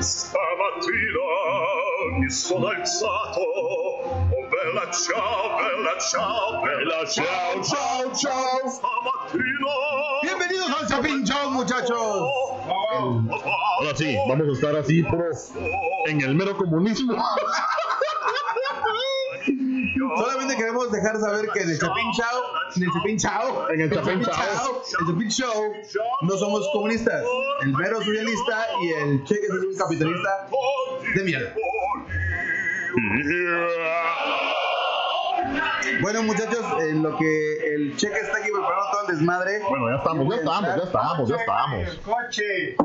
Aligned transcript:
Stamattina 0.00 1.18
mi 2.18 2.30
sono 2.30 2.68
alzato. 2.68 3.40
Oh 3.40 4.48
bella 4.48 4.90
ciao, 4.92 5.56
bella 5.56 5.98
ciao, 5.98 6.60
bella 6.60 7.06
ciao, 7.06 7.62
ciao, 7.62 8.14
ciao. 8.14 8.68
Stamattina. 8.68 9.74
Bienvenidos 10.22 10.70
al 10.80 10.86
Chapin 10.86 11.24
muchachos. 11.50 12.30
Ahora 13.80 13.96
sí, 13.96 14.16
vamos 14.28 14.48
a 14.48 14.52
estar 14.52 14.76
así, 14.76 15.04
en 16.06 16.20
el 16.20 16.34
mero 16.34 16.56
comunismo. 16.56 17.14
Queremos 20.58 20.90
dejar 20.90 21.16
saber 21.20 21.48
que 21.54 21.62
en 21.62 21.70
el 21.70 21.78
Chapin 21.78 22.10
Show, 22.10 22.42
en 22.74 22.82
el 22.82 22.90
Chapin 22.92 23.16
Show, 23.16 23.66
En 23.70 23.80
el 23.80 23.90
Chapin 23.92 24.20
Show. 24.22 24.34
en 24.34 25.06
el 25.06 25.06
Chapin 25.06 25.28
Show, 25.30 25.72
no 26.22 26.36
somos 26.36 26.68
comunistas. 26.72 27.22
El 27.62 27.72
mero 27.74 27.98
socialista 28.02 28.66
y 28.82 28.88
el 28.88 29.24
cheque 29.24 29.46
es 29.46 29.50
un 29.52 29.76
capitalista 29.76 30.48
de 31.14 31.22
mierda. 31.22 31.54
Bueno, 36.02 36.22
muchachos, 36.24 36.64
en 36.80 37.02
lo 37.02 37.16
que 37.16 37.74
el 37.74 37.96
cheque 37.96 38.18
está 38.18 38.38
aquí 38.38 38.50
preparando 38.50 38.90
todo 38.90 39.08
el 39.08 39.16
desmadre. 39.16 39.60
Bueno, 39.68 39.90
ya 39.90 39.96
estamos, 39.96 40.28
ya 40.28 40.36
estamos, 40.36 40.76
ya 40.76 40.82
estamos, 40.84 41.28
ya 41.28 41.36
estamos. 41.36 41.98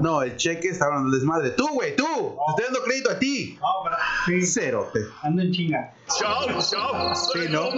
No, 0.02 0.21
el 0.21 0.35
cheque 0.38 0.70
está 0.70 0.85
hablando 0.85 1.11
del 1.11 1.20
desmadre. 1.20 1.49
Tú, 1.52 1.67
güey, 1.73 1.95
tú. 1.95 2.03
Te 2.05 2.52
estoy 2.52 2.65
dando 2.65 2.83
crédito 2.83 3.09
a 3.11 3.20
ti. 3.20 3.57
No, 3.59 3.67
pero 3.83 3.95
sí, 4.25 4.45
Cerote. 4.45 4.99
ando 5.21 5.41
en 5.41 5.52
chinga. 5.52 5.93
Sí, 6.07 7.39
¿no? 7.49 7.69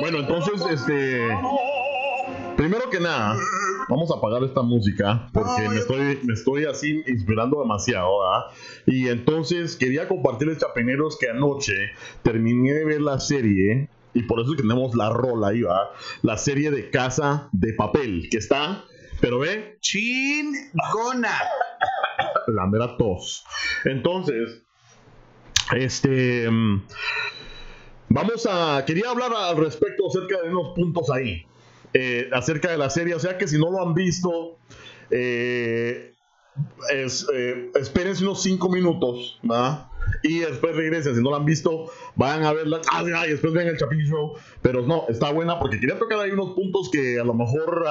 Bueno, 0.00 0.18
entonces, 0.18 0.60
este. 0.70 1.28
Primero 2.56 2.90
que 2.90 2.98
nada, 2.98 3.36
vamos 3.88 4.10
a 4.10 4.16
apagar 4.16 4.42
esta 4.42 4.62
música 4.62 5.28
porque 5.32 5.62
No, 5.62 5.70
me 5.70 5.78
estoy, 5.78 6.18
me 6.24 6.34
estoy 6.34 6.64
así 6.64 7.02
inspirando 7.06 7.60
demasiado, 7.60 8.18
¿verdad? 8.18 8.46
Y 8.86 9.08
entonces 9.08 9.76
quería 9.76 10.08
compartirles, 10.08 10.58
chapeneros, 10.58 11.16
que 11.18 11.30
anoche 11.30 11.72
terminé 12.24 12.72
de 12.74 12.84
ver 12.84 13.00
la 13.00 13.20
serie 13.20 13.88
y 14.12 14.22
por 14.24 14.40
eso 14.40 14.54
tenemos 14.56 14.96
la 14.96 15.08
rola 15.10 15.48
ahí, 15.48 15.62
¿verdad? 15.62 15.84
La 16.22 16.36
serie 16.36 16.72
de 16.72 16.90
Casa 16.90 17.48
de 17.52 17.72
Papel, 17.74 18.28
que 18.28 18.38
está, 18.38 18.84
pero 19.20 19.38
ve, 19.38 19.78
Chingona. 19.80 21.38
la 22.48 22.66
mera 22.66 22.96
tos. 22.96 23.44
Entonces, 23.84 24.62
este. 25.76 26.48
mm, 26.50 26.82
Vamos 28.10 28.46
a. 28.50 28.84
Quería 28.86 29.10
hablar 29.10 29.32
al 29.34 29.56
respecto 29.58 30.06
acerca 30.08 30.40
de 30.42 30.50
unos 30.50 30.72
puntos 30.74 31.10
ahí. 31.10 31.44
eh, 31.94 32.28
acerca 32.32 32.70
de 32.70 32.78
la 32.78 32.90
serie. 32.90 33.14
O 33.14 33.20
sea 33.20 33.36
que 33.38 33.46
si 33.48 33.58
no 33.58 33.70
lo 33.70 33.82
han 33.86 33.94
visto. 33.94 34.58
eh, 35.10 36.14
es, 36.90 37.26
eh, 37.32 37.70
espérense 37.74 38.24
unos 38.24 38.42
5 38.42 38.68
minutos. 38.70 39.38
¿verdad? 39.42 39.86
Y 40.22 40.38
después 40.40 40.74
regresen. 40.74 41.14
Si 41.16 41.22
no 41.22 41.30
la 41.30 41.36
han 41.36 41.44
visto, 41.44 41.90
vayan 42.16 42.44
a 42.44 42.52
verla. 42.54 42.80
Ah, 42.90 43.04
después 43.26 43.52
ven 43.52 43.68
el 43.68 43.76
Chapin 43.76 44.00
Show. 44.06 44.32
Pero 44.62 44.86
no, 44.86 45.04
está 45.08 45.30
buena 45.30 45.58
porque 45.58 45.78
quería 45.78 45.98
tocar 45.98 46.18
ahí 46.20 46.30
unos 46.30 46.54
puntos 46.54 46.90
que 46.90 47.20
a 47.20 47.24
lo 47.24 47.34
mejor. 47.34 47.84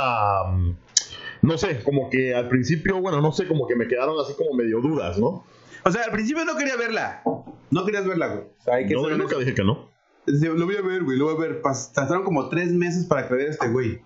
No 1.42 1.58
sé, 1.58 1.82
como 1.84 2.10
que 2.10 2.34
al 2.36 2.50
principio, 2.50 3.00
bueno, 3.02 3.22
no 3.22 3.32
sé, 3.32 3.48
como 3.48 3.68
que 3.68 3.76
me 3.76 3.88
quedaron 3.88 4.16
así 4.20 4.34
como 4.34 4.54
medio 4.54 4.82
dudas, 4.82 5.18
¿no? 5.18 5.46
O 5.86 5.92
sea, 5.92 6.04
al 6.04 6.12
principio 6.12 6.44
no 6.46 6.56
quería 6.58 6.76
verla. 6.76 7.22
No 7.72 7.86
querías 7.86 8.06
verla, 8.08 8.28
güey. 8.28 8.40
O 8.60 8.62
sea, 8.62 8.76
hay 8.76 8.88
que 8.88 8.94
No, 8.94 9.02
ser 9.02 9.12
yo 9.12 9.18
nunca 9.18 9.38
dije 9.38 9.54
que 9.54 9.64
no. 9.64 9.92
Lo 10.26 10.66
voy 10.66 10.76
a 10.76 10.82
ver, 10.82 11.04
güey, 11.04 11.18
lo 11.18 11.26
voy 11.26 11.36
a 11.36 11.40
ver. 11.48 11.62
Pas- 11.62 11.94
Pasaron 11.94 12.24
como 12.24 12.50
tres 12.50 12.72
meses 12.74 13.06
para 13.06 13.28
creer 13.28 13.50
a 13.50 13.52
este 13.52 13.68
güey. 13.70 14.02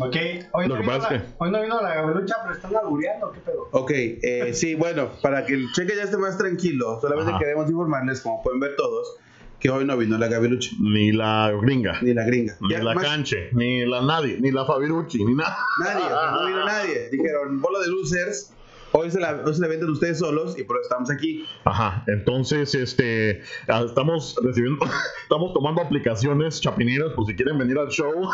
Ok, 0.00 0.14
hoy 0.52 0.68
Lo 0.68 0.74
no, 0.76 0.80
que 0.80 0.80
vino 0.86 0.92
pasa 0.98 1.10
la, 1.10 1.16
es 1.16 1.22
que- 1.24 1.28
hoy 1.38 1.50
no 1.50 1.60
vino 1.62 1.82
la 1.82 1.94
gabelucha, 1.96 2.36
pero 2.42 2.54
están 2.54 2.76
albureando, 2.76 3.32
¿qué 3.32 3.40
pedo? 3.40 3.68
Ok, 3.72 3.90
eh, 3.94 4.50
sí, 4.54 4.76
bueno, 4.76 5.08
para 5.22 5.44
que 5.44 5.54
el 5.54 5.72
cheque 5.72 5.96
ya 5.96 6.04
esté 6.04 6.16
más 6.16 6.38
tranquilo, 6.38 7.00
solamente 7.00 7.30
Ajá. 7.32 7.40
queremos 7.40 7.68
informarles, 7.68 8.20
como 8.20 8.40
pueden 8.42 8.60
ver 8.60 8.76
todos, 8.76 9.16
que 9.60 9.70
hoy 9.70 9.84
no 9.84 9.96
vino 9.96 10.16
la 10.18 10.28
Gavilucha, 10.28 10.70
Ni 10.80 11.10
la 11.12 11.50
gringa, 11.60 11.98
ni 12.02 12.14
la 12.14 12.24
gringa. 12.24 12.56
ni 12.60 12.70
Ya, 12.70 12.82
la 12.82 12.94
más- 12.94 13.04
canche, 13.04 13.48
ni 13.52 13.84
la 13.86 14.02
nadie, 14.02 14.38
ni 14.40 14.52
la 14.52 14.64
Fabirucci, 14.64 15.24
ni 15.24 15.34
nada. 15.34 15.56
Nadie, 15.82 16.04
no 16.32 16.46
vino 16.46 16.64
nadie. 16.64 17.08
Dijeron, 17.10 17.60
bola 17.60 17.80
de 17.80 17.88
losers, 17.88 18.52
hoy 18.92 19.10
se 19.10 19.18
la, 19.18 19.42
hoy 19.44 19.52
se 19.54 19.60
la 19.60 19.66
venden 19.68 19.90
ustedes 19.90 20.20
solos 20.20 20.56
y 20.58 20.62
por 20.62 20.76
eso 20.76 20.84
estamos 20.84 21.10
aquí. 21.10 21.44
Ajá, 21.64 22.04
entonces, 22.06 22.72
este, 22.76 23.42
ah, 23.66 23.82
estamos 23.84 24.36
recibiendo, 24.42 24.78
estamos 25.24 25.52
tomando 25.52 25.82
aplicaciones 25.82 26.60
chapineras 26.60 27.12
por 27.14 27.26
si 27.26 27.34
quieren 27.34 27.58
venir 27.58 27.78
al 27.78 27.88
show. 27.88 28.12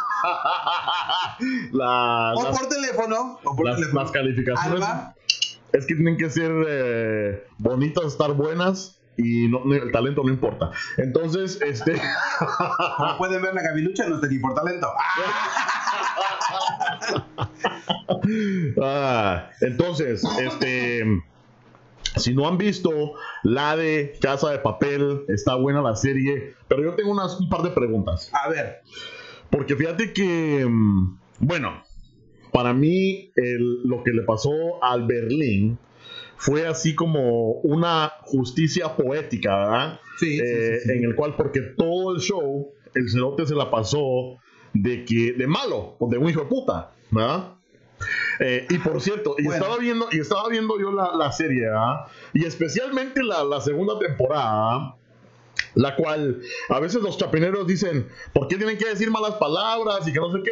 La- 1.72 2.32
O 2.36 2.42
las, 2.44 2.58
por 2.58 2.68
teléfono, 2.68 3.38
o 3.44 3.56
por 3.56 3.66
las- 3.66 3.76
teléfono. 3.76 4.02
las 4.02 4.10
calificaciones 4.12 4.82
Alba, 4.82 5.14
es 5.72 5.86
que 5.86 5.94
tienen 5.94 6.16
que 6.16 6.30
ser 6.30 6.52
eh, 6.68 7.44
bonitas, 7.58 8.04
estar 8.06 8.32
buenas 8.34 8.94
y 9.16 9.48
no- 9.48 9.62
el 9.72 9.91
talento 9.92 10.22
no 10.25 10.30
importa. 10.30 10.70
Entonces, 10.97 11.60
este, 11.62 11.92
como 12.97 13.19
pueden 13.19 13.42
ver, 13.42 13.54
la 13.54 13.62
Gavilucha 13.62 14.08
no 14.08 14.16
está 14.16 14.26
aquí 14.26 14.38
por 14.38 14.54
talento. 14.54 14.88
Ah, 18.82 19.50
entonces, 19.60 20.25
este, 20.41 21.04
si 22.16 22.34
no 22.34 22.47
han 22.48 22.58
visto 22.58 22.91
la 23.42 23.76
de 23.76 24.16
Casa 24.20 24.50
de 24.50 24.58
Papel, 24.58 25.25
está 25.28 25.54
buena 25.56 25.82
la 25.82 25.96
serie, 25.96 26.54
pero 26.69 26.82
yo 26.82 26.94
tengo 26.94 27.10
unas, 27.12 27.38
un 27.41 27.48
par 27.48 27.62
de 27.62 27.70
preguntas. 27.70 28.31
A 28.32 28.48
ver, 28.48 28.81
Porque 29.50 29.76
fíjate 29.76 30.12
que, 30.12 30.66
mm, 30.69 31.19
bueno, 31.38 31.84
para 32.52 32.72
mí 32.72 33.31
el- 33.36 33.82
lo 33.84 34.02
que 34.02 34.10
le 34.10 34.22
pasó 34.22 34.50
al 34.82 35.06
Berlín 35.06 35.78
fue 36.36 36.66
así 36.66 36.94
como 36.94 37.52
una 37.62 38.12
justicia 38.22 38.96
poética, 38.96 39.56
¿verdad? 39.56 40.00
Sí, 40.18 40.38
Eh, 40.40 40.78
sí, 40.82 40.88
sí. 40.88 40.98
En 40.98 41.04
el 41.04 41.14
cual, 41.14 41.34
porque 41.36 41.60
todo 41.76 42.14
el 42.14 42.20
show, 42.20 42.72
el 42.94 43.08
cerote 43.10 43.46
se 43.46 43.54
la 43.54 43.70
pasó 43.70 44.36
de 44.72 45.04
que 45.04 45.32
de 45.32 45.46
malo, 45.46 45.96
o 45.98 46.08
de 46.08 46.18
un 46.18 46.28
hijo 46.28 46.40
de 46.40 46.46
puta, 46.46 46.90
¿verdad? 47.10 47.54
Eh, 48.40 48.66
y 48.68 48.78
por 48.78 49.00
cierto, 49.00 49.36
y 49.38 49.44
Bueno. 49.44 49.54
estaba 49.62 49.78
viendo, 49.78 50.08
y 50.10 50.18
estaba 50.18 50.48
viendo 50.48 50.78
yo 50.80 50.90
la, 50.92 51.14
la 51.16 51.30
serie, 51.32 51.62
¿verdad? 51.62 52.06
Y 52.32 52.44
especialmente 52.44 53.22
la, 53.22 53.44
la 53.44 53.60
segunda 53.60 53.98
temporada, 53.98 54.96
la 55.74 55.96
cual 55.96 56.40
a 56.68 56.80
veces 56.80 57.02
los 57.02 57.16
chapineros 57.16 57.66
dicen, 57.66 58.08
¿por 58.32 58.48
qué 58.48 58.56
tienen 58.56 58.76
que 58.76 58.86
decir 58.88 59.10
malas 59.10 59.34
palabras? 59.34 60.06
Y 60.06 60.12
que 60.12 60.18
no 60.20 60.32
sé 60.32 60.38
qué. 60.44 60.50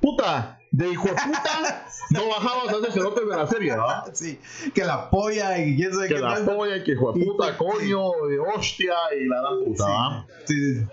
Puta, 0.00 0.58
de 0.70 0.88
hijo 0.88 1.08
de 1.08 1.14
puta, 1.14 1.86
no 2.10 2.28
bajabas 2.28 2.68
a 2.74 2.76
ese 2.78 2.92
cerote 2.92 3.20
de 3.24 3.36
la 3.36 3.46
serie, 3.46 3.70
¿verdad? 3.72 4.04
sí, 4.14 4.40
que 4.74 4.84
la 4.84 5.10
polla 5.10 5.58
y 5.58 5.76
quién 5.76 5.92
sabe 5.92 6.08
Que 6.08 6.14
qué 6.14 6.20
la 6.20 6.34
tal. 6.34 6.44
polla 6.56 6.76
y 6.76 6.84
que 6.84 6.92
hijo 6.92 7.12
de 7.12 7.24
puta, 7.24 7.56
coño, 7.58 8.10
de 8.28 8.38
hostia 8.38 8.94
y 9.20 9.26
la 9.28 9.40
gran 9.40 9.64
puta, 9.64 9.86
¿verdad? 9.86 10.24
Sí, 10.46 10.54
sí, 10.54 10.80
sí. 10.80 10.86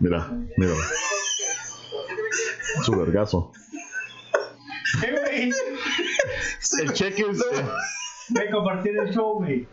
Mira, 0.00 0.28
mira. 0.56 0.74
Su 2.84 2.92
vergazo. 2.98 3.52
El 6.80 6.92
cheque 6.92 7.22
es, 7.30 7.38
eh, 7.40 7.64
Ven 8.28 8.48
a 8.48 8.50
compartir 8.50 8.96
el 8.96 9.10
show, 9.14 9.34
güey. 9.38 9.66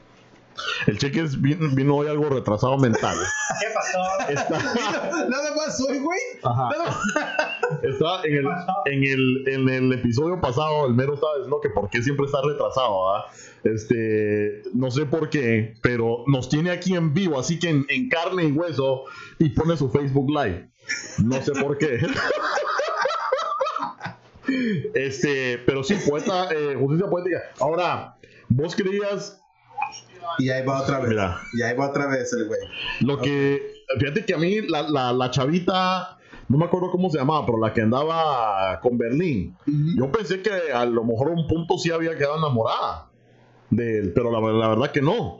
el 0.87 0.97
cheque 0.97 1.21
es, 1.21 1.39
vino, 1.39 1.69
vino 1.75 1.95
hoy 1.97 2.07
algo 2.07 2.29
retrasado 2.29 2.77
mental. 2.77 3.17
¿Qué 3.59 3.67
pasó? 3.73 3.99
Está, 4.29 5.27
Nada 5.29 5.55
más 5.55 5.77
soy, 5.77 5.99
güey. 5.99 6.19
Ajá. 6.43 6.69
Nada 6.71 6.85
más. 6.85 6.97
Está 7.83 8.23
en, 8.23 8.35
el, 8.35 8.47
en, 8.85 9.03
el, 9.03 9.47
en 9.47 9.69
el 9.69 9.93
episodio 9.93 10.39
pasado, 10.41 10.87
el 10.87 10.93
mero 10.93 11.13
estaba 11.15 11.33
diciendo 11.35 11.59
que 11.61 11.69
por 11.69 11.89
qué 11.89 12.01
siempre 12.01 12.25
está 12.25 12.39
retrasado, 12.41 13.15
¿ah? 13.15 13.25
Este, 13.63 14.63
no 14.73 14.89
sé 14.89 15.05
por 15.05 15.29
qué, 15.29 15.75
pero 15.81 16.23
nos 16.27 16.49
tiene 16.49 16.71
aquí 16.71 16.95
en 16.95 17.13
vivo, 17.13 17.39
así 17.39 17.59
que 17.59 17.69
en, 17.69 17.85
en 17.89 18.09
carne 18.09 18.45
y 18.45 18.51
hueso, 18.51 19.03
y 19.37 19.49
pone 19.49 19.75
su 19.77 19.89
Facebook 19.89 20.29
Live. 20.29 20.69
No 21.23 21.41
sé 21.41 21.51
por 21.53 21.77
qué. 21.77 21.99
Este, 24.93 25.59
pero 25.65 25.83
sí, 25.83 25.95
poeta, 26.07 26.49
eh, 26.51 26.75
justicia 26.75 27.09
poética. 27.09 27.39
Ahora, 27.59 28.15
vos 28.47 28.75
creías 28.75 29.39
Y 30.39 30.49
ahí 30.49 30.65
va 30.65 30.81
otra 30.81 30.99
vez. 30.99 31.09
Mira. 31.09 31.39
Y 31.53 31.61
ahí 31.61 31.75
va 31.75 31.89
otra 31.89 32.07
vez 32.07 32.33
el 32.33 32.47
güey. 32.47 32.59
lo 33.01 33.19
que. 33.19 33.73
Fíjate 33.99 34.25
que 34.25 34.33
a 34.33 34.37
mí, 34.37 34.61
la, 34.61 34.83
la, 34.83 35.13
la 35.13 35.31
chavita, 35.31 36.18
no 36.49 36.57
me 36.57 36.65
acuerdo 36.65 36.91
cómo 36.91 37.09
se 37.09 37.17
llamaba, 37.17 37.45
pero 37.45 37.59
la 37.59 37.73
que 37.73 37.81
andaba 37.81 38.79
con 38.81 38.97
Berlín, 38.97 39.55
yo 39.95 40.11
pensé 40.11 40.41
que 40.41 40.51
a 40.73 40.85
lo 40.85 41.03
mejor 41.05 41.29
a 41.29 41.31
un 41.31 41.47
punto 41.47 41.77
sí 41.77 41.91
había 41.91 42.17
quedado 42.17 42.37
enamorada 42.37 43.07
de 43.69 43.99
él, 43.99 44.11
pero 44.13 44.31
la, 44.31 44.39
la 44.51 44.67
verdad 44.69 44.91
que 44.91 45.01
no. 45.01 45.37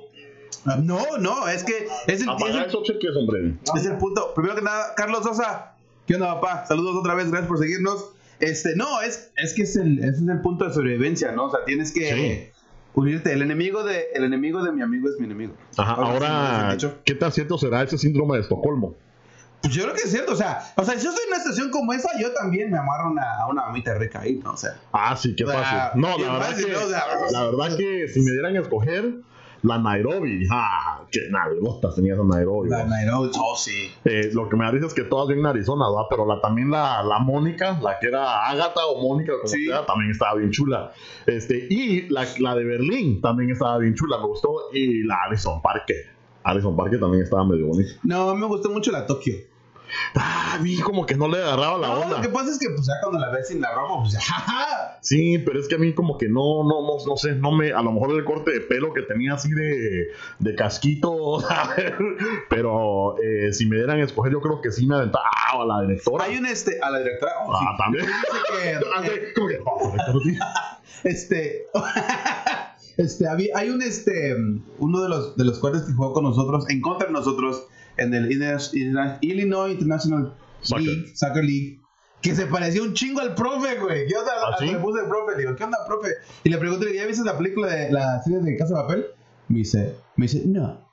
Ah, 0.66 0.78
No, 0.82 1.18
no, 1.20 1.48
es 1.48 1.64
que 1.64 1.88
es 2.08 2.22
el, 2.22 2.28
es 2.28 2.28
Apaga 2.28 2.64
el- 2.64 2.70
esos 2.70 2.84
cheques, 2.84 3.16
hombre. 3.18 3.56
es 3.76 3.86
el 3.86 3.98
punto. 3.98 4.34
Primero 4.36 4.56
que 4.56 4.62
nada, 4.62 4.94
Carlos 4.96 5.24
Sosa. 5.24 5.76
¿Qué 6.06 6.16
onda, 6.16 6.36
papá? 6.40 6.66
Saludos 6.68 6.96
otra 6.98 7.16
vez, 7.16 7.30
gracias 7.30 7.48
por 7.48 7.58
seguirnos. 7.60 8.12
Este, 8.40 8.76
no, 8.76 9.02
es, 9.02 9.32
es 9.36 9.54
que 9.54 9.64
es 9.64 9.76
el, 9.76 10.00
ese 10.00 10.10
es 10.24 10.28
el 10.28 10.42
punto 10.42 10.66
de 10.66 10.74
sobrevivencia, 10.74 11.32
¿no? 11.34 11.46
O 11.46 11.52
sea, 11.52 11.66
tienes 11.66 11.92
que 11.92 12.14
Sí. 12.14 12.60
unirte. 12.94 13.34
El 13.34 13.42
enemigo, 13.42 13.84
de, 13.84 14.06
el 14.14 14.24
enemigo 14.24 14.64
de 14.64 14.72
mi 14.72 14.82
amigo 14.82 15.08
es 15.10 15.20
mi 15.20 15.26
enemigo. 15.26 15.54
Ajá, 15.78 15.94
ahora. 15.94 16.78
¿qué 17.06 17.16
tan 17.16 17.32
cierto 17.32 17.58
será 17.58 17.84
ese 17.84 17.98
síndrome 17.98 18.36
de 18.36 18.42
Estocolmo? 18.44 18.96
Yo 19.64 19.84
creo 19.84 19.94
que 19.94 20.02
es 20.04 20.12
cierto, 20.12 20.32
o 20.32 20.36
sea, 20.36 20.62
o 20.78 20.84
sea, 20.86 20.98
si 20.98 21.04
yo 21.04 21.10
estoy 21.10 21.26
en 21.26 21.34
una 21.34 21.40
situación 21.44 21.70
como 21.70 21.92
esa, 21.94 22.10
yo 22.20 22.32
también 22.34 22.72
me 22.72 22.78
amarro 22.78 23.12
una, 23.12 23.40
a 23.42 23.48
una 23.48 23.64
mamita 23.64 23.94
rica 23.96 24.22
ahí, 24.22 24.40
¿no? 24.44 24.52
O 24.54 24.58
sea, 24.58 24.80
Ah, 24.94 25.16
sí, 25.18 25.36
qué 25.36 25.46
sea, 25.46 25.62
fácil. 25.62 26.02
No, 26.02 26.18
la 26.18 26.32
verdad, 26.34 26.48
fácil, 26.48 26.66
que, 26.68 26.72
¿no? 26.72 26.80
O 26.80 26.88
sea, 26.88 27.04
la 27.32 27.44
verdad 27.52 27.78
que 27.78 28.08
si 28.08 28.22
me 28.22 28.32
dieran 28.32 28.56
a 28.56 28.60
escoger, 28.62 29.14
la 29.62 29.78
Nairobi. 29.78 30.48
Ah, 30.50 31.02
qué 31.12 31.20
nalgotas 31.30 31.94
tenía 31.94 32.14
esa 32.14 32.24
Nairobi. 32.24 32.70
la. 32.70 32.86
Nairobi, 32.86 33.32
oh, 33.38 33.58
sí. 33.58 33.92
Eh, 34.06 34.30
lo 34.32 34.48
que 34.48 34.56
me 34.56 34.64
da 34.64 34.72
risa 34.72 34.86
es 34.86 34.94
que 34.94 35.04
todas 35.04 35.28
bien 35.28 35.40
en 35.42 35.48
Arizona, 35.48 35.90
¿verdad? 35.90 36.06
Pero 36.10 36.26
la, 36.26 36.40
también 36.40 36.72
la, 36.72 37.04
la 37.04 37.20
Mónica, 37.20 37.78
la 37.82 38.00
que 38.00 38.08
era 38.08 38.48
Ágata 38.48 38.86
o 38.88 39.02
Mónica, 39.02 39.34
como 39.34 39.50
Sí. 39.50 39.66
sea, 39.68 39.86
también 39.86 40.12
estaba 40.12 40.36
bien 40.36 40.52
chula. 40.52 40.94
Este, 41.26 41.68
y 41.70 42.08
la, 42.08 42.26
la 42.40 42.56
de 42.56 42.64
Berlín 42.64 43.20
también 43.20 43.50
estaba 43.52 43.78
bien 43.80 43.94
chula, 43.96 44.18
me 44.20 44.28
gustó. 44.28 44.50
Y 44.72 45.04
la 45.04 45.18
Alison 45.28 45.62
Parker. 45.62 45.98
Alison 46.42 46.78
Parker 46.78 47.02
también 47.02 47.24
estaba 47.24 47.44
medio 47.44 47.68
bonita. 47.68 47.92
No, 48.04 48.34
me 48.36 48.46
gustó 48.46 48.70
mucho 48.70 48.94
la 48.94 49.06
Tokio. 49.06 49.36
Ah, 50.16 50.58
vi 50.62 50.80
como 50.82 51.06
que 51.06 51.16
no 51.16 51.28
le 51.28 51.38
agarraba 51.38 51.78
la 51.78 51.88
No, 51.88 51.94
onda. 52.02 52.18
lo 52.18 52.22
que 52.22 52.30
pasa 52.30 52.52
es 52.52 52.60
que 52.60 52.68
pues 52.70 52.86
ya 52.88 52.94
cuando 53.02 53.20
la 53.20 53.30
ves 53.32 53.48
sin 53.48 53.62
la 53.62 53.74
ropa, 53.74 54.02
pues 54.02 54.14
ya. 54.14 54.20
Sí, 55.02 55.38
pero 55.40 55.60
es 55.60 55.68
que 55.70 55.76
a 55.76 55.78
mí 55.78 55.94
como 55.94 56.18
que 56.18 56.28
no, 56.28 56.64
no, 56.64 56.82
no, 56.82 57.06
no 57.08 57.18
sé, 57.18 57.34
no 57.36 57.52
me, 57.54 57.72
a 57.72 57.82
lo 57.82 57.92
mejor 57.94 58.12
el 58.12 58.26
corte 58.26 58.52
de 58.52 58.60
pelo 58.62 58.94
que 58.94 59.02
tenía 59.04 59.34
así 59.36 59.50
de, 59.50 60.08
de 60.40 60.56
casquito, 60.56 61.40
¿sabes? 61.48 61.94
pero 62.50 63.16
eh, 63.22 63.54
si 63.54 63.66
me 63.66 63.78
dieran 63.78 64.00
a 64.00 64.04
escoger, 64.04 64.34
yo 64.34 64.42
creo 64.42 64.62
que 64.62 64.72
sí 64.72 64.86
me 64.86 64.96
aventaba 64.96 65.24
ah, 65.26 65.62
a 65.62 65.66
la 65.66 65.82
directora. 65.88 66.26
Hay 66.26 66.38
un 66.38 66.46
este, 66.46 66.80
a 66.82 66.90
la 66.90 67.00
directora, 67.00 67.32
oh, 67.46 67.54
Ah, 67.54 67.60
sí. 67.60 67.78
también. 67.78 68.06
Dice 68.06 68.48
que, 68.52 69.10
sí, 69.28 69.34
como 69.36 69.48
que, 69.48 69.60
oh, 69.66 69.92
directora, 69.92 70.20
sí. 70.24 70.38
este, 71.06 71.66
este, 72.98 73.28
había- 73.28 73.58
hay 73.58 73.70
un 73.70 73.82
este, 73.82 74.36
uno 74.80 75.02
de 75.02 75.10
los 75.10 75.38
de 75.38 75.46
los 75.46 75.60
cuates 75.60 75.84
que 75.84 75.94
jugó 75.94 76.14
con 76.14 76.24
nosotros, 76.26 76.70
en 76.70 76.82
contra 76.82 77.08
de 77.08 77.14
nosotros, 77.14 77.68
en 78.00 78.14
el 78.14 78.32
Illinois 79.22 79.72
International 79.74 80.34
Soccer. 80.62 80.86
League, 80.86 81.16
Soccer 81.16 81.44
League, 81.44 81.80
que 82.22 82.36
se 82.36 82.46
parecía 82.48 82.82
un 82.82 82.94
chingo 82.94 83.22
al 83.22 83.34
profe, 83.36 83.76
güey. 83.80 84.10
Yo 84.10 84.18
¿Ah, 84.28 84.56
sí? 84.60 84.66
le 84.68 84.78
puse 84.80 85.02
el 85.04 85.08
profe, 85.08 85.34
le 85.34 85.40
digo, 85.44 85.56
¿qué 85.56 85.64
onda, 85.64 85.78
profe? 85.88 86.10
Y 86.44 86.50
le 86.50 86.58
pregunté, 86.58 86.94
¿ya 86.96 87.06
viste 87.06 87.24
la 87.24 87.38
película 87.38 87.68
de 87.74 87.92
la 87.92 88.22
serie 88.24 88.40
de 88.40 88.58
Casa 88.58 88.76
de 88.76 88.82
Papel? 88.82 89.06
Me 89.48 89.60
dice, 89.60 89.96
me 90.16 90.26
dice, 90.26 90.44
no. 90.46 90.88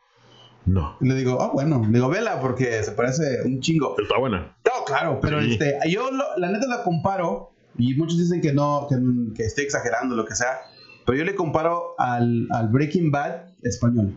No, 0.67 0.97
Y 1.01 1.09
le 1.09 1.15
digo, 1.15 1.41
ah, 1.41 1.51
bueno, 1.53 1.81
le 1.87 1.93
digo, 1.93 2.09
vela, 2.09 2.41
porque 2.41 2.83
se 2.83 2.91
parece 2.93 3.43
un 3.45 3.61
chingo. 3.61 3.95
está 4.03 4.19
buena. 4.19 4.57
No, 4.65 4.85
claro, 4.85 5.21
pero 5.21 5.41
Sí. 5.41 5.53
este, 5.53 5.79
yo 5.89 6.11
lo- 6.11 6.37
la 6.39 6.51
neta 6.51 6.67
la 6.67 6.83
comparo, 6.83 7.53
y 7.79 7.95
muchos 7.95 8.19
dicen 8.19 8.41
que 8.41 8.53
no, 8.53 8.87
que, 8.89 8.97
que 9.35 9.45
estoy 9.45 9.65
exagerando, 9.65 10.17
lo 10.17 10.25
que 10.25 10.35
sea, 10.35 10.59
pero 11.05 11.19
yo 11.19 11.25
le 11.25 11.37
comparo 11.37 11.95
al, 11.99 12.49
al 12.51 12.69
Breaking 12.69 13.13
Bad 13.13 13.51
español. 13.63 14.17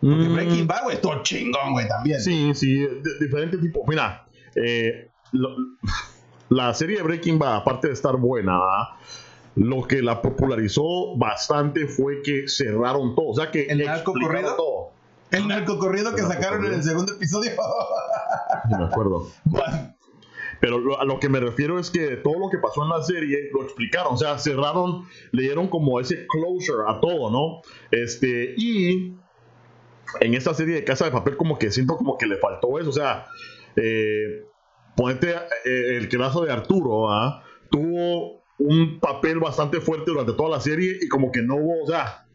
Porque 0.00 0.28
Mm, 0.28 0.34
Breaking 0.34 0.66
Bad, 0.66 0.82
güey, 0.84 1.00
todo 1.00 1.22
chingón, 1.22 1.72
güey, 1.72 1.88
también. 1.88 2.20
Sí, 2.20 2.52
sí, 2.54 2.74
de- 2.78 3.18
diferente 3.20 3.58
tipo. 3.58 3.84
Mira, 3.86 4.26
eh, 4.54 5.10
lo- 5.32 5.56
la 6.50 6.72
serie 6.74 6.98
de 6.98 7.02
Breaking 7.02 7.38
Bad, 7.38 7.56
aparte 7.56 7.88
de 7.88 7.94
estar 7.94 8.16
buena, 8.16 8.58
lo 9.56 9.82
que 9.88 10.00
la 10.02 10.22
popularizó 10.22 11.16
bastante 11.16 11.86
fue 11.88 12.22
que 12.22 12.46
cerraron 12.48 13.14
todo. 13.16 13.28
O 13.30 13.34
sea 13.34 13.50
que 13.50 13.62
¿El 13.66 13.84
narco 13.84 14.12
corrido? 14.12 14.54
todo. 14.56 14.90
El 15.30 15.46
narcocorrido 15.48 16.14
que 16.14 16.22
El 16.22 16.26
sacaron 16.28 16.64
en 16.64 16.70
narcocorrido. 16.70 16.76
el 16.76 16.82
segundo 16.84 17.12
episodio. 17.14 17.50
No 18.70 18.78
me 18.78 18.84
acuerdo. 18.84 19.26
Pero 20.60 20.78
lo- 20.78 21.00
a 21.00 21.04
lo 21.04 21.20
que 21.20 21.28
me 21.28 21.38
refiero 21.38 21.78
es 21.78 21.90
que 21.90 22.16
todo 22.16 22.38
lo 22.38 22.50
que 22.50 22.58
pasó 22.58 22.82
en 22.82 22.88
la 22.90 23.02
serie 23.02 23.50
lo 23.52 23.62
explicaron, 23.62 24.14
o 24.14 24.16
sea, 24.16 24.38
cerraron, 24.38 25.04
le 25.32 25.42
dieron 25.42 25.68
como 25.68 26.00
ese 26.00 26.26
closure 26.26 26.82
a 26.88 26.98
todo, 27.00 27.30
¿no? 27.30 27.60
Este, 27.92 28.54
y 28.56 29.14
en 30.20 30.34
esta 30.34 30.54
serie 30.54 30.74
de 30.74 30.84
Casa 30.84 31.04
de 31.04 31.10
Papel 31.10 31.36
como 31.36 31.58
que 31.58 31.70
siento 31.70 31.96
como 31.96 32.16
que 32.16 32.26
le 32.26 32.36
faltó 32.36 32.78
eso, 32.78 32.90
o 32.90 32.92
sea, 32.92 33.26
eh, 33.76 34.44
ponete 34.96 35.30
eh, 35.64 35.96
el 35.96 36.08
caso 36.08 36.44
de 36.44 36.52
Arturo, 36.52 37.10
¿ah? 37.10 37.44
Tuvo 37.70 38.42
un 38.58 38.98
papel 38.98 39.38
bastante 39.38 39.80
fuerte 39.80 40.10
durante 40.10 40.32
toda 40.32 40.50
la 40.50 40.60
serie 40.60 40.98
y 41.00 41.08
como 41.08 41.30
que 41.30 41.42
no 41.42 41.56
hubo, 41.56 41.84
o 41.84 41.86
sea, 41.86 42.26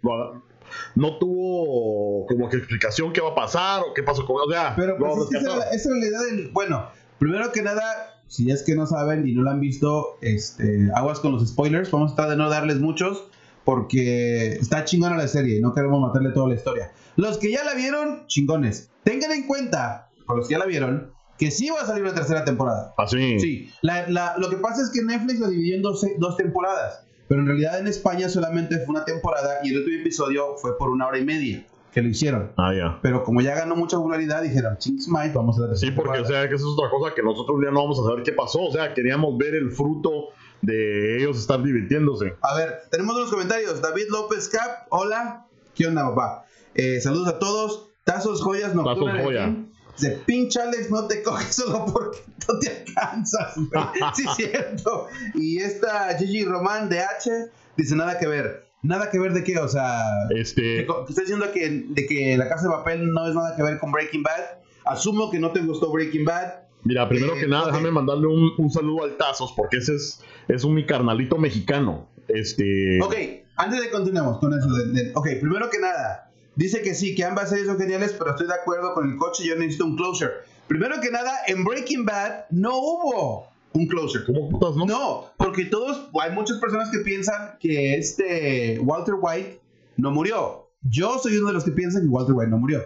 no 0.96 1.18
tuvo 1.18 2.25
como 2.28 2.50
que 2.50 2.58
explicación 2.58 3.12
qué 3.12 3.22
va 3.22 3.30
a 3.30 3.36
pasar 3.36 3.81
o 3.81 3.94
qué 3.94 4.04
pasó 4.04 4.25
con 4.25 4.38
él, 4.38 4.50
o 4.50 4.52
sea, 4.52 4.74
Pero 4.75 4.98
pues 4.98 5.18
es 5.18 5.30
que 5.30 5.38
esa 5.38 5.70
es 5.72 5.86
la 5.86 6.06
idea 6.06 6.22
del... 6.22 6.50
Bueno, 6.52 6.88
primero 7.20 7.52
que 7.52 7.62
nada, 7.62 8.22
si 8.28 8.50
es 8.52 8.64
que 8.64 8.75
no 8.75 8.86
saben 8.88 9.28
y 9.28 9.34
no 9.34 9.44
lo 9.44 9.52
han 9.52 9.60
visto, 9.60 10.18
este, 10.22 10.90
aguas 10.96 11.20
con 11.20 11.34
los 11.34 11.48
spoilers. 11.48 11.92
Vamos 11.92 12.14
a 12.14 12.16
tratar 12.16 12.31
de 12.31 12.38
no 12.38 12.50
darles 12.50 12.80
muchos 12.80 13.25
porque 13.64 14.54
está 14.54 14.86
chingona 14.86 15.18
la 15.18 15.28
serie 15.28 15.58
y 15.58 15.62
no 15.62 15.74
queremos 15.74 16.02
matarle 16.02 16.31
toda 16.31 16.50
la 16.50 16.56
historia. 16.56 16.92
Los 17.15 17.38
que 17.38 17.51
ya 17.51 17.63
la 17.63 17.74
vieron, 17.74 18.25
chingones. 18.27 18.89
Tengan 19.04 19.31
en 19.31 19.48
cuenta, 19.48 20.10
por 20.25 20.38
los 20.38 20.48
que 20.48 20.54
ya 20.54 20.60
la 20.60 20.65
vieron, 20.65 21.12
que 21.38 21.51
sí 21.51 21.69
va 21.69 21.81
a 21.81 21.86
salir 21.86 22.04
una 22.04 22.13
tercera 22.13 22.45
temporada. 22.45 22.94
Así. 22.98 23.39
Sí, 23.39 23.69
la- 23.81 24.07
la- 24.10 24.36
lo 24.38 24.50
que 24.50 24.57
pasa 24.57 24.81
es 24.81 24.89
que 24.92 25.01
Netflix 25.04 25.39
la 25.39 25.50
dividió 25.50 25.75
en 25.75 25.81
dos, 25.81 26.06
dos 26.19 26.38
temporadas, 26.38 27.06
pero 27.27 27.42
en 27.42 27.48
realidad 27.48 27.80
en 27.80 27.88
España 27.88 28.30
solamente 28.30 28.77
fue 28.86 28.95
una 28.95 29.06
temporada 29.06 29.60
y 29.63 29.71
el 29.71 29.80
último 29.80 30.00
episodio 30.01 30.56
fue 30.57 30.77
por 30.77 30.89
una 30.89 31.07
hora 31.07 31.18
y 31.19 31.25
media 31.25 31.65
que 31.92 32.01
lo 32.01 32.07
hicieron. 32.10 32.51
Ah, 32.57 32.74
ya. 32.74 33.00
Pero 33.04 33.24
como 33.24 33.42
ya 33.42 33.54
ganó 33.56 33.75
mucha 33.75 33.98
popularidad, 33.98 34.42
dijeron, 34.42 34.77
chings 34.77 35.07
Mike, 35.07 35.33
vamos 35.36 35.57
a 35.57 35.62
la 35.62 35.68
tercera 35.69 35.92
Sí, 35.92 35.95
porque 35.95 36.10
o 36.12 36.13
temporada". 36.13 36.42
sea, 36.42 36.50
que 36.50 36.56
eso 36.56 36.65
es 36.68 36.74
otra 36.80 36.89
cosa 36.89 37.13
que 37.13 37.21
nosotros 37.21 37.57
ya 37.63 37.71
no 37.71 37.81
vamos 37.83 38.00
a 38.00 38.04
saber 38.04 38.24
qué 38.24 38.31
pasó. 38.31 38.62
O 38.63 38.71
sea, 38.71 38.94
queríamos 38.95 39.38
ver 39.38 39.54
el 39.56 39.71
fruto 39.71 40.30
de 40.62 41.18
ellos 41.18 41.38
estar 41.38 41.62
divirtiéndose. 41.62 42.36
A 42.42 42.56
ver, 42.56 42.81
tenemos 42.89 43.15
unos 43.15 43.30
comentarios. 43.30 43.81
David 43.81 44.06
López 44.10 44.50
Cap, 44.50 44.88
hola. 44.89 45.45
¿Qué 45.75 45.88
onda, 45.88 46.07
papá? 46.10 46.45
Eh, 46.75 47.00
saludos 47.02 47.28
a 47.28 47.40
todos. 47.40 47.90
Tazos, 48.04 48.42
joyas, 48.42 48.74
nocturnas. 48.75 49.16
Tazos, 49.16 49.25
joya. 49.25 49.56
Dice, 49.98 50.20
pinche 50.25 50.60
Alex, 50.60 50.90
no 50.90 51.08
te 51.08 51.22
coges 51.22 51.56
solo 51.56 51.86
porque 51.92 52.20
no 52.48 52.60
te 52.60 52.70
alcanzas. 52.70 53.56
güey". 53.56 53.70
sí, 54.16 54.25
cierto. 54.36 55.08
Y 55.36 55.60
esta 55.60 56.18
Gigi 56.18 56.44
Román 56.46 56.90
de 56.90 57.00
H 57.02 57.30
dice, 57.78 57.96
nada 57.96 58.18
que 58.18 58.28
ver. 58.28 58.66
Nada 58.81 59.10
que 59.10 59.18
ver 59.20 59.31
de 59.34 59.44
qué, 59.46 59.58
o 59.60 59.68
sea... 59.70 60.02
Este, 60.36 60.81
Está 60.81 61.22
diciendo 61.22 61.46
que, 61.54 61.86
de 61.88 62.06
que 62.06 62.36
La 62.38 62.50
Casa 62.50 62.64
de 62.68 62.74
Papel 62.74 63.14
no 63.14 63.28
es 63.30 63.34
nada 63.34 63.56
que 63.56 63.64
ver 63.64 63.80
con 63.80 63.94
Breaking 63.94 64.24
Bad. 64.24 64.42
Asumo 64.86 65.31
que 65.31 65.40
no 65.40 65.52
te 65.52 65.62
gustó 65.62 65.90
Breaking 65.90 66.25
Bad. 66.25 66.52
mira, 66.84 67.08
primero 67.08 67.34
eh, 67.38 67.40
que 67.40 67.48
nada, 67.48 67.64
ok. 67.68 67.72
déjame 67.72 67.92
mandarle 67.92 68.28
un, 68.28 68.52
un 68.58 68.70
saludo 68.70 69.06
al 69.06 69.16
Tazos, 69.16 69.54
porque 69.56 69.78
ese 69.78 69.96
es, 69.96 70.20
es 70.50 70.66
un 70.66 70.74
mi 70.74 70.86
carnalito 70.86 71.38
mexicano. 71.38 72.10
Este. 72.28 73.00
Ok, 73.02 73.16
antes 73.56 73.80
de 73.81 73.90
continuemos 73.90 74.40
con 74.40 74.54
eso. 74.54 74.68
de- 74.74 74.88
de- 74.88 75.12
ok, 75.16 75.28
primero 75.40 75.70
que 75.70 75.80
nada, 75.80 76.30
dice 76.55 76.81
que 76.81 76.94
sí, 76.94 77.15
que 77.15 77.23
ambas 77.23 77.50
series 77.50 77.67
son 77.67 77.77
geniales, 77.77 78.15
pero 78.17 78.31
estoy 78.31 78.47
de 78.47 78.53
acuerdo 78.53 78.94
con 78.94 79.09
el 79.09 79.17
coche, 79.17 79.45
yo 79.45 79.55
necesito 79.55 79.85
un 79.85 79.95
closure. 79.95 80.31
Primero 80.67 81.00
que 81.01 81.11
nada, 81.11 81.31
en 81.47 81.63
Breaking 81.63 82.05
Bad 82.05 82.45
no 82.51 82.77
hubo 82.77 83.47
un 83.73 83.88
closure. 83.88 84.25
¿Cómo 84.25 84.50
putas, 84.50 84.75
no? 84.75 84.86
No, 84.86 85.25
porque 85.38 85.65
todos, 85.65 86.10
hay 86.22 86.31
muchas 86.31 86.57
personas 86.57 86.89
que 86.91 87.00
piensan 87.00 87.57
que 87.60 87.95
este 87.95 88.79
Walter 88.79 89.15
White 89.19 89.60
no 89.98 90.12
murió. 90.12 90.69
Yo 90.83 91.17
soy 91.19 91.38
uno 91.38 91.48
de 91.48 91.53
los 91.53 91.63
que 91.63 91.72
piensan 91.72 92.03
que 92.03 92.07
Walter 92.10 92.36
White 92.36 92.51
no 92.51 92.57
murió. 92.57 92.83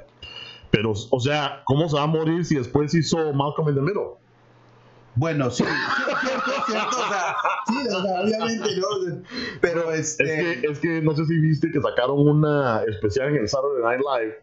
Pero, 0.72 0.92
o 0.92 1.20
sea, 1.20 1.62
¿cómo 1.66 1.88
se 1.90 1.96
va 1.96 2.04
a 2.04 2.08
morir 2.08 2.46
si 2.46 2.56
después 2.56 2.94
hizo 2.94 3.34
Malcolm 3.34 3.70
in 3.70 3.76
the 3.76 3.82
Middle? 3.82 4.18
Bueno, 5.18 5.50
sí, 5.50 5.64
sí, 5.64 5.70
cierto, 6.26 6.52
cierto, 6.68 6.98
o 6.98 7.10
sea, 7.10 7.36
sí, 7.68 7.88
o 7.88 8.02
sea, 8.02 8.22
obviamente, 8.22 8.70
¿no? 8.78 9.22
Pero 9.62 9.92
Es 9.92 10.20
este... 10.20 10.60
que, 10.62 10.68
es 10.68 10.80
que 10.80 11.02
no 11.02 11.16
sé 11.16 11.26
si 11.26 11.40
viste 11.40 11.72
que 11.72 11.82
sacaron 11.82 12.20
una 12.28 12.84
especial 12.88 13.30
en 13.30 13.38
el 13.38 13.48
Saturday 13.50 13.84
Night 13.84 14.02
Live 14.02 14.36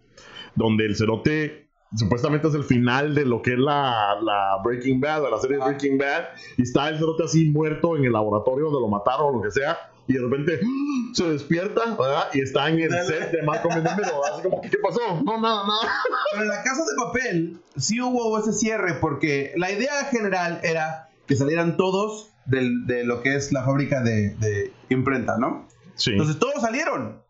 donde 0.56 0.86
el 0.86 0.96
cerote 0.96 1.68
supuestamente 1.96 2.48
es 2.48 2.54
el 2.54 2.64
final 2.64 3.14
de 3.14 3.24
lo 3.24 3.40
que 3.42 3.52
es 3.52 3.58
la, 3.58 4.16
la 4.20 4.58
Breaking 4.64 5.00
Bad, 5.00 5.22
de 5.22 5.30
la 5.30 5.38
serie 5.38 5.58
Ah. 5.60 5.66
Breaking 5.66 5.96
Bad, 5.98 6.24
y 6.56 6.62
está 6.62 6.88
el 6.88 6.98
cerote 6.98 7.24
así 7.24 7.50
muerto 7.50 7.96
en 7.96 8.04
el 8.04 8.12
laboratorio 8.12 8.64
donde 8.66 8.80
lo 8.80 8.88
mataron 8.88 9.26
o 9.26 9.36
lo 9.38 9.42
que 9.42 9.50
sea, 9.52 9.78
y 10.06 10.12
de 10.14 10.20
repente 10.20 10.60
¡ah! 10.62 11.10
se 11.14 11.24
despierta, 11.30 11.94
¿verdad? 11.98 12.24
Y 12.32 12.40
está 12.40 12.68
en 12.68 12.80
el 12.80 12.90
set 13.06 13.30
de 13.32 13.42
Malcolm 13.42 13.74
¿verdad? 13.76 13.98
Así 14.32 14.42
como, 14.42 14.60
¿qué 14.62 14.76
pasó? 14.82 15.00
No, 15.24 15.40
nada, 15.40 15.66
nada. 15.66 15.92
Pero 16.32 16.42
en 16.42 16.48
la 16.48 16.62
casa 16.62 16.82
de 16.84 17.04
papel 17.04 17.60
sí 17.76 18.00
hubo 18.00 18.38
ese 18.38 18.52
cierre 18.52 18.94
porque 18.94 19.52
la 19.56 19.70
idea 19.70 20.04
general 20.06 20.60
era 20.62 21.08
que 21.26 21.36
salieran 21.36 21.76
todos 21.76 22.30
del- 22.46 22.86
de 22.86 23.04
lo 23.04 23.22
que 23.22 23.34
es 23.36 23.52
la 23.52 23.64
fábrica 23.64 24.02
de, 24.02 24.34
de 24.36 24.72
imprenta, 24.90 25.38
¿no? 25.38 25.66
Sí. 25.96 26.10
Entonces 26.12 26.38
todos 26.38 26.60
salieron. 26.60 27.22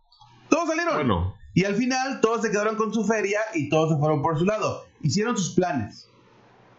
Todos 0.48 0.68
salieron. 0.68 0.94
Bueno, 0.94 1.34
Y 1.54 1.64
al 1.64 1.76
final 1.76 2.20
todos 2.20 2.42
se 2.42 2.50
quedaron 2.50 2.74
con 2.76 2.92
su 2.92 3.04
feria 3.04 3.40
y 3.54 3.68
todos 3.68 3.92
se 3.92 3.98
fueron 3.98 4.22
por 4.22 4.36
su 4.38 4.44
lado. 4.44 4.84
Hicieron 5.02 5.36
sus 5.36 5.54
planes. 5.54 6.08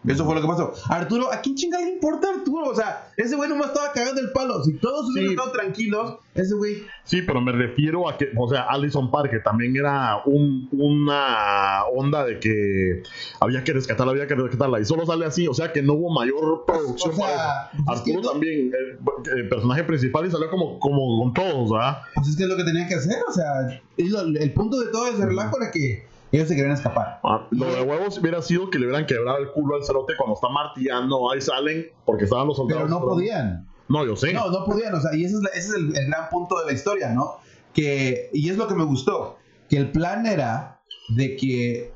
Eso 0.06 0.24
fue 0.24 0.34
lo 0.34 0.40
que 0.42 0.46
pasó. 0.48 0.72
Arturo, 0.88 1.32
¿a 1.32 1.40
quién 1.40 1.54
chingada 1.56 1.84
le 1.84 1.92
importa 1.94 2.28
Arturo? 2.36 2.66
O 2.70 2.74
sea, 2.74 3.08
ese 3.16 3.34
güey 3.36 3.48
nomás 3.48 3.68
estaba 3.68 3.92
cagando 3.92 4.20
el 4.20 4.30
palo. 4.32 4.62
Si 4.64 4.74
todos 4.74 5.10
hubieran 5.10 5.30
Sí. 5.30 5.34
estado 5.34 5.52
tranquilos, 5.52 6.16
ese 6.34 6.54
güey. 6.54 6.82
sí, 7.04 7.22
pero 7.22 7.40
me 7.40 7.52
refiero 7.52 8.08
a 8.08 8.16
que, 8.16 8.28
o 8.36 8.48
sea, 8.48 8.66
Allison 8.68 9.10
Park, 9.10 9.30
que 9.30 9.38
también 9.40 9.74
era 9.76 10.18
un, 10.26 10.68
una 10.72 11.84
onda 11.86 12.24
de 12.24 12.38
que 12.40 13.02
había 13.40 13.64
que 13.64 13.72
rescatarla, 13.72 14.12
había 14.12 14.26
que 14.26 14.34
rescatarla, 14.34 14.80
y 14.80 14.84
solo 14.84 15.06
sale 15.06 15.24
así, 15.26 15.46
o 15.48 15.54
sea, 15.54 15.72
que 15.72 15.82
no 15.82 15.94
hubo 15.94 16.12
mayor 16.12 16.64
producción 16.66 17.12
O 17.12 17.16
sea, 17.16 17.26
para 17.26 17.70
eso. 17.72 17.82
pues 17.84 17.98
Arturo 17.98 18.22
no- 18.22 18.30
también, 18.30 18.72
el, 18.74 19.38
el 19.38 19.48
personaje 19.48 19.84
principal, 19.84 20.26
y 20.26 20.30
salió 20.30 20.50
como, 20.50 20.78
como 20.78 21.22
con 21.22 21.34
todos, 21.34 21.70
¿verdad? 21.70 21.98
Pues 22.14 22.28
es 22.28 22.36
que 22.36 22.42
es 22.44 22.48
lo 22.48 22.56
que 22.56 22.64
tenía 22.64 22.86
que 22.88 22.94
hacer. 22.94 23.16
O 23.28 23.32
sea, 23.32 23.80
y 23.96 24.08
lo- 24.08 24.20
el 24.22 24.52
punto 24.52 24.78
de 24.80 24.90
todo 24.90 25.06
ese 25.08 25.24
relajo 25.26 25.56
era 25.60 25.70
que 25.70 26.06
Ellos 26.36 26.48
se 26.48 26.54
querían 26.56 26.72
escapar. 26.74 27.20
Ah, 27.24 27.46
lo 27.50 27.66
de 27.74 27.82
huevos 27.82 28.18
hubiera 28.18 28.42
sido 28.42 28.68
que 28.70 28.78
le 28.78 28.86
hubieran 28.86 29.06
quebrado 29.06 29.38
el 29.38 29.50
culo 29.52 29.76
al 29.76 29.84
cerote 29.84 30.14
cuando 30.16 30.34
está 30.34 30.48
martillando, 30.48 31.30
ahí 31.30 31.40
salen, 31.40 31.86
porque 32.04 32.24
estaban 32.24 32.46
los 32.46 32.56
soldados. 32.56 32.84
Pero 32.84 32.94
no 33.00 33.06
podían. 33.06 33.68
No, 33.88 34.04
yo 34.04 34.16
sé. 34.16 34.32
No, 34.32 34.50
no 34.50 34.64
podían, 34.64 34.94
o 34.94 35.00
sea, 35.00 35.14
y 35.14 35.24
ese 35.24 35.36
es, 35.36 35.40
la- 35.42 35.48
ese 35.50 35.68
es 35.68 35.74
el, 35.74 35.96
el 35.96 36.06
gran 36.08 36.28
punto 36.28 36.58
de 36.58 36.66
la 36.66 36.72
historia, 36.72 37.12
¿no? 37.14 37.36
Que, 37.72 38.30
y 38.32 38.50
es 38.50 38.56
lo 38.56 38.66
que 38.68 38.74
me 38.74 38.84
gustó, 38.84 39.36
que 39.68 39.76
el 39.76 39.90
plan 39.92 40.26
era 40.26 40.80
de 41.16 41.36
que 41.36 41.92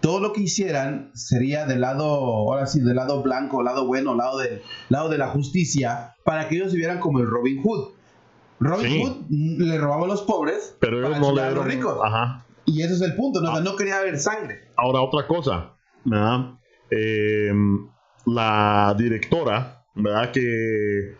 todo 0.00 0.18
lo 0.20 0.32
que 0.32 0.40
hicieran 0.40 1.10
sería 1.14 1.66
del 1.66 1.82
lado, 1.82 2.06
ahora 2.08 2.66
sí, 2.66 2.80
del 2.80 2.96
lado 2.96 3.22
blanco, 3.22 3.62
lado 3.62 3.86
bueno, 3.86 4.14
lado, 4.14 4.38
del 4.38 4.62
lado 4.88 5.08
de 5.10 5.18
la 5.18 5.28
justicia, 5.28 6.14
para 6.24 6.48
que 6.48 6.56
ellos 6.56 6.70
se 6.72 6.76
vieran 6.78 7.00
como 7.00 7.18
el 7.20 7.26
Robin 7.26 7.62
Hood. 7.62 7.90
Robin 8.60 8.86
Sí. 8.90 9.02
Hood 9.02 9.16
le 9.30 9.78
robaba 9.78 10.04
a 10.04 10.08
los 10.08 10.22
pobres, 10.22 10.74
pero 10.80 10.98
ellos 10.98 11.10
para 11.10 11.20
no 11.20 11.32
le 11.34 11.42
a 11.42 11.50
los 11.50 11.64
ricos. 11.66 11.98
Ajá. 12.02 12.44
Y 12.66 12.82
ese 12.82 12.94
es 12.94 13.00
el 13.00 13.14
punto, 13.14 13.40
¿no? 13.40 13.50
O 13.50 13.54
sea, 13.54 13.62
no 13.62 13.76
quería 13.76 13.98
haber 13.98 14.18
sangre. 14.18 14.68
Ahora, 14.76 15.00
otra 15.00 15.26
cosa, 15.26 15.74
¿verdad? 16.04 16.54
Eh, 16.90 17.52
la 18.26 18.94
directora, 18.96 19.84
¿verdad? 19.94 20.30
Que 20.32 21.16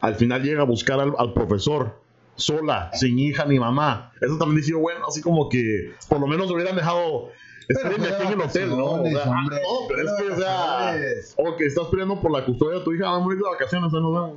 al 0.00 0.14
final 0.14 0.42
llega 0.42 0.62
a 0.62 0.66
buscar 0.66 1.00
al, 1.00 1.14
al 1.18 1.32
profesor 1.32 2.02
sola, 2.36 2.90
sin 2.92 3.18
hija 3.18 3.44
ni 3.44 3.58
mamá. 3.58 4.12
Eso 4.20 4.36
también 4.38 4.56
dice, 4.56 4.74
bueno, 4.74 5.06
así 5.08 5.20
como 5.20 5.48
que 5.48 5.92
por 6.08 6.20
lo 6.20 6.26
menos 6.26 6.50
hubieran 6.50 6.76
dejado. 6.76 7.30
Espérenme 7.68 8.08
aquí 8.08 8.26
en 8.26 8.32
el 8.32 8.40
hotel, 8.40 8.68
¿no? 8.70 8.84
O 8.84 9.06
sea, 9.06 9.24
ah, 9.24 9.30
hombre, 9.30 9.56
no, 9.62 9.88
pero 9.88 10.02
es 10.02 10.12
que, 10.20 10.32
o 10.32 10.36
sea, 10.36 10.96
o 11.38 11.56
que 11.56 11.64
estás 11.64 11.86
peleando 11.86 12.20
por 12.20 12.30
la 12.30 12.44
custodia 12.44 12.78
de 12.78 12.84
tu 12.84 12.92
hija, 12.92 13.06
vamos 13.06 13.30
a 13.30 13.32
ir 13.32 13.38
de 13.38 13.48
vacaciones, 13.48 13.90
vemos. 13.90 14.32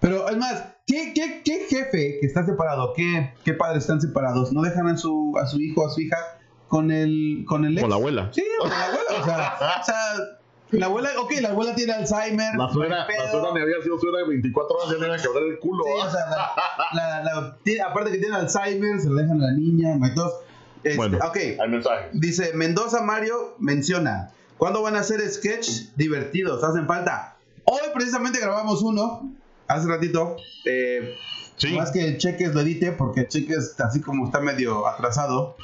Pero 0.00 0.28
es 0.28 0.36
más, 0.36 0.64
¿qué, 0.86 1.12
qué, 1.14 1.42
qué 1.44 1.66
jefe 1.68 2.18
que 2.20 2.26
está 2.26 2.44
separado, 2.46 2.92
qué, 2.94 3.34
qué 3.44 3.52
padres 3.54 3.82
están 3.84 4.00
separados, 4.00 4.52
no 4.52 4.62
dejan 4.62 4.88
a 4.88 4.96
su, 4.96 5.34
a 5.40 5.46
su 5.46 5.60
hijo, 5.60 5.86
a 5.86 5.90
su 5.90 6.00
hija 6.00 6.16
con 6.68 6.90
el, 6.90 7.44
con 7.46 7.64
el 7.64 7.72
ex? 7.72 7.80
Con 7.82 7.90
la 7.90 7.96
abuela. 7.96 8.28
Sí, 8.32 8.42
con 8.58 8.70
la 8.70 8.84
abuela. 8.86 9.10
O 9.20 9.24
sea, 9.24 9.54
o 9.80 9.84
sea, 9.84 9.96
la 10.70 10.86
abuela, 10.86 11.10
ok, 11.20 11.32
la 11.42 11.48
abuela 11.50 11.74
tiene 11.74 11.92
Alzheimer. 11.92 12.54
La 12.56 12.68
suegra, 12.70 13.06
la 13.06 13.30
suegra 13.30 13.52
me 13.52 13.60
había 13.62 13.82
sido 13.82 13.98
suegra 13.98 14.20
de 14.20 14.28
24 14.28 14.76
horas, 14.76 14.90
ya 14.92 14.98
me 14.98 15.06
iban 15.06 15.18
a 15.18 15.22
quebrar 15.22 15.42
el 15.44 15.58
culo. 15.58 15.84
Sí, 15.84 15.90
o 16.06 16.10
sea, 16.10 16.24
la, 16.94 17.22
la- 17.24 17.56
tiene- 17.62 17.82
aparte 17.82 18.12
que 18.12 18.18
tiene 18.18 18.36
Alzheimer, 18.36 19.00
se 19.00 19.10
la 19.10 19.22
dejan 19.22 19.42
a 19.42 19.46
la 19.46 19.52
niña, 19.52 19.98
dos. 20.14 20.32
Este, 20.82 20.96
Bueno, 20.96 21.18
ok, 21.18 21.36
hay 21.60 21.68
mensaje. 21.68 22.08
dice 22.14 22.52
Mendoza 22.54 23.02
Mario 23.02 23.54
menciona, 23.58 24.30
¿cuándo 24.56 24.80
van 24.80 24.96
a 24.96 25.00
hacer 25.00 25.20
sketch 25.28 25.68
divertidos? 25.96 26.64
Hacen 26.64 26.86
falta. 26.86 27.36
Hoy 27.64 27.80
precisamente 27.92 28.40
grabamos 28.40 28.80
uno, 28.82 29.30
hace 29.70 29.88
ratito. 29.88 30.36
Eh, 30.64 31.14
Sí, 31.56 31.74
Más 31.76 31.90
que 31.92 32.16
Cheques 32.16 32.54
lo 32.54 32.62
edite, 32.62 32.92
porque 32.92 33.26
Cheques, 33.28 33.78
así 33.80 34.00
como 34.00 34.24
está 34.24 34.40
medio 34.40 34.86
atrasado. 34.86 35.56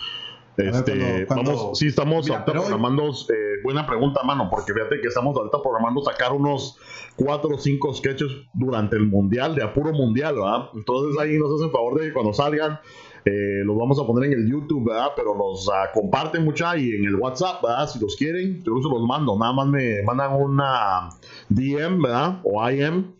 ver, 0.58 0.68
este, 0.68 0.92
cuando- 0.92 1.26
cuando- 1.26 1.56
vamos, 1.56 1.78
sí, 1.78 1.86
estamos 1.86 2.24
Mira, 2.26 2.36
ahorita 2.36 2.44
pero 2.44 2.60
hoy- 2.60 2.66
programando, 2.66 3.08
eh, 3.08 3.34
buena 3.64 3.86
pregunta, 3.86 4.22
mano, 4.22 4.48
porque 4.50 4.74
fíjate 4.74 5.00
que 5.00 5.08
estamos 5.08 5.34
ahorita 5.36 5.56
programando 5.62 6.02
sacar 6.02 6.32
unos 6.32 6.76
cuatro 7.16 7.54
o 7.54 7.58
cinco 7.58 7.94
sketches 7.94 8.28
durante 8.52 8.96
el 8.96 9.06
mundial, 9.06 9.54
de 9.54 9.62
apuro 9.64 9.92
mundial, 9.94 10.34
¿verdad? 10.34 10.68
Entonces 10.74 11.18
ahí 11.18 11.38
nos 11.38 11.50
hacen 11.58 11.70
favor 11.72 11.98
de 11.98 12.08
que 12.08 12.12
cuando 12.12 12.34
salgan, 12.34 12.78
eh, 13.24 13.62
los 13.64 13.76
vamos 13.78 13.98
a 13.98 14.06
poner 14.06 14.30
en 14.32 14.38
el 14.38 14.50
YouTube, 14.50 14.88
¿verdad? 14.90 15.08
Pero 15.16 15.34
los 15.34 15.66
ah, 15.72 15.90
comparten 15.94 16.44
mucha 16.44 16.76
y 16.76 16.90
en 16.90 17.06
el 17.06 17.14
WhatsApp, 17.16 17.62
¿verdad? 17.62 17.88
Si 17.88 17.98
los 17.98 18.16
quieren, 18.16 18.62
yo 18.64 18.72
se 18.82 18.88
los 18.90 19.02
mando, 19.06 19.38
nada 19.38 19.54
más 19.54 19.66
me 19.66 20.02
mandan 20.04 20.34
una 20.34 21.08
DM, 21.48 22.02
¿verdad? 22.02 22.40
O 22.44 22.60
IM. 22.70 23.15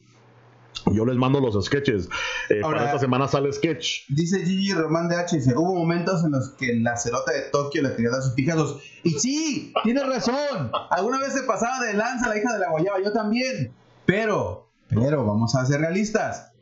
Yo 0.93 1.05
les 1.05 1.17
mando 1.17 1.41
los 1.41 1.65
sketches. 1.65 2.09
Eh, 2.49 2.61
Ahora- 2.63 2.79
para 2.79 2.91
esta 2.91 3.01
semana 3.01 3.27
sale 3.29 3.53
sketch. 3.53 4.03
Dice 4.09 4.45
Gigi 4.45 4.73
Román 4.73 5.09
de 5.09 5.17
H, 5.17 5.37
dice, 5.37 5.55
hubo 5.57 5.75
momentos 5.75 6.25
en 6.25 6.31
los 6.31 6.51
que 6.51 6.75
la 6.75 6.97
cerota 6.97 7.33
de 7.33 7.43
Tokio 7.51 7.83
le 7.83 7.95
quería 7.97 8.11
dar 8.11 8.23
sus 8.23 8.33
pijados. 8.35 8.81
Y 9.03 9.11
sí, 9.11 9.73
tienes 9.83 10.07
razón. 10.07 10.71
Alguna 10.91 11.19
vez 11.19 11.33
se 11.33 11.43
pasaba 11.43 11.81
de 11.85 11.95
lanza 11.95 12.29
la 12.29 12.39
hija 12.39 12.53
de 12.53 12.61
la 12.61 12.71
guayaba, 12.71 12.99
yo 13.03 13.13
también. 13.13 13.73
Pero, 14.05 14.69
pero, 14.89 15.25
vamos 15.27 15.55
a 15.57 15.67
ser 15.67 15.81
realistas. 15.81 16.53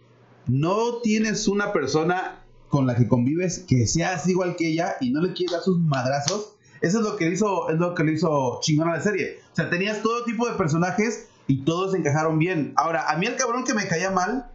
No 0.47 1.01
tienes 1.03 1.47
una 1.49 1.73
persona 1.73 2.41
con 2.69 2.87
la 2.87 2.97
que 2.97 3.07
convives 3.07 3.65
que 3.69 3.87
seas 3.87 4.27
igual 4.29 4.57
que 4.57 4.69
ella 4.69 4.97
y 5.01 5.11
no 5.13 5.21
le 5.21 5.33
quieres 5.35 5.53
dar 5.53 5.63
sus 5.63 5.79
madrazos. 5.79 6.57
Eso 6.81 6.99
es 6.99 7.05
lo 7.05 7.17
que 7.17 7.27
le 7.27 7.35
hizo, 7.35 7.69
es 7.71 7.79
lo 7.79 7.95
que 7.95 8.05
le 8.05 8.13
hizo 8.13 8.59
chingón 8.63 8.89
a 8.89 8.95
la 8.97 9.01
serie. 9.01 9.39
O 9.53 9.55
sea, 9.57 9.71
tenías 9.71 10.03
todo 10.03 10.25
tipo 10.25 10.47
de 10.47 10.55
personajes 10.55 11.29
y 11.47 11.65
todos 11.65 11.95
encajaron 11.95 12.39
bien. 12.39 12.73
Ahora, 12.77 13.09
a 13.11 13.17
mí 13.17 13.27
el 13.27 13.37
cabrón 13.37 13.65
que 13.65 13.75
me 13.75 13.87
caía 13.87 14.11
mal, 14.11 14.47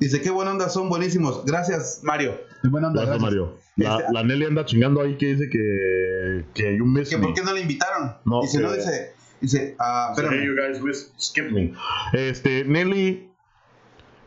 dice, 0.00 0.20
qué 0.20 0.30
buena 0.30 0.50
onda, 0.52 0.68
son 0.68 0.88
buenísimos. 0.88 1.44
Gracias, 1.44 2.00
Mario. 2.02 2.38
Qué 2.62 2.68
buena 2.68 2.88
onda, 2.88 3.02
Gracias, 3.04 3.22
gracias. 3.22 3.40
Mario. 3.46 3.58
La, 3.76 3.98
Este- 4.00 4.12
la 4.12 4.22
Nelly 4.24 4.44
anda 4.46 4.64
chingando 4.64 5.00
ahí 5.00 5.16
que 5.16 5.26
dice 5.34 5.48
que, 5.48 6.44
que 6.54 6.76
you 6.76 6.84
miss 6.84 7.08
Que 7.10 7.16
me. 7.18 7.26
por 7.26 7.34
qué 7.34 7.42
no 7.42 7.52
le 7.52 7.60
invitaron. 7.62 8.16
No, 8.24 8.40
dice, 8.42 8.58
que- 8.58 8.64
no, 8.64 8.72
dice, 8.72 9.12
dice, 9.40 9.76
ah, 9.78 10.12
Hey, 10.16 10.24
espérame. 10.24 10.44
you 10.44 10.54
guys 10.56 11.12
skip 11.18 11.50
me. 11.50 11.72
Este, 12.12 12.64
Nelly, 12.64 13.24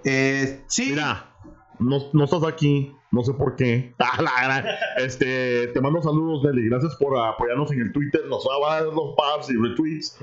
Eh, 0.03 0.61
sí, 0.67 0.87
mira, 0.91 1.29
no, 1.79 1.99
no 2.13 2.23
estás 2.23 2.43
aquí, 2.43 2.91
no 3.11 3.23
sé 3.23 3.33
por 3.33 3.55
qué. 3.55 3.93
Ah, 3.99 4.63
este, 4.97 5.67
te 5.67 5.81
mando 5.81 6.01
saludos, 6.01 6.43
Nelly. 6.43 6.69
Gracias 6.69 6.95
por 6.95 7.17
apoyarnos 7.19 7.71
en 7.71 7.81
el 7.81 7.91
Twitter. 7.93 8.21
Nos 8.27 8.45
va 8.45 8.71
a 8.71 8.75
dar 8.75 8.85
los 8.85 9.15
pubs 9.15 9.49
y 9.49 9.55
retweets. 9.57 10.17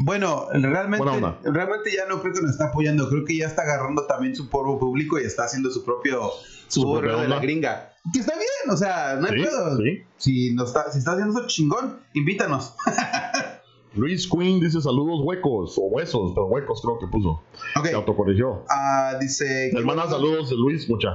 Bueno, 0.00 0.46
realmente, 0.52 1.04
realmente 1.44 1.90
ya 1.94 2.06
no 2.06 2.20
creo 2.20 2.34
que 2.34 2.40
nos 2.42 2.50
está 2.52 2.66
apoyando. 2.68 3.08
Creo 3.08 3.24
que 3.24 3.36
ya 3.36 3.46
está 3.46 3.62
agarrando 3.62 4.06
también 4.06 4.34
su 4.36 4.48
polvo 4.48 4.78
público 4.78 5.18
y 5.18 5.24
está 5.24 5.44
haciendo 5.44 5.70
su 5.70 5.84
propio 5.84 6.30
su, 6.68 6.82
Su 6.82 7.00
de 7.00 7.28
la 7.28 7.38
gringa. 7.38 7.92
Que 8.12 8.20
está 8.20 8.34
bien, 8.34 8.70
o 8.70 8.76
sea, 8.76 9.16
no 9.20 9.26
hay 9.26 9.38
Sí, 9.40 9.44
pedo. 9.44 9.76
sí. 9.78 10.02
Si, 10.16 10.54
nos 10.54 10.68
está, 10.68 10.90
si 10.90 10.98
está 10.98 11.12
haciendo 11.12 11.38
eso 11.38 11.46
chingón, 11.48 12.00
invítanos. 12.14 12.74
Luis 13.94 14.28
Queen 14.28 14.60
dice 14.60 14.80
saludos 14.82 15.20
huecos 15.24 15.78
o 15.78 15.82
huesos, 15.86 16.32
pero 16.34 16.46
huecos 16.46 16.82
creo 16.82 16.98
que 16.98 17.06
puso. 17.06 17.42
Ok. 17.78 17.86
Se 17.86 17.94
autocorrigió. 17.94 18.64
Ah, 18.68 19.16
dice. 19.18 19.70
Les 19.72 19.84
manda 19.84 20.06
saludos 20.08 20.50
Luis, 20.52 20.88
mucha. 20.88 21.08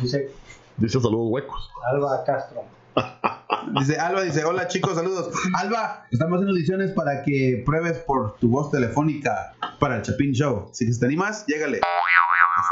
Dice 0.00 0.30
Dice 0.78 1.00
saludos 1.00 1.26
huecos. 1.30 1.70
Alba 1.92 2.24
Castro. 2.24 2.62
Dice 3.78 3.96
Alba, 3.98 4.22
dice, 4.22 4.44
hola 4.44 4.68
chicos, 4.68 4.94
saludos. 4.94 5.30
Alba, 5.54 6.06
estamos 6.10 6.36
haciendo 6.36 6.52
audiciones 6.52 6.90
para 6.92 7.22
que 7.22 7.62
pruebes 7.64 7.98
por 7.98 8.36
tu 8.36 8.48
voz 8.48 8.70
telefónica 8.70 9.54
para 9.80 9.96
el 9.96 10.02
Chapin 10.02 10.32
Show. 10.32 10.70
Si 10.72 10.98
te 10.98 11.06
animas, 11.06 11.44
llégale. 11.46 11.78
Es 11.78 11.82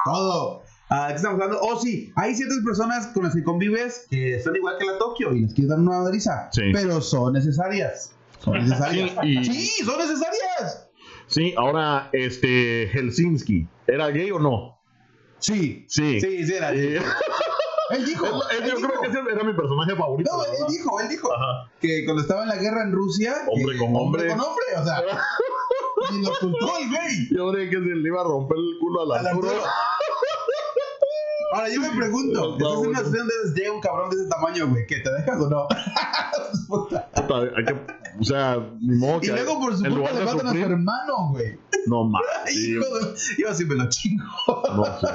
todo. 0.04 0.62
Ah, 0.88 1.06
¿Qué 1.08 1.14
estamos 1.16 1.40
hablando? 1.40 1.58
Oh, 1.62 1.80
sí, 1.80 2.12
hay 2.16 2.34
ciertas 2.34 2.58
personas 2.64 3.06
con 3.08 3.24
las 3.24 3.34
que 3.34 3.42
convives 3.42 4.06
que 4.10 4.40
son 4.40 4.54
igual 4.56 4.76
que 4.78 4.84
la 4.86 4.98
Tokio 4.98 5.32
y 5.32 5.40
les 5.40 5.54
quieres 5.54 5.70
dar 5.70 5.78
una 5.78 6.00
madriza. 6.00 6.48
Sí. 6.52 6.70
Pero 6.72 7.00
son 7.00 7.32
necesarias. 7.32 8.14
Son 8.40 8.54
necesarias. 8.54 9.10
Sí, 9.22 9.28
y- 9.38 9.44
Sí, 9.44 9.84
son 9.84 9.98
necesarias. 9.98 10.88
Sí, 11.28 11.54
ahora, 11.56 12.10
este, 12.12 12.88
Helsinki, 12.92 13.66
¿era 13.86 14.08
gay 14.08 14.30
o 14.32 14.38
no? 14.38 14.78
Sí. 15.38 15.86
Sí. 15.88 16.20
Sí, 16.20 16.46
sí, 16.46 16.52
era. 16.54 16.72
Eh, 16.74 17.00
Él 17.92 18.04
dijo. 18.04 18.26
él- 18.26 18.32
él 18.62 18.70
yo 18.70 18.76
dijo. 18.76 18.88
creo 18.88 19.00
que 19.00 19.08
ese 19.08 19.18
era 19.32 19.44
mi 19.44 19.52
personaje 19.54 19.96
favorito. 19.96 20.30
No, 20.36 20.44
él 20.44 20.50
dijo, 20.68 21.00
él 21.00 21.08
dijo 21.08 21.32
Ajá. 21.32 21.70
que 21.80 22.04
cuando 22.04 22.22
estaba 22.22 22.42
en 22.42 22.48
la 22.48 22.56
guerra 22.56 22.82
en 22.82 22.92
Rusia, 22.92 23.34
Hombre 23.48 23.78
con 23.78 23.94
hombre. 23.96 24.28
con 24.28 24.40
hombre, 24.40 24.64
o 24.78 24.84
sea, 24.84 25.02
y 26.12 26.22
lo 26.22 26.32
ocultó 26.32 26.78
el 26.78 26.88
güey. 26.88 27.28
Yo 27.30 27.52
creí 27.52 27.70
que 27.70 27.76
se 27.76 27.82
le 27.82 28.08
iba 28.08 28.20
a 28.20 28.24
romper 28.24 28.56
el 28.58 28.78
culo 28.80 29.02
a 29.02 29.06
la 29.22 29.30
altura. 29.30 29.50
Ahora 31.54 31.68
yo 31.68 31.80
me 31.82 31.90
pregunto, 31.96 32.52
Está 32.52 32.64
estás 32.64 32.82
en 32.82 32.88
una 32.88 32.98
situación 32.98 33.28
de 33.28 33.60
llega 33.60 33.72
un 33.72 33.80
cabrón 33.80 34.10
de 34.10 34.16
ese 34.16 34.28
tamaño, 34.28 34.68
güey, 34.68 34.86
que 34.86 35.00
te 35.00 35.12
dejas 35.12 35.40
o 35.40 35.50
no. 35.50 35.66
Puta. 36.68 37.08
Hay 37.56 37.64
que, 37.64 37.74
o 38.20 38.24
sea, 38.24 38.56
ni 38.80 38.96
modo 38.96 39.20
y 39.22 39.26
luego 39.26 39.60
por 39.60 39.76
su 39.76 39.84
culpa 39.84 40.12
le 40.12 40.24
matan 40.24 40.46
a 40.46 40.50
su 40.52 40.56
hermano, 40.58 41.28
güey. 41.30 41.58
No 41.86 42.10
de- 42.46 43.14
Yo 43.38 43.48
así 43.50 43.64
me 43.66 43.74
lo 43.74 43.88
chingo. 43.88 44.24
No 44.76 44.84
sé. 45.00 45.06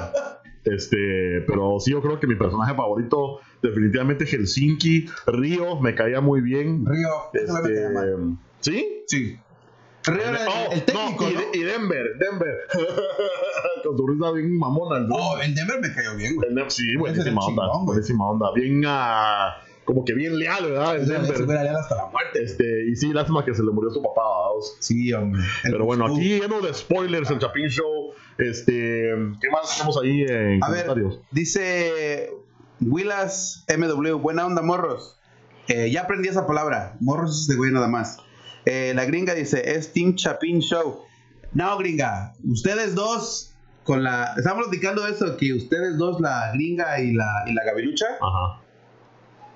Este, 0.74 1.42
pero 1.46 1.78
sí, 1.80 1.92
yo 1.92 2.02
creo 2.02 2.20
que 2.20 2.26
mi 2.26 2.34
personaje 2.36 2.74
favorito, 2.74 3.40
definitivamente 3.62 4.26
Helsinki. 4.26 5.06
Río, 5.26 5.80
me 5.80 5.94
caía 5.94 6.20
muy 6.20 6.40
bien. 6.40 6.84
Río. 6.84 7.08
Este, 7.32 7.88
¿Sí? 8.60 9.02
Sí. 9.06 9.38
Río 10.04 10.22
era 10.22 10.42
el, 10.42 10.48
Oh, 10.48 10.72
el 10.72 10.82
técnico, 10.84 11.24
no, 11.24 11.30
y, 11.30 11.34
¿no? 11.34 11.40
y 11.54 11.62
Denver, 11.62 12.06
Denver. 12.18 12.54
Con 13.84 13.96
su 13.96 14.06
risa 14.06 14.30
bien 14.32 14.58
mamona. 14.58 14.98
el 14.98 15.06
Oh, 15.10 15.38
el 15.38 15.54
Denver 15.54 15.80
me 15.80 15.92
cayó 15.94 16.16
bien, 16.16 16.36
güey. 16.36 16.48
El 16.50 16.70
sí, 16.70 16.96
buenísima 16.96 17.40
onda. 17.44 17.62
chingón, 17.64 17.86
buenísima 17.86 18.30
onda. 18.30 18.52
Bien, 18.54 18.82
ah, 18.86 19.56
como 19.84 20.04
que 20.04 20.12
bien 20.14 20.38
leal, 20.38 20.64
¿verdad? 20.64 20.96
El 20.96 21.08
Denver. 21.08 21.40
leal 21.40 21.76
hasta 21.76 21.96
la 21.96 22.06
muerte. 22.06 22.42
Este, 22.42 22.86
y 22.90 22.96
sí, 22.96 23.12
lástima 23.12 23.44
que 23.44 23.54
se 23.54 23.62
le 23.62 23.70
murió 23.70 23.90
su 23.90 24.02
papá. 24.02 24.22
vamos. 24.22 24.76
Sí, 24.80 25.12
hombre. 25.12 25.40
El 25.64 25.72
Pero 25.72 25.84
bueno, 25.84 26.06
aquí 26.06 26.38
lleno 26.40 26.60
de 26.60 26.74
spoilers 26.74 27.30
el 27.30 27.38
Chapin 27.38 27.68
Show. 27.68 27.97
Este, 28.38 29.12
¿qué 29.40 29.50
más 29.50 29.76
tenemos 29.76 30.00
ahí 30.02 30.22
en 30.22 30.62
A 30.62 30.70
ver, 30.70 30.86
comentarios? 30.86 31.20
dice 31.32 32.30
Willas 32.80 33.64
MW, 33.68 34.16
buena 34.18 34.46
onda, 34.46 34.62
morros. 34.62 35.18
Eh, 35.66 35.90
ya 35.90 36.02
aprendí 36.02 36.28
esa 36.28 36.46
palabra. 36.46 36.96
Morros 37.00 37.42
es 37.42 37.48
de 37.48 37.56
güey 37.56 37.72
nada 37.72 37.88
más. 37.88 38.18
Eh, 38.64 38.92
la 38.94 39.04
gringa 39.04 39.34
dice, 39.34 39.72
es 39.76 39.92
Team 39.92 40.14
Chapin 40.14 40.60
Show. 40.60 41.04
No, 41.52 41.76
gringa, 41.78 42.34
ustedes 42.44 42.94
dos, 42.94 43.54
con 43.82 44.02
la... 44.04 44.34
Estamos 44.36 44.66
platicando 44.66 45.06
eso, 45.06 45.36
que 45.36 45.54
ustedes 45.54 45.96
dos, 45.96 46.20
la 46.20 46.52
gringa 46.54 47.00
y 47.00 47.12
la, 47.14 47.44
y 47.46 47.52
la 47.54 47.64
gavilucha, 47.64 48.06
Ajá. 48.20 48.62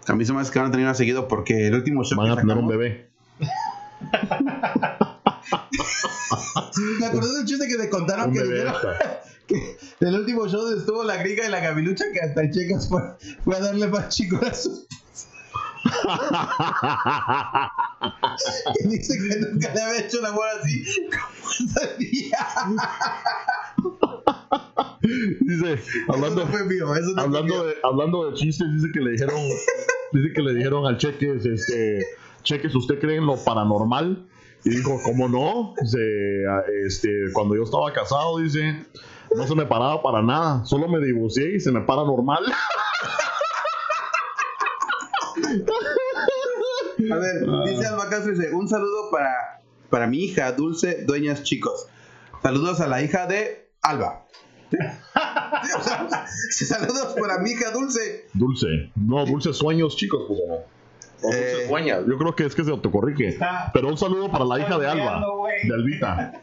A 0.09 0.15
mí 0.15 0.25
se 0.25 0.33
me 0.33 0.41
hace 0.41 0.51
que 0.51 0.59
van 0.59 0.69
a 0.69 0.71
tener 0.73 0.87
más 0.87 0.97
seguido 0.97 1.29
porque 1.29 1.69
el 1.69 1.75
último 1.75 2.03
show 2.03 2.19
Van 2.19 2.27
que 2.27 2.33
a 2.33 2.37
tener 2.37 2.57
un 2.57 2.67
bebé. 2.67 3.11
Me 7.01 7.07
acordé 7.07 7.37
del 7.37 7.47
chiste 7.47 7.69
que 7.69 7.77
te 7.77 7.89
contaron 7.89 8.31
Un 8.31 8.35
que 8.35 8.43
dijeron 8.43 8.75
que 9.47 9.77
el 10.01 10.15
último 10.15 10.49
show 10.49 10.69
estuvo 10.77 11.05
la 11.05 11.17
gringa 11.17 11.47
y 11.47 11.51
la 11.51 11.61
gavilucha 11.61 12.05
que 12.13 12.21
hasta 12.21 12.43
el 12.43 12.51
Checas 12.51 12.89
fue, 12.89 13.01
fue 13.45 13.57
a 13.57 13.61
darle 13.61 13.89
más 13.89 14.09
chico 14.09 14.41
a 14.45 14.55
su 14.55 14.87
y 18.85 18.89
dice 18.89 19.19
que 19.19 19.37
nunca 19.41 19.75
le 19.75 19.83
había 19.83 20.01
hecho 20.01 20.21
el 20.21 20.27
amor 20.27 20.47
así 20.61 20.85
como 21.11 21.51
ese 21.51 21.97
día. 21.99 22.39
Dice, 25.41 25.83
hablando, 26.09 26.45
no 26.45 26.65
mío, 26.67 26.87
no 26.87 26.93
hablando, 27.21 27.67
de, 27.67 27.75
hablando 27.83 28.31
de 28.31 28.37
chistes, 28.37 28.69
dice 28.75 28.93
que 28.93 29.01
le 29.01 29.11
dijeron, 29.13 29.41
dice 30.13 30.33
que 30.33 30.43
le 30.43 30.55
dijeron 30.55 30.87
al 30.87 30.99
Cheques, 30.99 31.45
este, 31.45 32.07
Cheques, 32.45 32.73
¿usted 32.75 33.01
cree 33.01 33.17
en 33.17 33.27
lo 33.27 33.37
paranormal? 33.37 34.29
Y 34.65 34.71
dijo, 34.71 35.01
¿cómo 35.03 35.29
no? 35.29 35.75
Dice, 35.81 35.99
"Ah, 36.49 36.63
este, 36.87 37.09
cuando 37.33 37.57
yo 37.57 37.65
estaba 37.65 37.93
casado, 37.93 38.39
dice, 38.39 38.87
no 39.35 39.47
se 39.47 39.55
me 39.55 39.67
paraba 39.67 40.03
para 40.03 40.23
nada, 40.23 40.65
solo 40.65 40.89
me 40.89 41.05
divorcié 41.05 41.57
y 41.57 41.61
se 41.61 41.73
me 41.73 41.81
para 41.81 42.05
normal. 42.05 42.45
A 47.11 47.17
ver, 47.17 47.41
dice 47.67 47.87
Alba 47.87 48.09
Castro, 48.09 48.33
dice, 48.33 48.55
un 48.55 48.69
saludo 48.69 49.11
para, 49.11 49.61
para 49.91 50.07
mi 50.07 50.19
hija 50.19 50.53
Dulce 50.53 51.05
Dueñas 51.05 51.43
Chicos. 51.43 51.87
Saludos 52.43 52.81
a 52.81 52.87
la 52.87 53.03
hija 53.03 53.27
de 53.27 53.69
Alba. 53.83 54.25
Saludos 56.51 57.17
para 57.21 57.39
mi 57.39 57.51
hija 57.51 57.71
Dulce. 57.73 58.29
Dulce, 58.33 58.93
no, 58.95 59.27
dulces 59.27 59.57
sueños, 59.57 59.97
chicos, 59.97 60.23
pues 60.29 60.41
no. 60.49 60.82
O 61.25 61.33
Eh, 61.33 61.67
sueñas. 61.69 62.01
Yo 62.09 62.17
creo 62.19 62.35
que 62.35 62.45
es 62.47 62.55
que 62.55 62.65
se 62.65 62.71
autocorrige. 62.71 63.29
Está- 63.29 63.71
Pero 63.73 63.89
un 63.89 63.97
saludo 63.99 64.31
para 64.31 64.45
la 64.45 64.59
hija 64.59 64.79
de 64.79 64.87
Alba, 64.89 65.25
de 65.67 65.75
Albita. 65.75 66.33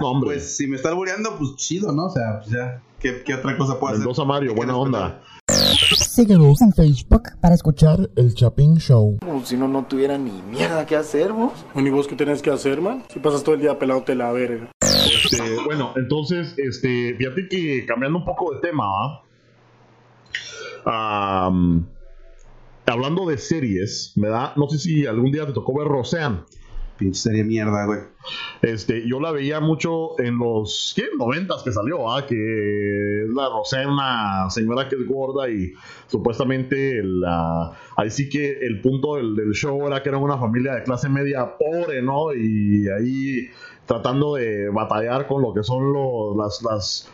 No, 0.00 0.10
hombre. 0.12 0.30
Pues 0.36 0.56
si 0.56 0.66
me 0.66 0.76
está 0.76 0.88
albureando, 0.90 1.36
pues 1.36 1.54
chido, 1.56 1.92
¿no? 1.92 2.06
O 2.06 2.10
sea, 2.10 2.38
pues 2.38 2.50
ya, 2.50 2.80
¿qué, 3.00 3.22
qué 3.24 3.34
otra 3.34 3.56
cosa 3.58 3.78
puedo 3.78 3.88
hacer? 3.92 3.98
Mendoza 4.06 4.24
Mario, 4.24 4.50
Hay 4.50 4.54
que 4.54 4.58
buena 4.58 4.76
onda. 4.76 5.20
Síguenos 5.48 6.62
en 6.62 6.72
Facebook 6.72 7.22
para 7.40 7.54
escuchar 7.54 8.08
El 8.16 8.34
Chapín 8.34 8.76
Show. 8.78 9.18
Como 9.20 9.44
si 9.44 9.56
no, 9.56 9.66
no 9.68 9.84
tuviera 9.84 10.16
ni 10.18 10.30
mierda 10.42 10.86
que 10.86 10.96
hacer, 10.96 11.32
vos. 11.32 11.52
Bueno, 11.74 11.88
¿y 11.88 11.90
vos 11.90 12.06
qué 12.06 12.14
tenés 12.16 12.40
que 12.42 12.50
hacer, 12.50 12.80
man? 12.80 13.02
Si 13.12 13.18
pasas 13.18 13.42
todo 13.42 13.54
el 13.56 13.60
día 13.60 13.78
pelándote 13.78 14.14
la 14.14 14.30
verga. 14.32 14.68
Este, 14.80 15.56
bueno, 15.64 15.92
entonces, 15.96 16.54
este, 16.56 17.14
fíjate 17.18 17.48
que 17.48 17.84
cambiando 17.86 18.18
un 18.18 18.24
poco 18.24 18.54
de 18.54 18.60
tema, 18.60 18.84
¿va? 18.86 19.22
Am, 21.46 21.86
hablando 22.86 23.26
de 23.26 23.38
series, 23.38 24.12
me 24.16 24.28
da, 24.28 24.52
no 24.56 24.68
sé 24.68 24.78
si 24.78 25.06
algún 25.06 25.32
día 25.32 25.46
te 25.46 25.52
tocó 25.52 25.76
ver 25.78 25.88
Roseanne. 25.88 26.40
Pinche 26.98 27.20
serie 27.20 27.42
mierda, 27.42 27.86
güey. 27.86 28.00
Este, 28.60 29.08
yo 29.08 29.18
la 29.18 29.32
veía 29.32 29.60
mucho 29.60 30.20
en 30.20 30.38
los 30.38 30.92
¿qué? 30.94 31.04
90 31.18 31.54
que 31.64 31.72
salió, 31.72 32.10
¿ah? 32.10 32.26
que 32.26 33.22
es 33.24 33.28
la 33.34 33.48
Roseanne, 33.48 33.92
una 33.92 34.50
señora 34.50 34.88
que 34.88 34.96
es 34.96 35.06
gorda 35.08 35.50
y 35.50 35.72
supuestamente 36.06 37.02
la, 37.02 37.72
ahí 37.96 38.10
sí 38.10 38.28
que 38.28 38.58
el 38.60 38.80
punto 38.80 39.16
del, 39.16 39.34
del 39.34 39.52
show 39.52 39.84
era 39.86 40.02
que 40.02 40.10
era 40.10 40.18
una 40.18 40.38
familia 40.38 40.74
de 40.74 40.82
clase 40.84 41.08
media 41.08 41.56
pobre, 41.58 42.02
¿no? 42.02 42.32
Y 42.34 42.88
ahí 42.88 43.48
tratando 43.86 44.36
de 44.36 44.68
batallar 44.68 45.26
con 45.26 45.42
lo 45.42 45.52
que 45.52 45.62
son 45.62 45.92
los, 45.92 46.36
las, 46.36 46.62
las 46.62 47.10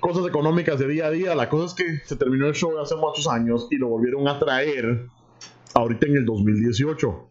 cosas 0.00 0.26
económicas 0.26 0.78
de 0.78 0.88
día 0.88 1.06
a 1.06 1.10
día. 1.10 1.34
La 1.34 1.48
cosa 1.48 1.66
es 1.66 1.74
que 1.74 1.98
se 2.04 2.16
terminó 2.16 2.46
el 2.46 2.54
show 2.54 2.78
hace 2.78 2.94
muchos 2.96 3.26
años 3.28 3.66
y 3.70 3.76
lo 3.76 3.88
volvieron 3.88 4.26
a 4.28 4.38
traer 4.38 5.06
ahorita 5.74 6.06
en 6.06 6.16
el 6.18 6.24
2018. 6.24 7.24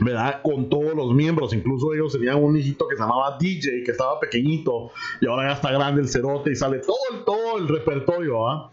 ¿verdad? 0.00 0.42
Con 0.42 0.68
todos 0.68 0.94
los 0.94 1.12
miembros, 1.12 1.52
incluso 1.54 1.92
ellos 1.92 2.12
tenían 2.12 2.36
un 2.36 2.56
hijito 2.56 2.86
que 2.86 2.94
se 2.94 3.02
llamaba 3.02 3.36
DJ, 3.40 3.82
que 3.84 3.90
estaba 3.90 4.20
pequeñito, 4.20 4.92
y 5.20 5.26
ahora 5.26 5.48
ya 5.48 5.54
está 5.54 5.72
grande 5.72 6.02
el 6.02 6.08
cerote 6.08 6.52
y 6.52 6.54
sale 6.54 6.78
todo 6.78 6.96
el, 7.12 7.24
todo 7.24 7.58
el 7.58 7.66
repertorio, 7.66 8.46
¿ah? 8.48 8.70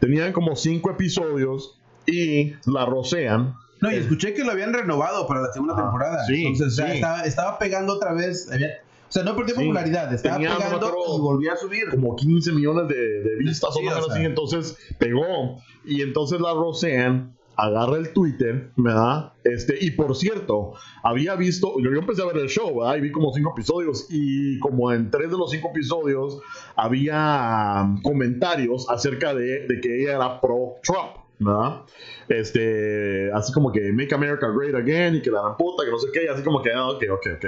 Tenían 0.00 0.32
como 0.34 0.54
cinco 0.54 0.90
episodios 0.90 1.80
y 2.04 2.52
la 2.70 2.84
rocean. 2.84 3.54
No, 3.80 3.90
y 3.90 3.94
escuché 3.94 4.34
que 4.34 4.44
lo 4.44 4.52
habían 4.52 4.74
renovado 4.74 5.26
para 5.26 5.40
la 5.42 5.52
segunda 5.52 5.74
Ah, 5.78 5.82
temporada. 5.82 6.24
sí, 6.26 6.44
Entonces, 6.46 6.66
o 6.74 6.76
sea, 6.76 6.86
sí. 6.88 6.92
estaba, 6.96 7.20
estaba 7.22 7.58
pegando 7.58 7.94
otra 7.94 8.12
vez. 8.12 8.50
había- 8.52 8.68
o 9.08 9.12
sea, 9.12 9.22
no 9.22 9.36
perdió 9.36 9.54
Sí. 9.54 9.60
popularidad, 9.62 10.12
estaba 10.12 10.36
Tenía, 10.36 10.56
pegando 10.56 10.86
acuerdo, 10.86 11.16
y 11.16 11.20
volvió 11.20 11.52
a 11.52 11.56
subir. 11.56 11.88
Como 11.90 12.16
15 12.16 12.52
millones 12.52 12.88
de, 12.88 13.22
de 13.22 13.36
vistas 13.36 13.74
Sí, 13.74 13.80
o 13.80 13.88
menos 13.88 14.10
así, 14.10 14.24
entonces 14.24 14.76
pegó. 14.98 15.58
Y 15.84 16.02
entonces 16.02 16.40
la 16.40 16.52
rocean 16.54 17.32
agarra 17.58 17.96
el 17.96 18.12
Twitter, 18.12 18.70
¿verdad? 18.76 19.32
Este, 19.44 19.78
y 19.80 19.92
por 19.92 20.14
cierto, 20.14 20.74
había 21.02 21.36
visto, 21.36 21.76
yo, 21.82 21.90
yo 21.90 22.00
empecé 22.00 22.20
a 22.20 22.26
ver 22.26 22.36
el 22.36 22.48
show, 22.48 22.80
¿verdad? 22.80 22.96
Y 22.96 23.00
vi 23.00 23.10
como 23.12 23.32
cinco 23.32 23.52
episodios, 23.56 24.06
y 24.10 24.58
como 24.58 24.92
en 24.92 25.10
tres 25.10 25.30
de 25.30 25.38
los 25.38 25.50
cinco 25.50 25.70
episodios 25.70 26.38
había 26.74 27.82
um, 27.82 28.02
comentarios 28.02 28.86
acerca 28.90 29.34
de, 29.34 29.66
de 29.66 29.80
que 29.80 30.02
ella 30.02 30.16
era 30.16 30.40
pro 30.40 30.74
Trump, 30.82 31.12
¿verdad? 31.38 31.82
Este, 32.28 33.30
así 33.32 33.52
como 33.54 33.72
que 33.72 33.90
Make 33.92 34.14
America 34.14 34.48
Great 34.54 34.74
Again, 34.74 35.14
y 35.16 35.22
que 35.22 35.30
la 35.30 35.40
dan 35.40 35.56
puta, 35.56 35.84
que 35.84 35.90
no 35.90 35.98
sé 35.98 36.08
qué, 36.12 36.24
y 36.24 36.28
así 36.28 36.42
como 36.42 36.60
que, 36.60 36.72
ah, 36.72 36.88
ok, 36.88 37.04
ok, 37.10 37.26
ok. 37.36 37.46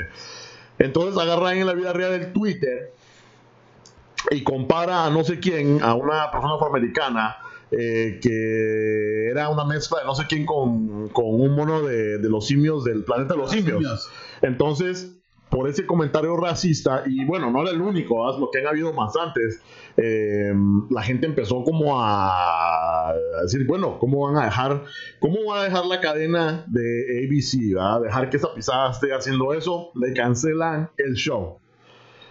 Entonces 0.78 1.20
agarra 1.20 1.54
en 1.54 1.66
la 1.66 1.74
vida 1.74 1.92
real 1.92 2.12
el 2.12 2.32
Twitter 2.32 2.92
y 4.30 4.42
compara 4.42 5.06
a 5.06 5.10
no 5.10 5.24
sé 5.24 5.40
quién, 5.40 5.82
a 5.82 5.94
una 5.94 6.30
persona 6.30 6.54
afroamericana, 6.54 7.36
eh, 7.70 8.18
que 8.22 9.28
era 9.30 9.48
una 9.48 9.64
mezcla 9.64 10.00
de 10.00 10.06
no 10.06 10.14
sé 10.14 10.26
quién 10.26 10.46
con, 10.46 11.08
con 11.08 11.26
un 11.26 11.54
mono 11.54 11.82
de, 11.82 12.18
de 12.18 12.28
los 12.28 12.46
simios 12.46 12.84
del 12.84 13.04
planeta 13.04 13.34
de 13.34 13.40
los 13.40 13.50
simios. 13.50 14.08
Entonces, 14.42 15.17
por 15.50 15.68
ese 15.68 15.86
comentario 15.86 16.36
racista, 16.36 17.04
y 17.06 17.24
bueno, 17.24 17.50
no 17.50 17.62
era 17.62 17.70
el 17.70 17.80
único, 17.80 18.38
lo 18.38 18.50
que 18.50 18.58
han 18.58 18.66
habido 18.66 18.92
más 18.92 19.14
antes, 19.16 19.62
eh, 19.96 20.52
la 20.90 21.02
gente 21.02 21.26
empezó 21.26 21.64
como 21.64 22.00
a, 22.00 23.10
a 23.10 23.14
decir, 23.42 23.66
bueno, 23.66 23.98
¿cómo 23.98 24.26
van 24.26 24.36
a 24.36 24.44
dejar, 24.44 24.84
cómo 25.20 25.44
van 25.46 25.60
a 25.60 25.64
dejar 25.64 25.86
la 25.86 26.00
cadena 26.00 26.64
de 26.68 27.26
ABC, 27.26 27.74
¿verdad? 27.74 28.00
dejar 28.02 28.30
que 28.30 28.36
esa 28.36 28.54
pisada 28.54 28.90
esté 28.90 29.12
haciendo 29.14 29.52
eso? 29.54 29.90
Le 29.94 30.12
cancelan 30.12 30.90
el 30.98 31.14
show. 31.14 31.58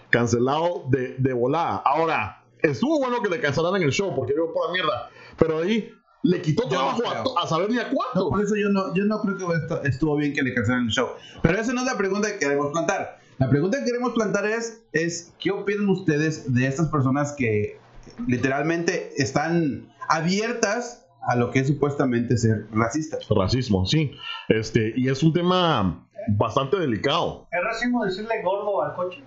Cancelado 0.10 0.86
de, 0.90 1.16
de 1.18 1.34
volada. 1.34 1.82
Ahora, 1.84 2.46
estuvo 2.62 3.00
bueno 3.00 3.22
que 3.22 3.30
le 3.30 3.40
cancelaran 3.40 3.82
el 3.82 3.92
show, 3.92 4.14
porque 4.16 4.34
yo 4.36 4.54
por 4.54 4.68
la 4.68 4.74
mierda, 4.74 5.10
pero 5.38 5.60
ahí 5.60 5.92
le 6.24 6.42
quitó 6.42 6.64
Yo 6.64 6.70
trabajo 6.70 7.00
creo. 7.02 7.38
a, 7.38 7.44
a 7.44 7.48
saber 7.48 7.70
ni 7.70 7.78
a 7.80 7.84
No, 7.84 7.90
cuánto. 7.96 8.30
por 8.30 8.42
eso 8.44 8.56
yo 8.56 8.70
no, 8.70 8.94
yo 8.96 9.06
no 9.06 9.20
creo 9.22 9.38
que 9.38 9.46
esto- 9.56 9.84
estuvo 9.84 10.16
bien 10.18 10.34
que 10.34 10.42
le 10.42 10.54
cancelaran 10.54 10.86
el 10.88 10.92
show. 10.92 11.10
Pero 11.42 11.60
esa 11.60 11.74
no 11.74 11.82
es 11.82 11.86
la 11.86 11.98
pregunta 11.98 12.28
que 12.32 12.40
queremos 12.40 12.72
plantar. 12.72 13.20
La 13.38 13.50
pregunta 13.50 13.78
que 13.80 13.86
queremos 13.86 14.14
plantar 14.14 14.46
es, 14.48 14.82
es 14.94 15.32
¿qué 15.40 15.52
opinan 15.52 15.88
ustedes 15.90 16.54
de 16.54 16.66
estas 16.68 16.88
personas 16.90 17.34
que 17.34 17.80
literalmente 18.28 19.14
están 19.22 19.88
abiertas 20.10 21.06
a 21.28 21.36
lo 21.36 21.52
que 21.52 21.60
es 21.60 21.68
supuestamente 21.68 22.36
ser 22.38 22.68
racistas? 22.74 23.28
Racismo, 23.30 23.86
sí. 23.86 24.12
Este, 24.50 24.94
y 24.96 25.10
es 25.10 25.22
un 25.24 25.34
tema 25.34 26.08
bastante 26.30 26.78
delicado. 26.78 27.48
¿Es 27.52 27.64
racismo 27.64 28.04
decirle 28.06 28.42
gordo 28.44 28.82
al 28.82 28.96
coche? 28.96 29.24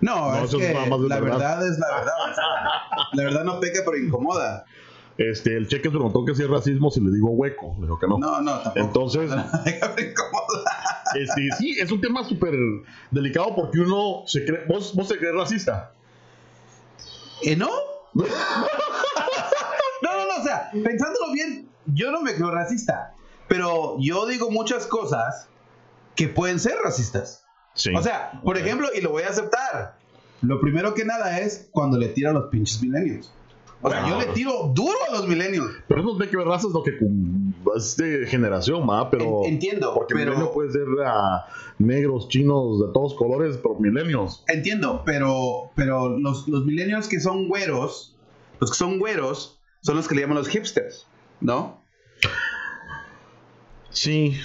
No, 0.00 0.32
No, 0.32 0.44
es 0.44 0.50
que 0.54 0.72
la 0.72 1.20
verdad. 1.20 1.20
verdad. 1.20 1.66
es 1.68 1.78
la 1.78 1.96
verdad. 1.96 2.12
o 2.30 2.34
sea, 2.34 2.44
la 3.12 3.22
verdad 3.24 3.44
no 3.44 3.60
peca, 3.60 3.80
pero 3.84 3.96
incomoda. 3.98 4.64
Este, 5.18 5.56
el 5.56 5.68
cheque 5.68 5.90
preguntó 5.90 6.24
que 6.24 6.34
si 6.34 6.42
es 6.42 6.48
racismo 6.48 6.90
si 6.90 7.00
le 7.00 7.10
digo 7.10 7.30
hueco. 7.30 7.76
Le 7.78 7.82
dijo 7.82 7.98
que 7.98 8.06
no. 8.06 8.18
No, 8.18 8.40
no, 8.40 8.60
tampoco. 8.60 8.86
Entonces, 8.86 9.30
este, 11.14 11.48
sí, 11.58 11.76
es 11.78 11.90
un 11.92 12.00
tema 12.00 12.24
súper 12.24 12.54
delicado 13.10 13.54
porque 13.54 13.80
uno 13.80 14.22
se 14.26 14.44
cree. 14.44 14.64
¿Vos, 14.66 14.94
vos 14.94 15.08
se 15.08 15.18
crees 15.18 15.34
racista? 15.34 15.92
¿Eh, 17.42 17.56
no? 17.56 17.68
no, 18.14 18.24
no, 20.02 20.26
no, 20.26 20.40
o 20.40 20.42
sea, 20.44 20.70
pensándolo 20.72 21.32
bien, 21.32 21.68
yo 21.86 22.10
no 22.10 22.22
me 22.22 22.34
creo 22.34 22.50
racista, 22.50 23.14
pero 23.48 23.96
yo 24.00 24.26
digo 24.26 24.50
muchas 24.50 24.86
cosas 24.86 25.48
que 26.14 26.28
pueden 26.28 26.60
ser 26.60 26.76
racistas. 26.84 27.44
Sí. 27.74 27.94
O 27.94 28.02
sea, 28.02 28.40
por 28.44 28.58
ejemplo, 28.58 28.88
y 28.94 29.00
lo 29.00 29.10
voy 29.10 29.22
a 29.22 29.30
aceptar, 29.30 29.96
lo 30.42 30.60
primero 30.60 30.94
que 30.94 31.04
nada 31.04 31.38
es 31.40 31.68
cuando 31.72 31.98
le 31.98 32.08
tiro 32.08 32.30
a 32.30 32.32
los 32.32 32.48
pinches 32.50 32.82
millennials. 32.82 33.32
O 33.84 33.90
sea, 33.90 34.08
yo 34.08 34.18
le 34.18 34.26
tiro 34.26 34.70
duro 34.74 34.96
a 35.08 35.12
los 35.16 35.26
millennials. 35.28 35.70
pero 35.88 36.00
eso 36.00 36.10
no 36.12 36.16
tiene 36.16 36.30
que 36.30 36.36
ver 36.36 36.46
razas, 36.46 36.70
lo 36.72 36.82
que 36.84 36.92
es 37.76 37.96
de 37.96 38.26
generación, 38.28 38.88
¿va? 38.88 39.10
Pero. 39.10 39.42
En- 39.44 39.54
entiendo, 39.54 39.92
Porque 39.94 40.14
pero- 40.14 40.30
milenio 40.32 40.52
puede 40.52 40.70
ser 40.70 40.86
ah, 41.04 41.46
negros, 41.78 42.28
chinos, 42.28 42.80
de 42.80 42.92
todos 42.92 43.14
colores, 43.14 43.58
pero 43.62 43.74
milenios. 43.80 44.44
Entiendo, 44.48 45.02
pero, 45.04 45.70
pero 45.74 46.16
los, 46.18 46.46
los 46.48 46.64
millennials 46.64 47.08
que 47.08 47.18
son 47.20 47.48
güeros, 47.48 48.16
los 48.60 48.70
que 48.70 48.76
son 48.76 48.98
güeros, 49.00 49.60
son 49.80 49.96
los 49.96 50.06
que 50.06 50.14
le 50.14 50.20
llaman 50.22 50.38
los 50.38 50.48
hipsters, 50.48 51.06
¿no? 51.40 51.82
Sí, 53.90 54.36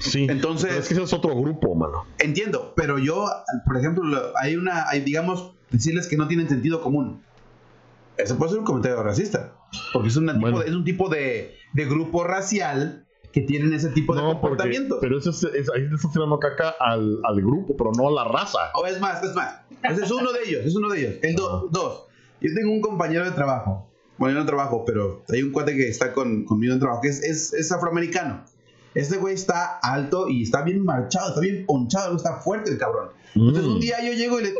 sí. 0.00 0.26
Entonces- 0.30 0.68
Pero 0.68 0.80
es 0.80 0.88
que 0.88 0.94
ese 0.94 1.02
es 1.02 1.12
otro 1.12 1.34
grupo, 1.36 1.74
mano. 1.74 2.04
Entiendo, 2.18 2.72
pero 2.76 2.98
yo, 2.98 3.26
por 3.66 3.76
ejemplo, 3.76 4.04
lo- 4.04 4.32
hay 4.38 4.56
una, 4.56 4.88
hay, 4.88 5.00
digamos, 5.00 5.52
decirles 5.70 6.06
que 6.08 6.16
no 6.16 6.28
tienen 6.28 6.48
sentido 6.48 6.80
común. 6.80 7.22
Eso 8.16 8.36
puede 8.38 8.50
ser 8.52 8.60
un 8.60 8.64
comentario 8.64 9.02
racista, 9.02 9.56
porque 9.92 10.08
es, 10.08 10.16
una 10.16 10.32
tipo 10.34 10.42
Bueno. 10.42 10.60
de, 10.60 10.66
es 10.68 10.74
un 10.74 10.84
tipo 10.84 11.08
de, 11.08 11.54
de 11.72 11.84
grupo 11.86 12.24
racial 12.24 13.06
que 13.32 13.40
tienen 13.40 13.72
ese 13.72 13.88
tipo 13.88 14.14
de 14.14 14.22
No, 14.22 14.40
porque, 14.40 14.86
pero 15.00 15.18
eso 15.18 15.30
es, 15.30 15.42
es- 15.42 15.68
ahí 15.74 15.82
le 15.82 15.94
estás 15.96 16.12
tirando 16.12 16.38
caca 16.38 16.74
al, 16.78 17.18
al 17.24 17.36
grupo, 17.40 17.76
pero 17.76 17.90
no 17.96 18.08
a 18.08 18.12
la 18.12 18.24
raza. 18.30 18.58
O 18.74 18.86
es 18.86 19.00
más, 19.00 19.22
es 19.24 19.34
más. 19.34 19.62
Ese 19.82 20.04
es 20.04 20.10
uno 20.12 20.32
de 20.32 20.38
ellos, 20.46 20.64
es 20.64 20.76
uno 20.76 20.88
de 20.90 21.00
ellos. 21.00 21.14
El 21.22 21.34
do- 21.34 21.68
dos. 21.72 22.04
Yo 22.40 22.50
tengo 22.54 22.70
un 22.72 22.80
compañero 22.80 23.24
de 23.24 23.32
trabajo. 23.32 23.90
Bueno, 24.18 24.34
yo 24.34 24.40
no 24.40 24.46
trabajo, 24.46 24.84
pero 24.84 25.24
hay 25.28 25.42
un 25.42 25.50
cuate 25.50 25.74
que 25.74 25.88
está 25.88 26.12
con, 26.12 26.44
conmigo 26.44 26.72
en 26.74 26.78
trabajo, 26.78 27.00
que 27.02 27.08
es, 27.08 27.20
es, 27.24 27.52
es 27.52 27.72
afroamericano. 27.72 28.44
Este 28.94 29.16
güey 29.16 29.34
está 29.34 29.78
alto 29.80 30.28
y 30.28 30.44
está 30.44 30.62
bien 30.62 30.84
marchado, 30.84 31.30
está 31.30 31.40
bien 31.40 31.66
ponchado, 31.66 32.14
está 32.14 32.34
fuerte 32.36 32.70
el 32.70 32.78
cabrón. 32.78 33.08
Entonces 33.34 33.64
Mm. 33.64 33.72
un 33.72 33.80
día 33.80 33.96
yo 34.06 34.12
llego 34.12 34.38
y 34.38 34.44
le... 34.44 34.54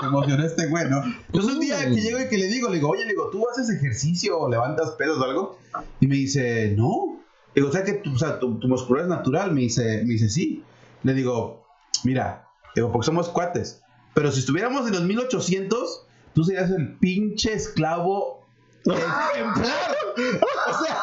Se 0.00 0.06
emocionó 0.06 0.44
este 0.44 0.66
güey, 0.66 0.88
¿no? 0.88 1.02
Entonces 1.04 1.52
un 1.52 1.60
día 1.60 1.78
que 1.78 1.94
llego 1.94 2.20
y 2.20 2.28
que 2.28 2.38
le 2.38 2.46
digo, 2.46 2.68
le 2.68 2.76
digo, 2.76 2.90
oye, 2.90 3.04
le 3.04 3.10
digo, 3.10 3.30
¿tú 3.30 3.48
haces 3.48 3.70
ejercicio 3.70 4.38
o 4.38 4.48
levantas 4.48 4.90
pesos 4.92 5.18
o 5.18 5.24
algo? 5.24 5.58
Y 6.00 6.06
me 6.06 6.16
dice, 6.16 6.74
no. 6.76 7.20
Le 7.54 7.62
digo, 7.62 7.68
o 7.68 7.72
sea, 7.72 7.84
que 7.84 7.94
tu, 7.94 8.14
o 8.14 8.18
sea, 8.18 8.38
tu, 8.38 8.58
tu 8.58 8.68
musculatura 8.68 9.02
es 9.02 9.08
natural. 9.08 9.52
Me 9.52 9.62
dice, 9.62 10.02
me 10.04 10.14
dice, 10.14 10.28
sí. 10.28 10.62
Le 11.02 11.14
digo, 11.14 11.66
mira, 12.04 12.48
digo, 12.74 12.92
porque 12.92 13.06
somos 13.06 13.28
cuates. 13.28 13.82
Pero 14.14 14.30
si 14.32 14.40
estuviéramos 14.40 14.86
en 14.86 14.94
los 14.94 15.02
1800, 15.02 16.06
tú 16.34 16.44
serías 16.44 16.70
el 16.70 16.96
pinche 16.98 17.52
esclavo 17.52 18.46
ejemplar. 18.84 19.96
O 20.68 20.84
sea, 20.84 21.02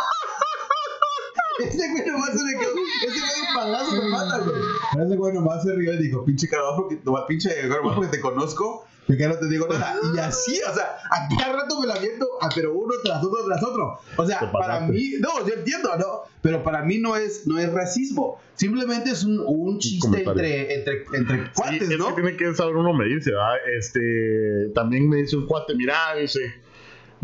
ese 1.59 1.91
güey 1.91 2.05
nomás 2.05 2.29
se 2.31 2.43
me 2.43 2.59
quedó. 2.59 2.71
Ese 3.07 3.19
güey 3.19 3.41
un 3.47 3.55
palazo 3.55 3.95
me 4.01 4.09
mata, 4.09 4.37
güey. 4.39 5.05
Ese 5.05 5.15
güey 5.15 5.33
nomás 5.33 5.63
se 5.63 5.73
rió 5.73 5.93
y 5.93 5.97
dijo, 6.03 6.25
pinche 6.25 6.47
carajo, 6.47 6.87
porque, 6.87 6.99
nomás, 7.03 7.23
pinche 7.27 7.49
carajo, 7.67 7.95
porque 7.95 8.11
te 8.11 8.19
conozco. 8.19 8.85
Que 9.05 9.17
ya 9.17 9.27
no 9.27 9.35
te 9.35 9.49
digo 9.49 9.67
nada. 9.67 9.97
Y 10.15 10.17
así, 10.17 10.61
o 10.65 10.73
sea, 10.73 10.95
a 11.11 11.27
cada 11.37 11.51
rato 11.63 11.81
me 11.81 11.87
la 11.87 11.99
viento, 11.99 12.25
ah, 12.39 12.47
pero 12.55 12.73
uno 12.73 12.93
tras 13.03 13.21
otro 13.21 13.43
tras 13.45 13.61
otro. 13.61 13.99
O 14.15 14.25
sea, 14.25 14.39
Te 14.39 14.47
para 14.47 14.79
mí, 14.79 15.15
no, 15.19 15.45
yo 15.45 15.55
entiendo, 15.55 15.89
¿no? 15.97 16.21
Pero 16.41 16.63
para 16.63 16.83
mí 16.83 16.99
no 16.99 17.17
es, 17.17 17.45
no 17.45 17.59
es 17.59 17.69
racismo. 17.73 18.39
Simplemente 18.55 19.09
es 19.09 19.25
un, 19.25 19.41
un 19.45 19.77
chiste 19.79 20.23
entre, 20.23 20.73
entre, 20.75 21.03
entre 21.15 21.37
Sí, 21.47 21.51
cuates, 21.53 21.89
es 21.89 21.97
¿no? 21.97 22.15
que 22.15 22.21
tiene 22.21 22.37
que 22.37 22.55
saber 22.55 22.77
uno 22.77 22.93
medirse, 22.93 23.31
¿verdad? 23.31 23.55
Este, 23.77 24.69
también 24.73 25.09
me 25.09 25.17
dice 25.17 25.35
un 25.35 25.47
cuate, 25.47 25.75
mira, 25.75 25.97
dice, 26.17 26.39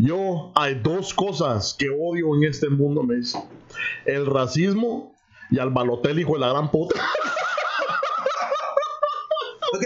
yo 0.00 0.52
hay 0.54 0.80
dos 0.82 1.12
cosas 1.14 1.74
que 1.78 1.90
odio 1.90 2.34
en 2.36 2.44
este 2.44 2.68
mundo, 2.68 3.02
me 3.02 3.16
dice, 3.16 3.38
el 4.06 4.26
racismo 4.26 5.14
y 5.50 5.58
al 5.58 5.70
balotel 5.70 6.18
hijo 6.20 6.34
de 6.34 6.40
la 6.40 6.50
gran 6.50 6.70
puta. 6.70 7.00
Ok, 9.72 9.84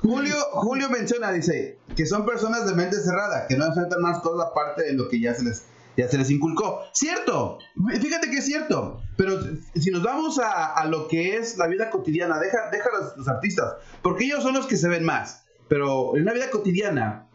Julio, 0.00 0.36
Julio 0.52 0.88
menciona, 0.90 1.32
dice, 1.32 1.76
que 1.96 2.06
son 2.06 2.24
personas 2.24 2.68
de 2.68 2.76
mente 2.76 2.94
cerrada, 3.00 3.48
que 3.48 3.56
no 3.56 3.66
enfrentan 3.66 4.00
más 4.00 4.20
cosas 4.20 4.46
aparte 4.48 4.84
de 4.84 4.92
lo 4.92 5.08
que 5.08 5.18
ya 5.18 5.34
se 5.34 5.42
les, 5.42 5.64
ya 5.96 6.08
se 6.08 6.18
les 6.18 6.30
inculcó. 6.30 6.84
Cierto, 6.92 7.58
fíjate 8.00 8.30
que 8.30 8.36
es 8.36 8.46
cierto, 8.46 9.02
pero 9.16 9.40
si 9.74 9.90
nos 9.90 10.04
vamos 10.04 10.38
a, 10.38 10.72
a 10.72 10.86
lo 10.86 11.08
que 11.08 11.36
es 11.36 11.58
la 11.58 11.66
vida 11.66 11.90
cotidiana, 11.90 12.38
deja, 12.38 12.70
deja 12.70 12.88
los, 12.96 13.16
los 13.16 13.26
artistas, 13.26 13.74
porque 14.02 14.26
ellos 14.26 14.44
son 14.44 14.54
los 14.54 14.68
que 14.68 14.76
se 14.76 14.88
ven 14.88 15.04
más, 15.04 15.42
pero 15.66 16.16
en 16.16 16.24
la 16.24 16.32
vida 16.32 16.48
cotidiana, 16.50 17.27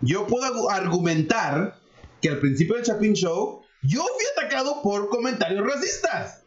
yo 0.00 0.26
puedo 0.26 0.70
argumentar 0.70 1.76
que 2.20 2.28
al 2.30 2.38
principio 2.38 2.74
del 2.76 2.84
Chapin 2.84 3.14
Show, 3.14 3.62
yo 3.82 4.02
fui 4.02 4.24
atacado 4.36 4.82
por 4.82 5.08
comentarios 5.08 5.64
racistas 5.66 6.42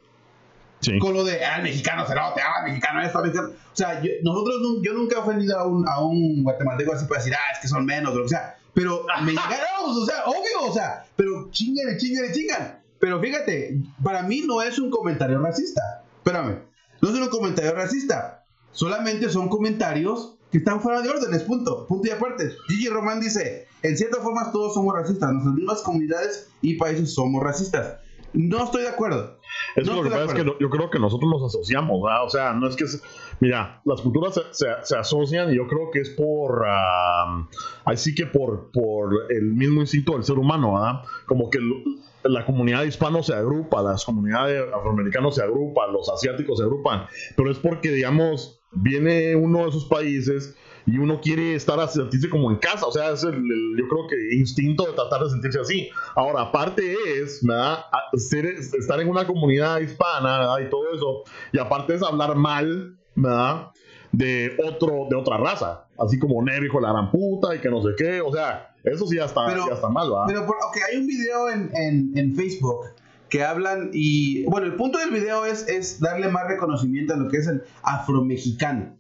Sí. 0.82 0.98
con 0.98 1.14
lo 1.14 1.24
de, 1.24 1.46
ah, 1.46 1.58
el 1.58 1.64
mexicano 1.64 2.08
cerote, 2.08 2.42
ah, 2.42 2.66
el 2.66 2.72
mexicano 2.72 3.02
esto, 3.04 3.22
mexicano. 3.22 3.50
O 3.50 3.76
sea, 3.76 4.02
yo, 4.02 4.10
nosotros, 4.24 4.56
yo 4.82 4.94
nunca 4.94 5.18
he 5.18 5.20
ofendido 5.20 5.60
a 5.60 5.68
un, 5.68 5.88
a 5.88 6.04
un 6.04 6.44
guatemalteco 6.44 6.94
así 6.94 7.06
para 7.06 7.20
decir, 7.20 7.36
ah, 7.36 7.52
es 7.54 7.60
que 7.60 7.68
son 7.68 7.86
menos, 7.86 8.14
o 8.14 8.18
lo 8.18 8.24
que 8.24 8.30
sea. 8.30 8.58
Pero 8.74 9.06
me 9.24 9.32
llegaron, 9.32 9.86
o 9.86 10.06
sea, 10.06 10.24
obvio, 10.26 10.70
o 10.70 10.74
sea, 10.74 11.06
pero 11.16 11.50
chingale, 11.52 11.98
chingale, 11.98 12.32
chingan. 12.32 12.82
Pero 13.00 13.20
fíjate, 13.22 13.80
para 14.04 14.24
mí 14.24 14.42
no 14.46 14.60
es 14.64 14.80
un 14.80 14.90
comentario 14.90 15.40
racista. 15.40 16.04
Espérame, 16.18 16.64
no 17.00 17.10
es 17.10 17.16
un 17.16 17.30
comentario 17.30 17.74
racista. 17.76 18.44
Solamente 18.72 19.30
son 19.30 19.50
comentarios 19.50 20.36
que 20.52 20.58
están 20.60 20.82
fuera 20.82 21.02
de 21.02 21.10
órdenes, 21.10 21.44
punto. 21.44 21.86
Punto 21.88 22.08
y 22.08 22.12
aparte. 22.12 22.52
Gigi 22.68 22.90
Román 22.90 23.20
dice, 23.20 23.68
en 23.84 23.98
cierta 23.98 24.22
forma 24.22 24.52
todos 24.52 24.74
somos 24.74 24.94
racistas. 24.94 25.32
Nuestras 25.32 25.56
mismas 25.56 25.82
comunidades 25.82 26.50
y 26.62 26.78
países 26.78 27.14
somos 27.14 27.42
racistas. 27.44 28.00
No 28.34 28.64
estoy 28.64 28.84
de 28.84 28.90
acuerdo. 28.90 29.40
Eso 29.76 29.92
No 29.92 29.98
lo 29.98 30.04
que 30.04 30.10
pasa 30.16 30.26
es 30.26 30.34
que 30.34 30.46
yo 30.60 30.70
creo 30.70 30.90
que 30.90 31.00
nosotros 31.00 31.30
nos 31.30 31.44
asociamos, 31.54 32.02
¿verdad? 32.02 32.24
O 32.26 32.30
sea, 32.30 32.54
no 32.54 32.68
es 32.68 32.76
que... 32.78 32.86
es- 32.86 33.04
mira, 33.42 33.82
las 33.86 34.00
culturas 34.02 34.34
se, 34.36 34.42
se- 34.52 34.84
se 34.84 34.96
asocian 34.98 35.52
y 35.52 35.58
yo 35.58 35.68
creo 35.68 35.92
que 35.92 36.00
es 36.00 36.10
por... 36.12 36.64
ah, 36.66 37.46
así 37.86 38.16
que 38.16 38.26
por, 38.28 38.72
por 38.72 39.14
el 39.32 39.54
mismo 39.54 39.82
instinto 39.82 40.14
del 40.14 40.24
ser 40.24 40.38
humano, 40.38 40.76
¿verdad? 40.76 41.02
Como 41.28 41.50
que 41.50 41.58
el- 41.58 42.00
la 42.24 42.46
comunidad 42.46 42.84
hispano 42.84 43.24
se 43.24 43.34
agrupa, 43.34 43.82
las 43.82 44.06
comunidades 44.06 44.64
afroamericanos 44.74 45.36
se 45.36 45.44
agrupan, 45.44 45.92
los 45.94 46.10
asiáticos 46.10 46.60
se 46.60 46.64
agrupan, 46.64 47.06
pero 47.36 47.52
es 47.52 47.58
porque, 47.58 47.92
digamos, 47.92 48.62
viene 48.72 49.36
uno 49.36 49.60
de 49.64 49.70
esos 49.70 49.86
países 49.86 50.56
y 50.86 50.98
uno 50.98 51.22
quiere 51.22 51.54
estar 51.54 51.80
a 51.80 51.88
sentirse 51.88 52.30
como 52.30 52.50
en 52.50 52.58
casa, 52.58 52.88
o 52.88 52.92
sea, 52.92 53.12
es 53.12 53.24
el, 53.24 53.34
yo 53.78 53.88
creo 53.88 54.08
que 54.10 54.36
instinto 54.36 54.86
de 54.86 54.94
tratar 54.94 55.24
de 55.24 55.30
sentirse 55.30 55.60
así. 55.60 55.90
Ahora, 56.16 56.42
aparte 56.42 56.96
es, 57.22 57.46
¿verdad? 57.46 57.86
Ser- 58.16 58.46
estar 58.46 59.00
en 59.00 59.10
una 59.10 59.26
comunidad 59.26 59.80
hispana, 59.80 60.40
¿verdad? 60.40 60.60
Y 60.66 60.70
todo 60.70 60.92
eso, 60.94 61.24
y 61.52 61.60
aparte 61.60 61.96
es 61.96 62.04
hablar 62.04 62.36
mal, 62.36 62.98
¿verdad? 63.16 63.68
De 64.12 64.58
otro, 64.68 65.08
de 65.10 65.16
otra 65.16 65.38
raza, 65.38 65.88
así 66.00 66.18
como 66.20 66.42
negro 66.44 66.66
hijo 66.66 66.80
de 66.80 66.88
la 66.88 66.94
gran 66.94 67.12
puta 67.12 67.56
y 67.56 67.60
que 67.60 67.70
no 67.70 67.82
sé 67.82 67.90
qué, 67.96 68.20
o 68.22 68.32
sea, 68.34 68.71
eso 68.84 69.08
sí 69.08 69.16
ya 69.18 69.26
está, 69.26 69.46
Pero- 69.48 69.68
ya 69.68 69.74
está 69.76 69.90
mal, 69.90 70.10
¿verdad? 70.10 70.24
Pero, 70.28 70.46
por- 70.46 70.58
ok, 70.58 70.78
hay 70.92 70.98
un 70.98 71.08
video 71.08 71.50
en, 71.50 71.72
en, 71.76 72.18
en 72.18 72.36
Facebook 72.36 72.86
que 73.30 73.44
hablan 73.44 73.92
y, 73.94 74.44
bueno, 74.46 74.68
el 74.68 74.76
punto 74.76 75.00
del 75.00 75.12
video 75.12 75.46
es, 75.46 75.68
es 75.68 76.00
darle 76.02 76.28
más 76.30 76.48
reconocimiento 76.48 77.14
a 77.14 77.18
lo 77.18 77.30
que 77.30 77.38
es 77.38 77.48
el 77.48 77.64
afromexicano. 77.84 78.98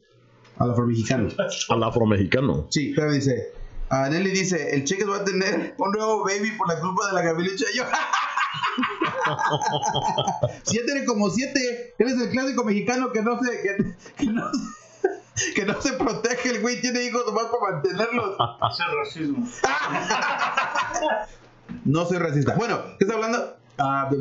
Al 0.57 0.71
afromexicano. 0.71 1.29
Al 1.69 1.83
afromexicano. 1.83 2.67
Sí, 2.69 2.93
pero 2.95 3.11
dice, 3.11 3.51
a 3.89 4.07
Nelly 4.09 4.29
dice, 4.31 4.73
el 4.75 4.83
Cheques 4.85 5.09
va 5.09 5.17
a 5.17 5.23
tener 5.25 5.73
un 5.77 5.91
nuevo 5.91 6.23
baby 6.23 6.51
por 6.57 6.67
la 6.69 6.79
culpa 6.79 7.07
de 7.07 7.13
la 7.13 7.21
gavilucha. 7.23 7.65
Yo, 7.75 7.83
si 10.63 10.77
ya 10.77 10.85
tiene 10.85 11.05
como 11.05 11.29
siete, 11.29 11.93
eres 11.97 12.13
el 12.19 12.29
clásico 12.29 12.63
mexicano 12.63 13.11
que 13.11 13.21
no 13.21 13.39
se, 13.41 13.51
que, 13.61 13.95
que 14.17 14.25
no, 14.31 14.43
que 15.55 15.65
no 15.65 15.81
se 15.81 15.93
protege, 15.93 16.49
el 16.49 16.61
güey 16.61 16.81
tiene 16.81 17.03
hijos 17.03 17.23
nomás 17.25 17.45
para 17.45 17.73
mantenerlos. 17.73 18.35
Ese 18.71 18.83
racismo. 18.95 19.47
No 21.85 22.05
soy 22.05 22.17
racista. 22.17 22.55
Bueno, 22.55 22.79
¿qué 22.99 23.05
está 23.05 23.15
hablando? 23.15 23.55
Ah. 23.77 24.09
¿De 24.11 24.17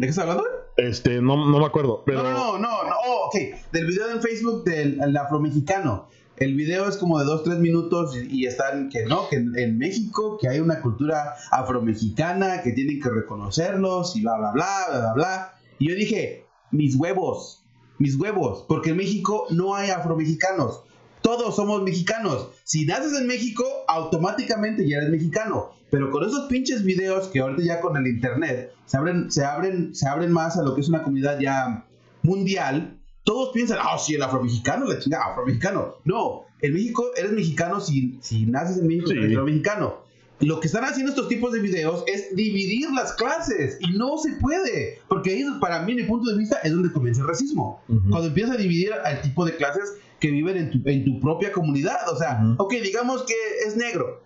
qué 0.00 0.06
está 0.06 0.22
hablando? 0.22 0.44
Este, 0.76 1.20
no, 1.20 1.36
no 1.50 1.58
me 1.58 1.64
acuerdo, 1.64 2.02
pero... 2.04 2.22
No, 2.22 2.32
no, 2.32 2.58
no, 2.58 2.84
no. 2.84 2.94
Oh, 3.06 3.26
ok. 3.26 3.34
Del 3.72 3.86
video 3.86 4.10
en 4.10 4.20
Facebook 4.20 4.64
del 4.64 5.00
el 5.00 5.16
afromexicano. 5.16 6.08
El 6.36 6.54
video 6.54 6.88
es 6.88 6.96
como 6.96 7.18
de 7.18 7.26
2-3 7.26 7.58
minutos 7.58 8.16
y, 8.16 8.42
y 8.42 8.46
están 8.46 8.88
que 8.88 9.04
no, 9.04 9.28
que 9.28 9.36
en, 9.36 9.58
en 9.58 9.78
México, 9.78 10.38
que 10.40 10.48
hay 10.48 10.60
una 10.60 10.80
cultura 10.80 11.36
afromexicana, 11.50 12.62
que 12.62 12.72
tienen 12.72 13.00
que 13.00 13.10
reconocerlos 13.10 14.16
y 14.16 14.22
bla, 14.22 14.38
bla, 14.38 14.52
bla, 14.52 14.86
bla, 14.88 15.00
bla, 15.00 15.12
bla. 15.14 15.52
Y 15.78 15.88
yo 15.88 15.94
dije, 15.94 16.46
mis 16.70 16.96
huevos, 16.96 17.59
mis 18.00 18.16
huevos, 18.16 18.64
porque 18.66 18.90
en 18.90 18.96
México 18.96 19.46
no 19.50 19.74
hay 19.76 19.90
afromexicanos. 19.90 20.80
Todos 21.22 21.54
somos 21.54 21.82
mexicanos. 21.82 22.48
Si 22.64 22.86
naces 22.86 23.12
en 23.20 23.26
México, 23.26 23.62
automáticamente 23.86 24.88
ya 24.88 24.96
eres 24.96 25.10
mexicano. 25.10 25.70
Pero 25.90 26.10
con 26.10 26.24
esos 26.26 26.46
pinches 26.48 26.82
videos 26.82 27.28
que 27.28 27.40
ahorita 27.40 27.62
ya 27.62 27.80
con 27.80 27.96
el 27.96 28.06
internet 28.06 28.72
se 28.86 28.96
abren, 28.96 29.30
se 29.30 29.44
abren, 29.44 29.94
se 29.94 30.08
abren 30.08 30.32
más 30.32 30.56
a 30.56 30.62
lo 30.62 30.74
que 30.74 30.80
es 30.80 30.88
una 30.88 31.02
comunidad 31.02 31.38
ya 31.38 31.84
mundial, 32.22 32.96
todos 33.24 33.50
piensan, 33.52 33.78
ah, 33.80 33.98
sí, 33.98 34.14
el 34.14 34.22
afromexicano, 34.22 34.86
la 34.86 34.98
chingada, 34.98 35.24
afromexicano. 35.32 35.96
No, 36.04 36.42
en 36.62 36.72
México 36.72 37.04
eres 37.16 37.32
mexicano 37.32 37.80
si, 37.80 38.18
si 38.22 38.46
naces 38.46 38.78
en 38.78 38.86
México, 38.86 39.08
Sí. 39.08 39.18
eres 39.18 39.32
afromexicano. 39.32 39.96
Lo 40.40 40.58
que 40.60 40.68
están 40.68 40.84
haciendo 40.84 41.10
estos 41.10 41.28
tipos 41.28 41.52
de 41.52 41.60
videos 41.60 42.02
es 42.06 42.34
dividir 42.34 42.90
las 42.92 43.12
clases 43.12 43.76
y 43.80 43.92
no 43.96 44.16
se 44.16 44.32
puede, 44.32 44.98
porque 45.06 45.30
ahí, 45.30 45.44
para 45.60 45.82
mí, 45.82 45.92
en 45.92 45.98
mi 45.98 46.04
punto 46.04 46.30
de 46.30 46.38
vista, 46.38 46.58
es 46.64 46.72
donde 46.72 46.90
comienza 46.92 47.20
el 47.20 47.28
racismo. 47.28 47.82
Ujú. 47.88 48.08
Cuando 48.08 48.28
empiezas 48.28 48.56
a 48.56 48.58
dividir 48.58 48.92
al 48.92 49.20
tipo 49.20 49.44
de 49.44 49.54
clases 49.56 49.94
que 50.18 50.30
viven 50.30 50.56
en 50.56 50.70
tu, 50.70 50.80
en 50.88 51.04
tu 51.04 51.20
propia 51.20 51.52
comunidad. 51.52 51.96
O 52.12 52.16
sea, 52.16 52.40
Ujú. 52.42 52.62
ok, 52.62 52.72
digamos 52.82 53.22
que 53.24 53.34
es 53.66 53.76
negro. 53.76 54.22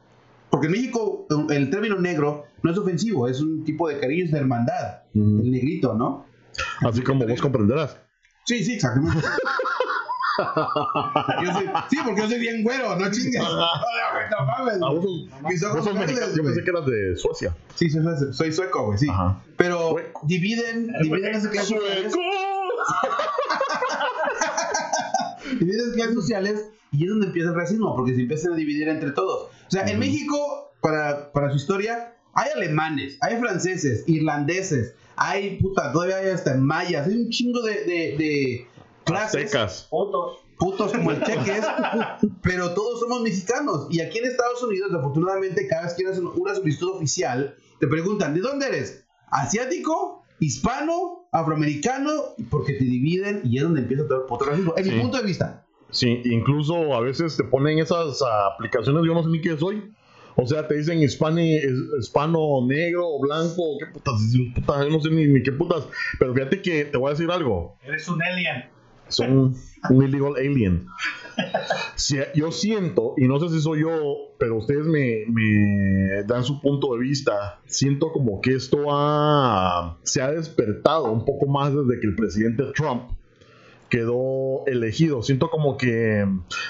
Porque 0.51 0.67
en 0.67 0.73
México 0.73 1.27
el 1.51 1.71
término 1.71 1.99
negro 1.99 2.45
no 2.63 2.71
es 2.71 2.79
ofensivo, 2.79 3.27
es 3.27 3.41
un 3.41 3.65
tipo 3.65 3.89
de 3.89 3.99
cariño, 3.99 4.25
es 4.25 4.31
de 4.31 4.39
hermandad. 4.39 5.03
Ujú. 5.15 5.41
El 5.43 5.51
negrito, 5.51 5.95
¿no? 5.95 6.27
Así 6.83 7.03
como 7.03 7.27
vos 7.27 7.41
comprenderás. 7.41 7.97
Sí, 8.45 8.63
sí, 8.63 8.75
exactamente. 8.75 9.19
Yo 11.45 11.53
soy- 11.53 11.71
sí, 11.91 11.97
porque 12.05 12.21
yo 12.23 12.29
soy 12.29 12.39
bien 12.41 12.63
güero, 12.63 12.97
no 12.97 13.11
chingues. 13.11 13.41
No, 14.31 14.47
mames, 14.47 14.75
Ah, 14.83 14.91
vos 14.91 15.05
sos- 15.05 15.29
Mis 15.51 15.63
ojos 15.63 15.77
vos 15.77 15.85
sos 15.85 15.95
verdes, 15.95 16.09
mexicano. 16.17 16.37
Yo 16.37 16.43
pensé 16.45 16.65
que 16.65 16.71
eras 16.71 16.87
de 16.87 17.17
Suecia. 17.17 17.55
Sí, 17.75 17.91
soy, 17.91 18.03
soy- 18.33 18.53
sueco, 18.53 18.87
güey, 18.87 18.99
sí. 18.99 19.09
Ajá. 19.11 19.41
Pero 19.57 19.97
dividen, 20.23 20.93
dividen 21.03 21.35
esas 21.35 21.49
clases 21.51 21.69
sociales. 21.71 22.15
Dividen 25.59 25.81
esas 25.81 25.95
clases 25.95 26.15
sociales 26.15 26.65
y 26.93 27.05
es 27.05 27.11
donde 27.11 27.27
empieza 27.27 27.49
el 27.51 27.55
racismo, 27.55 27.95
porque 27.97 28.15
se 28.15 28.23
empiezan 28.23 28.53
a 28.53 28.57
dividir 28.57 28.89
entre 28.89 29.11
todos. 29.13 29.51
O 29.67 29.71
sea, 29.71 29.83
en 29.83 29.91
Ujú. 29.91 29.99
México, 29.99 30.73
para, 30.81 31.33
para 31.33 31.51
su 31.51 31.57
historia, 31.57 32.11
Hay 32.37 32.51
alemanes, 32.57 33.17
hay 33.21 33.37
franceses, 33.39 34.03
irlandeses, 34.09 34.95
hay, 35.15 35.57
puta, 35.61 35.93
todavía 35.93 36.17
hay 36.17 36.31
hasta 36.31 36.57
mayas, 36.57 37.07
hay 37.07 37.15
un 37.17 37.31
chingo 37.31 37.63
de, 37.63 37.75
de, 37.85 38.17
de 38.19 38.67
clases. 39.05 39.45
Aztecas. 39.47 39.87
Fotos. 39.91 40.39
putos 40.59 40.93
como 40.93 41.11
el 41.11 41.21
cheques, 41.23 41.65
pero 42.43 42.75
todos 42.75 43.01
somos 43.01 43.23
mexicanos. 43.23 43.89
Y 43.91 44.01
aquí 44.01 44.19
en 44.19 44.27
Estados 44.27 44.63
Unidos, 44.63 44.93
afortunadamente, 44.95 45.67
cada 45.67 45.83
vez 45.85 45.95
que 45.95 46.07
haces 46.07 46.23
una 46.23 46.55
solicitud 46.55 46.91
oficial, 46.97 47.57
te 47.81 47.87
preguntan, 47.89 48.35
¿de 48.35 48.41
dónde 48.41 48.69
eres? 48.69 49.05
¿Asiático? 49.31 50.23
¿Hispano? 50.41 51.27
¿Afroamericano? 51.33 52.13
Porque 52.51 52.75
te 52.75 52.85
dividen 52.85 53.41
y 53.45 53.57
es 53.59 53.63
donde 53.65 53.81
empieza 53.81 54.07
todo 54.07 54.21
el 54.23 54.27
puto 54.27 54.45
racismo. 54.45 54.75
En 54.77 54.85
Sí. 54.85 54.91
mi 54.93 55.01
punto 55.01 55.17
de 55.19 55.25
vista. 55.25 55.65
Sí, 55.91 56.23
incluso 56.25 56.95
a 56.95 57.01
veces 57.01 57.37
te 57.37 57.45
ponen 57.45 57.79
esas 57.79 58.21
aplicaciones, 58.55 59.03
yo 59.07 59.15
no 59.15 59.23
sé 59.23 59.29
ni 59.31 59.41
qué 59.41 59.57
soy. 59.57 59.93
O 60.37 60.47
sea, 60.47 60.67
te 60.67 60.75
dicen 60.77 61.01
hispani, 61.01 61.57
es- 61.57 61.71
hispano, 62.01 62.67
negro, 62.67 63.19
blanco, 63.21 63.77
qué 63.79 63.87
putas, 63.87 64.15
puta, 64.55 64.83
yo 64.85 64.91
no 64.91 65.01
sé 65.01 65.11
ni, 65.11 65.27
ni 65.29 65.43
qué 65.43 65.53
putas. 65.53 65.85
Pero 66.19 66.35
fíjate 66.35 66.61
que 66.63 66.85
te 66.87 66.97
voy 66.97 67.09
a 67.09 67.11
decir 67.11 67.31
algo. 67.31 67.77
Eres 67.85 68.09
un 68.09 68.21
alien. 68.23 68.65
Son 69.09 69.55
un 69.91 70.03
illegal 70.05 70.35
alien. 70.37 70.87
Si- 71.95 72.17
yo 72.35 72.51
siento, 72.53 73.15
y 73.17 73.27
no 73.29 73.39
sé 73.41 73.49
si 73.49 73.61
soy 73.61 73.81
yo, 73.83 73.91
pero 74.39 74.57
ustedes 74.59 74.87
me, 74.87 75.25
me 75.29 76.23
dan 76.27 76.45
su 76.45 76.61
punto 76.61 76.95
de 76.95 77.01
vista. 77.01 77.61
Siento 77.67 78.13
como 78.13 78.41
que 78.41 78.55
esto 78.55 78.79
ha, 78.91 79.99
se 80.03 80.23
ha 80.23 80.31
despertado 80.31 81.11
un 81.13 81.25
poco 81.25 81.47
más 81.47 81.73
desde 81.75 82.01
que 82.01 82.07
el 82.07 82.15
presidente 82.17 82.65
Trump 82.75 83.11
quedó 83.89 84.65
elegido. 84.67 85.23
Siento 85.23 85.51
como 85.51 85.77
que 85.77 86.25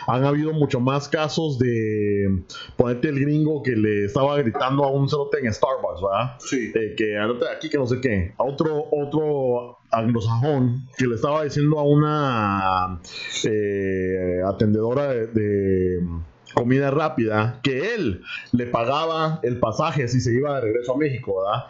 han 0.07 0.25
habido 0.25 0.53
mucho 0.53 0.81
más 0.81 1.09
casos 1.09 1.59
de 1.59 2.43
ponerte 2.77 3.09
el 3.09 3.21
gringo 3.21 3.63
que 3.63 3.73
le 3.73 4.05
estaba 4.07 4.37
gritando 4.39 4.85
a 4.85 4.91
un 4.91 5.09
cerote 5.09 5.39
en 5.39 5.53
Starbucks, 5.53 6.03
¿verdad? 6.03 6.35
Sí. 6.39 6.71
Eh, 6.75 6.95
que 6.97 7.17
anote 7.17 7.47
aquí 7.49 7.71
que 7.71 7.79
no 7.79 7.87
sé 7.87 8.01
qué, 8.01 8.35
a 8.37 8.45
otro, 8.45 8.85
otro 8.91 9.79
anglosajón 9.95 10.89
que 10.97 11.07
le 11.07 11.15
estaba 11.17 11.45
diciendo 11.45 11.79
a 11.79 11.83
una 11.85 13.01
eh, 13.45 14.41
atendedora 14.47 15.09
de, 15.09 15.27
de 15.29 16.01
comida 16.55 16.91
rápida 16.91 17.61
que 17.63 17.95
él 17.95 18.23
le 18.53 18.67
pagaba 18.67 19.41
el 19.43 19.59
pasaje 19.59 20.09
si 20.09 20.21
se 20.21 20.33
iba 20.33 20.55
de 20.55 20.61
regreso 20.63 20.95
a 20.95 20.97
México, 20.97 21.43
¿verdad? 21.43 21.65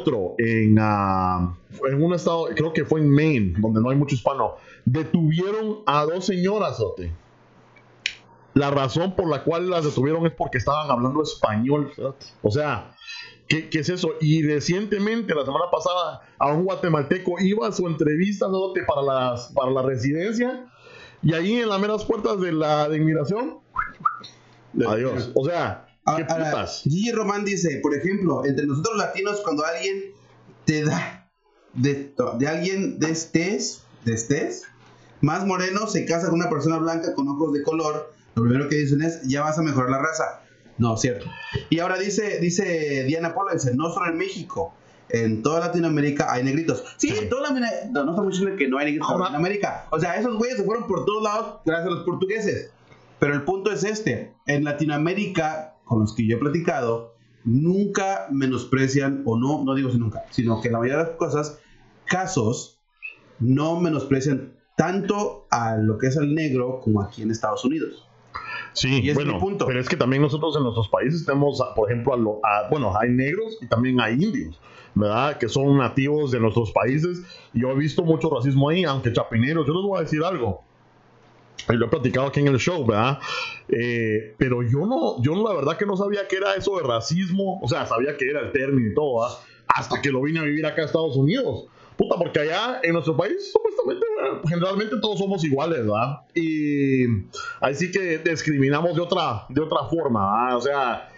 Otro 0.00 0.34
en, 0.38 0.76
ah, 0.80 1.56
en 1.88 2.02
un 2.02 2.14
estado, 2.14 2.46
creo 2.54 2.72
que 2.72 2.84
fue 2.84 3.00
en 3.00 3.10
Maine, 3.10 3.54
donde 3.58 3.80
no 3.80 3.90
hay 3.90 3.96
mucho 3.96 4.14
hispano, 4.14 4.56
detuvieron 4.84 5.78
a 5.86 6.04
dos 6.04 6.26
señoras. 6.26 6.82
La 8.54 8.70
razón 8.70 9.14
por 9.14 9.28
la 9.28 9.44
cual 9.44 9.70
las 9.70 9.84
detuvieron 9.84 10.26
es 10.26 10.32
porque 10.32 10.58
estaban 10.58 10.90
hablando 10.90 11.22
español. 11.22 11.92
O 12.42 12.50
sea, 12.50 12.94
¿Qué, 13.48 13.68
qué 13.70 13.78
es 13.80 13.88
eso? 13.88 14.14
Y 14.20 14.42
recientemente, 14.42 15.34
la 15.34 15.44
semana 15.44 15.66
pasada, 15.70 16.22
a 16.38 16.52
un 16.52 16.64
guatemalteco 16.64 17.36
iba 17.40 17.68
a 17.68 17.72
su 17.72 17.86
entrevista 17.86 18.46
cerote, 18.46 18.82
para, 18.84 19.02
las, 19.02 19.52
para 19.54 19.70
la 19.70 19.82
residencia 19.82 20.66
y 21.22 21.34
ahí 21.34 21.60
en 21.60 21.68
las 21.68 21.80
meras 21.80 22.04
puertas 22.04 22.40
de 22.40 22.52
la 22.52 22.88
de 22.88 22.98
inmigración, 22.98 23.58
adiós. 24.86 25.30
O 25.34 25.44
sea, 25.44 25.86
¿qué 26.16 26.24
ahora, 26.28 26.50
putas? 26.50 26.82
Gigi 26.82 27.12
Román 27.12 27.44
dice, 27.44 27.80
por 27.82 27.94
ejemplo, 27.94 28.44
entre 28.44 28.66
nosotros 28.66 28.96
latinos, 28.96 29.40
cuando 29.42 29.64
alguien 29.64 30.12
te 30.64 30.84
da 30.84 31.30
de, 31.74 32.14
de 32.38 32.48
alguien 32.48 32.98
de 32.98 33.10
estés, 33.10 33.82
de 34.04 34.14
estés, 34.14 34.64
más 35.20 35.46
moreno 35.46 35.86
se 35.86 36.04
casa 36.04 36.28
con 36.28 36.40
una 36.40 36.50
persona 36.50 36.78
blanca 36.78 37.14
con 37.14 37.28
ojos 37.28 37.52
de 37.52 37.62
color, 37.62 38.12
lo 38.34 38.42
primero 38.42 38.68
que 38.68 38.76
dicen 38.76 39.02
es, 39.02 39.22
ya 39.22 39.42
vas 39.42 39.58
a 39.58 39.62
mejorar 39.62 39.90
la 39.90 39.98
raza. 39.98 40.42
No, 40.78 40.96
cierto. 40.96 41.26
Y 41.70 41.78
ahora 41.78 41.98
dice, 41.98 42.38
dice 42.40 43.04
Diana 43.04 43.34
Pola, 43.34 43.54
dice, 43.54 43.74
no 43.74 43.90
solo 43.90 44.10
en 44.10 44.18
México, 44.18 44.74
en 45.08 45.42
toda 45.42 45.60
Latinoamérica 45.60 46.32
hay 46.32 46.44
negritos. 46.44 46.84
Sí, 46.96 47.08
en 47.08 47.28
toda 47.28 47.42
Latinoamérica, 47.42 47.88
no, 47.92 48.04
no 48.04 48.10
estamos 48.12 48.32
diciendo 48.32 48.56
que 48.56 48.68
no 48.68 48.78
hay 48.78 48.86
negritos 48.86 49.10
en 49.10 49.20
Latinoamérica. 49.20 49.86
O 49.90 49.98
sea, 49.98 50.16
esos 50.16 50.36
güeyes 50.36 50.58
se 50.58 50.64
fueron 50.64 50.86
por 50.86 51.04
todos 51.04 51.22
lados 51.22 51.60
gracias 51.64 51.86
a 51.88 51.90
los 51.90 52.04
portugueses. 52.04 52.70
Pero 53.18 53.34
el 53.34 53.42
punto 53.42 53.70
es 53.70 53.84
este, 53.84 54.34
en 54.46 54.64
Latinoamérica, 54.64 55.76
con 55.84 56.00
los 56.00 56.14
que 56.14 56.26
yo 56.26 56.36
he 56.36 56.40
platicado, 56.40 57.14
nunca 57.44 58.26
menosprecian, 58.30 59.22
o 59.24 59.38
no, 59.38 59.64
no 59.64 59.74
digo 59.74 59.90
si 59.90 59.98
nunca, 59.98 60.24
sino 60.30 60.60
que 60.60 60.68
en 60.68 60.72
la 60.72 60.80
mayoría 60.80 60.98
de 60.98 61.08
las 61.10 61.16
cosas, 61.16 61.58
casos, 62.04 62.80
no 63.38 63.80
menosprecian 63.80 64.52
tanto 64.76 65.46
a 65.50 65.76
lo 65.76 65.96
que 65.96 66.08
es 66.08 66.16
el 66.16 66.34
negro 66.34 66.80
como 66.80 67.00
aquí 67.00 67.22
en 67.22 67.30
Estados 67.30 67.64
Unidos. 67.64 68.05
Sí, 68.76 69.00
y 69.02 69.08
es 69.08 69.14
bueno, 69.14 69.34
mi 69.34 69.40
punto. 69.40 69.66
pero 69.66 69.80
es 69.80 69.88
que 69.88 69.96
también 69.96 70.20
nosotros 70.22 70.54
en 70.56 70.62
nuestros 70.62 70.88
países 70.88 71.24
tenemos, 71.24 71.60
por 71.74 71.90
ejemplo, 71.90 72.12
a 72.12 72.16
lo- 72.16 72.40
a- 72.44 72.68
bueno, 72.70 72.92
hay 72.98 73.08
negros 73.10 73.56
y 73.62 73.66
también 73.66 73.98
hay 74.00 74.14
indios, 74.22 74.60
¿verdad? 74.94 75.38
Que 75.38 75.48
son 75.48 75.78
nativos 75.78 76.30
de 76.30 76.40
nuestros 76.40 76.72
países. 76.72 77.22
Yo 77.54 77.70
he 77.70 77.74
visto 77.74 78.02
mucho 78.02 78.28
racismo 78.28 78.68
ahí, 78.68 78.84
aunque 78.84 79.12
chapineros, 79.12 79.66
yo 79.66 79.72
les 79.72 79.82
voy 79.82 79.98
a 79.98 80.02
decir 80.02 80.22
algo. 80.22 80.62
Y 81.70 81.72
lo 81.72 81.86
he 81.86 81.88
platicado 81.88 82.26
aquí 82.26 82.40
en 82.40 82.48
el 82.48 82.58
show, 82.58 82.84
¿verdad? 82.86 83.18
Eh, 83.68 84.34
pero 84.38 84.62
yo 84.62 84.86
no, 84.86 85.20
yo 85.22 85.34
la 85.42 85.54
verdad 85.54 85.76
que 85.78 85.86
no 85.86 85.96
sabía 85.96 86.28
que 86.28 86.36
era 86.36 86.54
eso 86.54 86.76
de 86.76 86.82
racismo. 86.82 87.58
O 87.62 87.68
sea, 87.68 87.86
sabía 87.86 88.16
que 88.16 88.28
era 88.28 88.40
el 88.40 88.52
término 88.52 88.88
y 88.90 88.94
todo, 88.94 89.20
¿verdad? 89.22 89.36
Hasta 89.68 90.00
que 90.02 90.10
lo 90.12 90.20
vine 90.22 90.38
a 90.38 90.42
vivir 90.42 90.64
acá 90.66 90.82
a 90.82 90.84
Estados 90.84 91.16
Unidos. 91.16 91.66
Puta, 91.96 92.16
porque 92.18 92.40
allá 92.40 92.80
en 92.82 92.92
nuestro 92.92 93.16
país, 93.16 93.52
supuestamente, 93.52 94.04
generalmente 94.48 94.96
todos 95.00 95.18
somos 95.18 95.42
iguales, 95.44 95.78
¿verdad? 95.78 96.20
Y 96.34 97.04
ahí 97.60 97.74
sí 97.74 97.90
que 97.90 98.18
discriminamos 98.18 98.94
de 98.94 99.00
otra, 99.00 99.46
de 99.48 99.60
otra 99.62 99.78
forma, 99.88 100.30
¿verdad? 100.44 100.56
O 100.56 100.60
sea, 100.60 101.08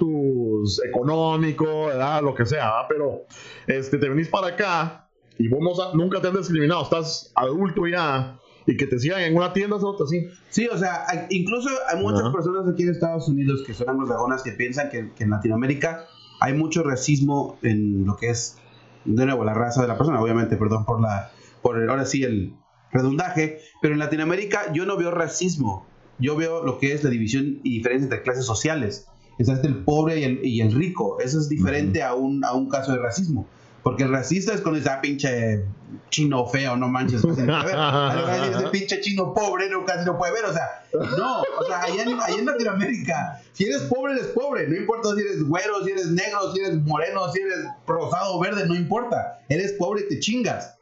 estatus 0.00 0.80
económico, 0.84 1.86
¿verdad? 1.86 2.22
Lo 2.22 2.34
que 2.34 2.46
sea, 2.46 2.66
¿verdad? 2.66 2.86
Pero 2.88 3.26
este, 3.66 3.98
te 3.98 4.08
venís 4.08 4.28
para 4.28 4.48
acá 4.48 5.08
y 5.38 5.48
vos 5.48 5.60
no 5.60 5.94
nunca 5.94 6.20
te 6.20 6.28
han 6.28 6.36
discriminado, 6.36 6.82
estás 6.82 7.32
adulto 7.34 7.86
ya 7.86 8.38
y 8.66 8.76
que 8.76 8.86
te 8.86 8.98
sigan 8.98 9.22
en 9.22 9.36
una 9.36 9.52
tienda, 9.52 9.78
¿sabes? 9.80 10.00
Así. 10.02 10.28
Sí, 10.50 10.68
o 10.68 10.76
sea, 10.76 11.04
hay- 11.08 11.26
incluso 11.30 11.68
hay 11.88 12.00
muchas 12.02 12.28
personas 12.30 12.68
aquí 12.72 12.82
en 12.82 12.90
Estados 12.90 13.28
Unidos 13.28 13.62
que 13.66 13.74
son 13.74 13.88
anglosajonas 13.88 14.42
que 14.42 14.52
piensan 14.52 14.90
que, 14.90 15.10
que 15.14 15.24
en 15.24 15.30
Latinoamérica 15.30 16.06
hay 16.40 16.54
mucho 16.54 16.82
racismo 16.82 17.58
en 17.62 18.04
lo 18.06 18.16
que 18.16 18.30
es, 18.30 18.58
de 19.04 19.26
nuevo, 19.26 19.44
la 19.44 19.54
raza 19.54 19.82
de 19.82 19.88
la 19.88 19.96
persona, 19.96 20.20
obviamente, 20.20 20.56
perdón 20.56 20.84
por 20.84 21.00
la, 21.00 21.30
por 21.62 21.78
el- 21.80 21.88
ahora 21.88 22.04
sí 22.04 22.22
el 22.22 22.54
redundaje, 22.92 23.58
pero 23.80 23.94
en 23.94 24.00
Latinoamérica 24.00 24.72
yo 24.72 24.84
no 24.86 24.96
veo 24.96 25.10
racismo, 25.10 25.86
yo 26.18 26.36
veo 26.36 26.64
lo 26.64 26.78
que 26.78 26.92
es 26.92 27.02
la 27.04 27.10
división 27.10 27.60
y 27.62 27.76
diferencia 27.78 28.04
entre 28.04 28.22
clases 28.22 28.44
sociales. 28.44 29.06
Está 29.38 29.54
este 29.54 29.68
el 29.68 29.84
pobre 29.84 30.20
y 30.20 30.24
el, 30.24 30.44
y 30.44 30.60
el 30.60 30.72
rico, 30.72 31.18
eso 31.20 31.38
es 31.38 31.48
diferente 31.48 32.02
a, 32.02 32.14
un, 32.14 32.44
a 32.44 32.52
un 32.52 32.68
caso 32.68 32.92
de 32.92 32.98
racismo. 32.98 33.46
Porque 33.82 34.02
el 34.02 34.10
racista 34.10 34.52
es 34.52 34.60
cuando 34.60 34.78
dice, 34.78 34.90
ah, 34.90 35.00
pinche 35.00 35.64
chino 36.10 36.46
feo, 36.46 36.76
no 36.76 36.88
manches. 36.88 37.24
no 37.24 37.34
puede 37.34 37.46
ver. 37.46 37.76
A 37.76 38.14
lo 38.14 38.58
Ese 38.58 38.68
pinche 38.68 39.00
chino 39.00 39.32
pobre 39.32 39.70
no, 39.70 39.84
casi 39.84 40.04
no 40.04 40.18
puede 40.18 40.32
ver. 40.32 40.44
O 40.44 40.52
sea, 40.52 40.84
no. 41.16 41.40
O 41.58 41.64
sea, 41.66 41.82
allá 41.82 42.02
en, 42.02 42.20
allá 42.20 42.38
en 42.38 42.46
Latinoamérica, 42.46 43.40
si 43.52 43.64
eres 43.64 43.82
pobre, 43.82 44.12
eres 44.12 44.26
pobre. 44.28 44.68
No 44.68 44.76
importa 44.76 45.14
si 45.14 45.20
eres 45.22 45.42
güero, 45.44 45.82
si 45.84 45.92
eres 45.92 46.08
negro, 46.10 46.52
si 46.52 46.60
eres 46.60 46.76
moreno, 46.82 47.32
si 47.32 47.40
eres 47.40 47.58
rosado 47.86 48.34
o 48.36 48.40
verde, 48.40 48.66
no 48.66 48.74
importa. 48.74 49.38
Eres 49.48 49.72
pobre 49.74 50.02
y 50.02 50.08
te 50.08 50.18
chingas. 50.20 50.76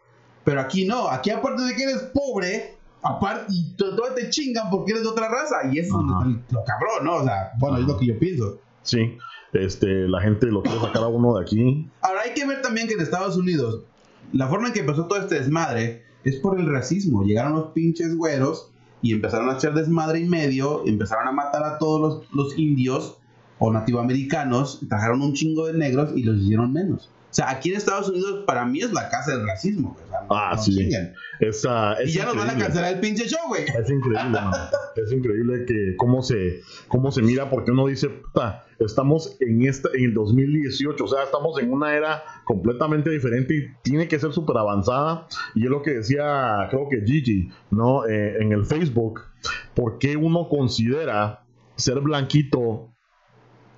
Pero 0.45 0.61
aquí 0.61 0.85
no. 0.87 1.09
Aquí, 1.09 1.31
aparte 1.31 1.63
de 1.63 1.75
que 1.77 1.83
eres 1.85 2.03
pobre, 2.13 2.77
aparte, 3.03 3.47
y 3.51 3.75
to- 3.77 3.95
todos 3.95 4.15
te 4.17 4.29
chingan 4.31 4.71
porque 4.71 4.93
eres 4.93 5.05
de 5.05 5.11
otra 5.11 5.29
raza. 5.29 5.57
Y 5.71 5.79
eso 5.79 5.97
Ajá. 5.99 6.27
es 6.29 6.53
lo 6.53 6.65
cabrón, 6.65 7.05
¿no? 7.05 7.15
O 7.17 7.25
sea, 7.25 7.53
bueno, 7.59 7.79
es 7.79 7.85
lo 7.85 7.97
que 7.97 8.07
yo 8.07 8.19
pienso. 8.19 8.59
Sí, 8.83 9.17
este, 9.53 10.09
la 10.09 10.21
gente 10.21 10.47
lo 10.47 10.63
quiere 10.63 10.81
sacar 10.81 11.03
a 11.03 11.09
uno 11.09 11.37
de 11.37 11.43
aquí. 11.43 11.89
Ahora 12.01 12.21
hay 12.25 12.35
que 12.35 12.47
ver 12.47 12.63
también 12.63 12.89
que 12.89 12.95
en 12.95 13.01
Estados 13.01 13.37
Unidos, 13.37 13.85
la 14.33 14.49
forma 14.49 14.69
en 14.69 14.73
que 14.75 14.81
empezó 14.81 15.07
todo 15.07 15.19
este 15.19 15.37
desmadre 15.37 16.05
es 16.25 16.37
por 16.37 16.59
el 16.59 16.67
racismo. 16.67 17.25
Llegaron 17.25 17.55
los 17.55 17.73
pinches 17.73 18.17
güeros 18.17 18.71
y 19.01 19.13
empezaron 19.13 19.49
a 19.49 19.53
hacer 19.53 19.75
desmadre 19.75 20.21
y 20.21 20.29
medio, 20.29 20.83
empezaron 20.87 21.29
a 21.29 21.33
matar 21.33 21.65
a 21.65 21.79
todos 21.79 22.01
los, 22.01 22.35
los 22.35 22.59
indios 22.59 23.19
o 23.59 23.73
nativoamericanos, 23.73 24.81
trajeron 24.89 25.23
un 25.23 25.35
chingo 25.35 25.67
de 25.67 25.75
negros 25.75 26.11
y 26.15 26.23
los 26.23 26.39
hicieron 26.39 26.73
menos. 26.73 27.11
O 27.31 27.35
sea, 27.39 27.51
aquí 27.51 27.71
en 27.71 27.77
Estados 27.77 28.09
Unidos 28.09 28.45
para 28.47 28.65
mí 28.65 28.81
es 28.81 28.91
la 28.93 29.09
casa 29.11 29.37
del 29.37 29.47
racismo. 29.47 29.93
güey. 29.95 30.05
O 30.07 30.09
sea, 30.09 30.21
no- 30.23 30.27
Ah, 30.31 30.53
no 30.57 30.63
sí. 30.63 30.89
Esa, 31.41 31.93
es 31.95 32.11
Y 32.11 32.15
ya 32.19 32.25
nos 32.25 32.35
van 32.37 32.41
a 32.49 32.53
increíble. 32.53 32.65
cancelar 32.65 32.95
el 32.95 33.01
pinche 33.01 33.29
show, 33.29 33.39
güey. 33.49 33.63
Es 33.65 33.91
increíble, 33.91 34.41
man. 34.41 34.53
es 34.97 35.13
increíble 35.13 35.65
que 35.67 35.95
cómo 35.97 36.23
se, 36.23 36.61
cómo 36.89 37.13
se 37.13 37.23
mira, 37.23 37.49
porque 37.51 37.71
uno 37.71 37.87
dice, 37.87 38.09
puta, 38.09 38.65
estamos 38.81 39.37
en 39.41 39.63
esta, 39.67 39.91
en 39.95 40.05
el 40.07 40.15
2018, 40.15 41.05
o 41.05 41.07
sea, 41.09 41.23
estamos 41.25 41.61
en 41.61 41.71
una 41.71 41.95
era 41.95 42.23
completamente 42.45 43.11
diferente 43.11 43.55
y 43.55 43.69
tiene 43.83 44.09
que 44.09 44.19
ser 44.19 44.33
súper 44.33 44.57
avanzada. 44.57 45.27
Y 45.55 45.65
es 45.65 45.71
lo 45.71 45.83
que 45.83 45.93
decía, 45.93 46.67
creo 46.71 46.89
que 46.89 47.03
Gigi, 47.07 47.51
¿no? 47.71 48.07
Eh, 48.07 48.39
en 48.41 48.53
el 48.53 48.65
Facebook, 48.65 49.21
¿por 49.75 49.99
qué 49.99 50.17
uno 50.17 50.49
considera 50.49 51.45
ser 51.77 52.01
blanquito 52.01 52.93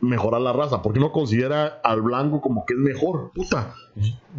mejorar 0.00 0.40
la 0.40 0.52
raza? 0.52 0.82
¿Por 0.82 0.92
qué 0.92 0.98
uno 0.98 1.12
considera 1.12 1.80
al 1.82 2.02
blanco 2.02 2.40
como 2.40 2.64
que 2.64 2.74
es 2.74 2.80
mejor? 2.80 3.32
Puta, 3.34 3.74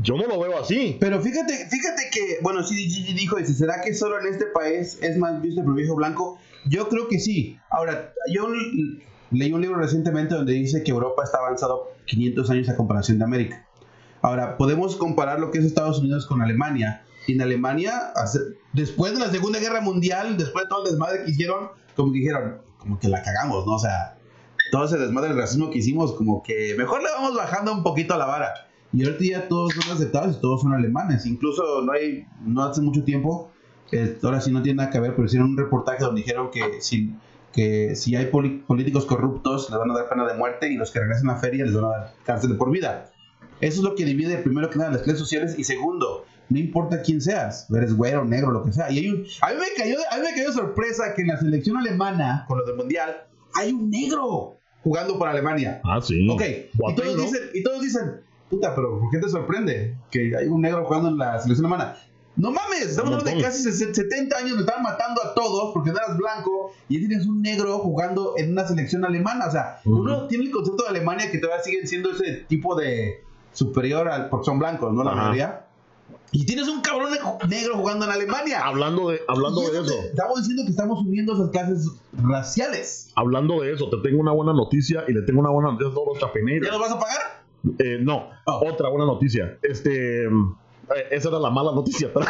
yo 0.01 0.15
no 0.15 0.27
lo 0.27 0.39
veo 0.39 0.59
así. 0.59 0.97
Pero 0.99 1.21
fíjate, 1.21 1.53
fíjate 1.69 2.03
que, 2.11 2.39
bueno, 2.41 2.63
sí, 2.63 2.87
dijo, 3.13 3.37
¿será 3.45 3.81
que 3.81 3.93
solo 3.93 4.19
en 4.19 4.27
este 4.27 4.45
país 4.47 4.97
es 5.01 5.17
más 5.17 5.41
visto 5.41 5.61
el 5.61 5.65
privilegio 5.65 5.95
blanco? 5.95 6.37
Yo 6.69 6.89
creo 6.89 7.07
que 7.07 7.19
sí. 7.19 7.57
Ahora, 7.69 8.13
yo, 8.31 8.47
leí 9.31 9.53
un 9.53 9.61
libro 9.61 9.77
recientemente 9.77 10.35
donde 10.35 10.53
dice 10.53 10.83
que 10.83 10.91
Europa 10.91 11.23
está 11.23 11.39
avanzado 11.39 11.91
500 12.05 12.49
años 12.49 12.69
a 12.69 12.75
comparación 12.75 13.17
de 13.19 13.25
América. 13.25 13.67
Ahora, 14.21 14.57
podemos 14.57 14.95
comparar 14.95 15.39
lo 15.39 15.51
que 15.51 15.59
es 15.59 15.65
Estados 15.65 15.99
Unidos 15.99 16.27
con 16.27 16.41
Alemania. 16.41 17.03
Y 17.27 17.33
en 17.33 17.41
Alemania, 17.41 18.13
después 18.73 19.13
de 19.13 19.19
la 19.19 19.29
Segunda 19.29 19.59
Guerra 19.59 19.81
Mundial, 19.81 20.37
después 20.37 20.65
de 20.65 20.69
todo 20.69 20.85
el 20.85 20.91
desmadre 20.91 21.23
que 21.23 21.31
hicieron, 21.31 21.69
como 21.95 22.11
dijeron, 22.11 22.61
como 22.77 22.99
que 22.99 23.07
la 23.07 23.21
cagamos, 23.21 23.65
¿no? 23.65 23.75
O 23.75 23.79
sea, 23.79 24.17
todo 24.71 24.85
ese 24.85 24.97
desmadre 24.97 25.29
del 25.29 25.37
racismo 25.37 25.69
que 25.69 25.79
hicimos, 25.79 26.13
como 26.13 26.41
que 26.41 26.73
mejor 26.77 27.03
le 27.03 27.09
vamos 27.09 27.35
bajando 27.35 27.73
un 27.73 27.83
poquito 27.83 28.13
a 28.13 28.17
la 28.17 28.25
vara. 28.25 28.53
Y 28.93 29.03
ahorita 29.03 29.23
ya 29.23 29.47
todos 29.47 29.73
son 29.73 29.93
aceptados 29.93 30.37
y 30.37 30.41
todos 30.41 30.61
son 30.61 30.73
alemanes. 30.73 31.25
Incluso 31.25 31.81
no 31.81 31.91
hay, 31.93 32.25
no 32.43 32.63
hace 32.63 32.81
mucho 32.81 33.03
tiempo, 33.03 33.51
eh, 33.91 34.17
ahora 34.23 34.41
sí 34.41 34.51
no 34.51 34.61
tiene 34.61 34.77
nada 34.77 34.89
que 34.89 34.99
ver, 34.99 35.11
pero 35.11 35.25
hicieron 35.25 35.51
un 35.51 35.57
reportaje 35.57 36.03
donde 36.03 36.21
dijeron 36.21 36.49
que 36.51 36.81
si, 36.81 37.13
que 37.53 37.95
si 37.95 38.15
hay 38.15 38.27
políticos 38.27 39.05
corruptos 39.05 39.69
les 39.69 39.77
van 39.77 39.91
a 39.91 39.93
dar 39.93 40.09
pena 40.09 40.25
de 40.25 40.33
muerte 40.35 40.71
y 40.71 40.75
los 40.75 40.91
que 40.91 40.99
regresen 40.99 41.29
a 41.29 41.35
feria 41.35 41.65
les 41.65 41.73
van 41.73 41.85
a 41.85 41.89
dar 41.89 42.13
cárcel 42.25 42.55
por 42.57 42.71
vida. 42.71 43.11
Eso 43.59 43.77
es 43.79 43.83
lo 43.83 43.95
que 43.95 44.05
divide 44.05 44.37
primero 44.37 44.69
que 44.69 44.79
nada 44.79 44.91
las 44.91 45.01
clases 45.03 45.19
sociales 45.19 45.55
y 45.57 45.63
segundo, 45.63 46.25
no 46.49 46.57
importa 46.57 47.01
quién 47.01 47.21
seas, 47.21 47.67
eres 47.69 47.93
güero, 47.95 48.25
negro, 48.25 48.51
lo 48.51 48.63
que 48.63 48.73
sea. 48.73 48.91
Y 48.91 48.99
hay 48.99 49.09
un, 49.09 49.25
a 49.41 49.49
mí 49.49 49.55
me 49.59 49.81
cayó, 49.83 49.97
a 50.09 50.17
mí 50.17 50.23
me 50.23 50.33
cayó 50.35 50.51
sorpresa 50.51 51.13
que 51.13 51.21
en 51.21 51.27
la 51.27 51.37
selección 51.37 51.77
alemana, 51.77 52.45
con 52.47 52.57
lo 52.57 52.65
del 52.65 52.75
mundial, 52.75 53.27
hay 53.53 53.71
un 53.71 53.89
negro 53.89 54.60
jugando 54.83 55.17
por 55.17 55.27
Alemania. 55.27 55.81
Ah, 55.83 55.99
sí. 56.01 56.27
Ok, 56.29 56.41
y 56.41 56.95
todos, 56.95 57.15
¿no? 57.15 57.23
dicen, 57.23 57.41
y 57.53 57.63
todos 57.63 57.81
dicen, 57.81 58.21
puta, 58.49 58.73
pero 58.75 58.99
¿por 58.99 59.09
qué 59.11 59.17
te 59.19 59.29
sorprende 59.29 59.95
que 60.09 60.31
hay 60.37 60.47
un 60.47 60.61
negro 60.61 60.85
jugando 60.85 61.09
en 61.09 61.17
la 61.17 61.39
selección 61.39 61.65
alemana? 61.67 61.95
No 62.37 62.49
mames, 62.51 62.83
estamos 62.83 63.13
hablando 63.13 63.37
de 63.37 63.43
casi 63.43 63.69
70 63.71 64.37
años, 64.37 64.51
nos 64.51 64.61
estaban 64.61 64.83
matando 64.83 65.21
a 65.23 65.33
todos 65.33 65.73
porque 65.73 65.91
no 65.91 65.97
eras 65.97 66.17
blanco 66.17 66.71
y 66.87 66.97
tienes 66.99 67.27
un 67.27 67.41
negro 67.41 67.77
jugando 67.79 68.35
en 68.37 68.51
una 68.53 68.65
selección 68.65 69.03
alemana. 69.03 69.47
O 69.47 69.51
sea, 69.51 69.79
Ujú. 69.83 70.01
uno 70.01 70.27
tiene 70.27 70.45
el 70.45 70.51
concepto 70.51 70.83
de 70.83 70.89
Alemania 70.89 71.29
que 71.29 71.39
todavía 71.39 71.61
siguen 71.63 71.87
siendo 71.87 72.11
ese 72.11 72.45
tipo 72.47 72.73
de 72.75 73.21
superior 73.51 74.07
al, 74.07 74.29
porque 74.29 74.45
son 74.45 74.59
blancos, 74.59 74.93
¿no? 74.93 75.03
La 75.03 75.11
Ajá. 75.11 75.21
mayoría. 75.23 75.65
Y 76.31 76.45
tienes 76.45 76.67
un 76.69 76.81
cabrón 76.81 77.11
ne- 77.11 77.47
negro 77.49 77.75
jugando 77.77 78.05
en 78.05 78.11
Alemania. 78.11 78.61
Hablando 78.65 79.09
de, 79.09 79.21
hablando 79.27 79.61
Y 79.61 79.65
de 79.71 79.79
es 79.79 79.85
eso, 79.87 79.93
Estamos 80.03 80.37
diciendo 80.39 80.63
que 80.63 80.69
estamos 80.71 80.99
uniendo 81.05 81.33
esas 81.33 81.49
clases 81.51 81.89
raciales. 82.13 83.11
hablando 83.15 83.61
de 83.61 83.73
eso, 83.73 83.89
te 83.89 83.97
tengo 83.97 84.19
una 84.21 84.31
buena 84.31 84.53
noticia 84.53 85.03
y 85.07 85.13
le 85.13 85.21
tengo 85.23 85.39
una 85.41 85.49
buena 85.49 85.71
noticia 85.71 85.91
a 85.91 85.93
todos 85.93 86.07
los 86.07 86.19
¿Ya 86.63 86.71
nos 86.71 86.79
vas 86.79 86.91
a 86.91 86.99
pagar? 86.99 87.41
Eh, 87.79 87.99
no, 88.01 88.29
Oh. 88.45 88.61
otra 88.71 88.89
buena 88.89 89.05
noticia. 89.05 89.57
Este, 89.61 90.25
eh, 90.25 90.29
esa 91.11 91.29
era 91.29 91.39
la 91.39 91.49
mala 91.49 91.71
noticia. 91.73 92.09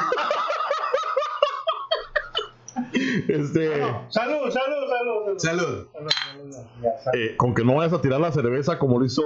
este, 3.27 3.69
Salud, 4.09 4.49
salud, 4.49 4.87
salud. 4.89 5.37
Salud. 5.37 5.37
Salud, 5.37 5.87
salud, 6.11 6.55
ya, 6.81 6.89
salud. 7.03 7.15
eh, 7.15 7.35
con 7.37 7.53
que 7.53 7.63
no 7.63 7.75
vayas 7.75 7.93
a 7.93 8.01
tirar 8.01 8.19
la 8.19 8.31
cerveza 8.31 8.77
como 8.79 8.99
lo 8.99 9.05
hizo 9.05 9.21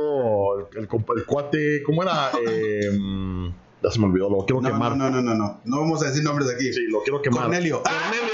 el, 0.73 0.81
el 0.81 1.25
cuate, 1.25 1.81
¿cómo 1.83 2.03
era? 2.03 2.31
Ya 3.85 3.91
se 3.91 3.99
me 3.99 4.05
olvidó, 4.07 4.29
lo 4.29 4.45
quiero 4.45 4.61
No, 4.61 4.69
quemar. 4.69 4.97
no, 4.97 5.09
no, 5.11 5.21
no, 5.21 5.35
no. 5.35 5.61
No 5.63 5.79
vamos 5.79 6.01
a 6.03 6.07
decir 6.07 6.23
nombres 6.23 6.49
aquí. 6.49 6.73
Sí, 6.73 6.87
lo 6.89 7.03
quiero 7.03 7.21
quemar. 7.21 7.43
Cornelio. 7.43 7.83
Cornelio. 7.83 8.33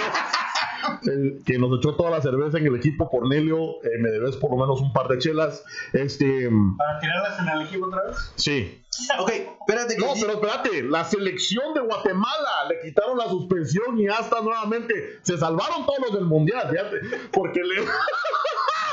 El 1.04 1.42
que 1.46 1.58
nos 1.58 1.78
echó 1.78 1.96
toda 1.96 2.12
la 2.12 2.22
cerveza 2.22 2.58
en 2.58 2.68
el 2.68 2.76
equipo, 2.76 3.10
Cornelio, 3.10 3.84
eh, 3.84 3.98
me 4.00 4.10
debes 4.10 4.36
por 4.38 4.52
lo 4.52 4.58
menos 4.58 4.82
un 4.82 4.94
par 4.94 5.08
de 5.08 5.18
chelas. 5.18 5.64
Este, 5.94 6.50
mm, 6.50 6.78
¿Para 6.78 7.00
tirarlas 7.00 7.40
en 7.40 7.50
el 7.50 7.68
equipo 7.68 7.88
otra 7.88 8.04
vez? 8.04 8.32
sí. 8.36 8.78
Ok, 9.20 9.32
espérate 9.32 9.96
que 9.96 10.06
No, 10.06 10.14
pero 10.20 10.34
espérate, 10.34 10.84
la 10.84 11.06
selección 11.06 11.74
de 11.74 11.80
Guatemala 11.80 12.66
le 12.70 12.82
quitaron 12.82 13.18
la 13.18 13.30
suspensión 13.30 13.98
y 13.98 14.08
hasta 14.08 14.42
nuevamente 14.42 15.20
se 15.22 15.38
salvaron 15.38 15.86
todos 15.86 16.00
los 16.00 16.14
del 16.14 16.26
mundial, 16.26 16.68
fíjate, 16.70 16.98
porque 17.32 17.62
le 17.62 17.86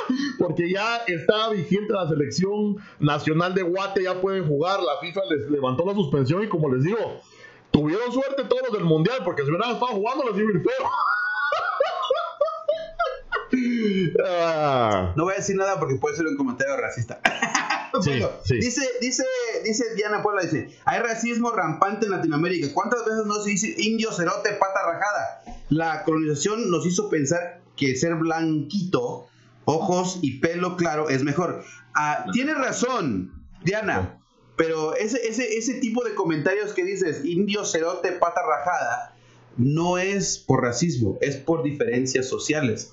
porque 0.38 0.70
ya 0.70 0.98
está 1.07 1.51
vigente 1.51 1.92
la 1.92 2.09
selección 2.09 2.77
nacional 2.98 3.55
de 3.55 3.62
Guate, 3.62 4.05
ya 4.05 4.20
pueden 4.20 4.46
jugar, 4.46 4.81
la 4.81 4.98
FIFA 5.01 5.20
les 5.31 5.51
levantó 5.51 5.85
la 5.85 5.94
suspensión 5.94 6.42
y 6.44 6.48
como 6.48 6.72
les 6.72 6.85
digo, 6.85 7.20
tuvieron 7.70 8.12
suerte 8.12 8.44
todos 8.44 8.62
los 8.68 8.72
del 8.72 8.85
mundial, 8.85 9.18
porque 9.24 9.42
si 9.42 9.51
hubieran 9.51 9.72
estado 9.72 9.92
jugando 9.92 10.24
les 10.24 10.38
iba 10.38 10.48
a 10.48 10.53
ir 10.53 10.62
feo. 10.62 10.90
Ah, 14.24 15.12
No 15.16 15.24
voy 15.24 15.34
a 15.34 15.37
decir 15.37 15.56
nada 15.56 15.78
porque 15.78 15.96
puede 15.96 16.16
ser 16.16 16.26
un 16.26 16.37
comentario 16.37 16.76
racista. 16.76 17.20
Sí, 18.02 18.11
Bueno, 18.11 18.28
sí. 18.44 18.56
Dice, 18.61 18.87
dice, 19.00 19.24
dice 19.64 19.94
Diana 19.96 20.22
Puebla, 20.22 20.42
dice, 20.42 20.68
hay 20.84 21.00
racismo 21.00 21.50
rampante 21.52 22.04
en 22.04 22.12
Latinoamérica. 22.12 22.68
¿Cuántas 22.74 23.02
veces 23.06 23.24
no 23.24 23.42
se 23.42 23.50
dice 23.50 23.74
indio, 23.78 24.12
cerote, 24.12 24.52
pata 24.52 24.80
rajada? 24.84 25.42
La 25.70 26.04
colonización 26.04 26.70
nos 26.70 26.84
hizo 26.87 27.08
pensar 27.08 27.62
que 27.76 27.96
ser 27.96 28.14
blanquito, 28.16 29.26
ojos 29.64 30.18
y 30.20 30.38
pelo 30.38 30.76
claro 30.76 31.08
es 31.08 31.24
mejor. 31.24 31.64
Ah, 31.94 32.26
Tienes 32.32 32.58
razón, 32.58 33.32
Diana, 33.64 34.20
pero 34.56 34.94
ese, 34.94 35.26
ese, 35.26 35.56
ese 35.56 35.74
tipo 35.80 36.04
de 36.04 36.14
comentarios 36.14 36.74
que 36.74 36.84
dices, 36.84 37.24
indio, 37.24 37.64
cerote, 37.64 38.12
pata 38.12 38.42
rajada, 38.46 39.16
no 39.56 39.96
es 39.96 40.37
por 40.38 40.62
racismo, 40.62 41.16
es 41.22 41.37
por 41.37 41.62
diferencias 41.62 42.28
sociales. 42.28 42.92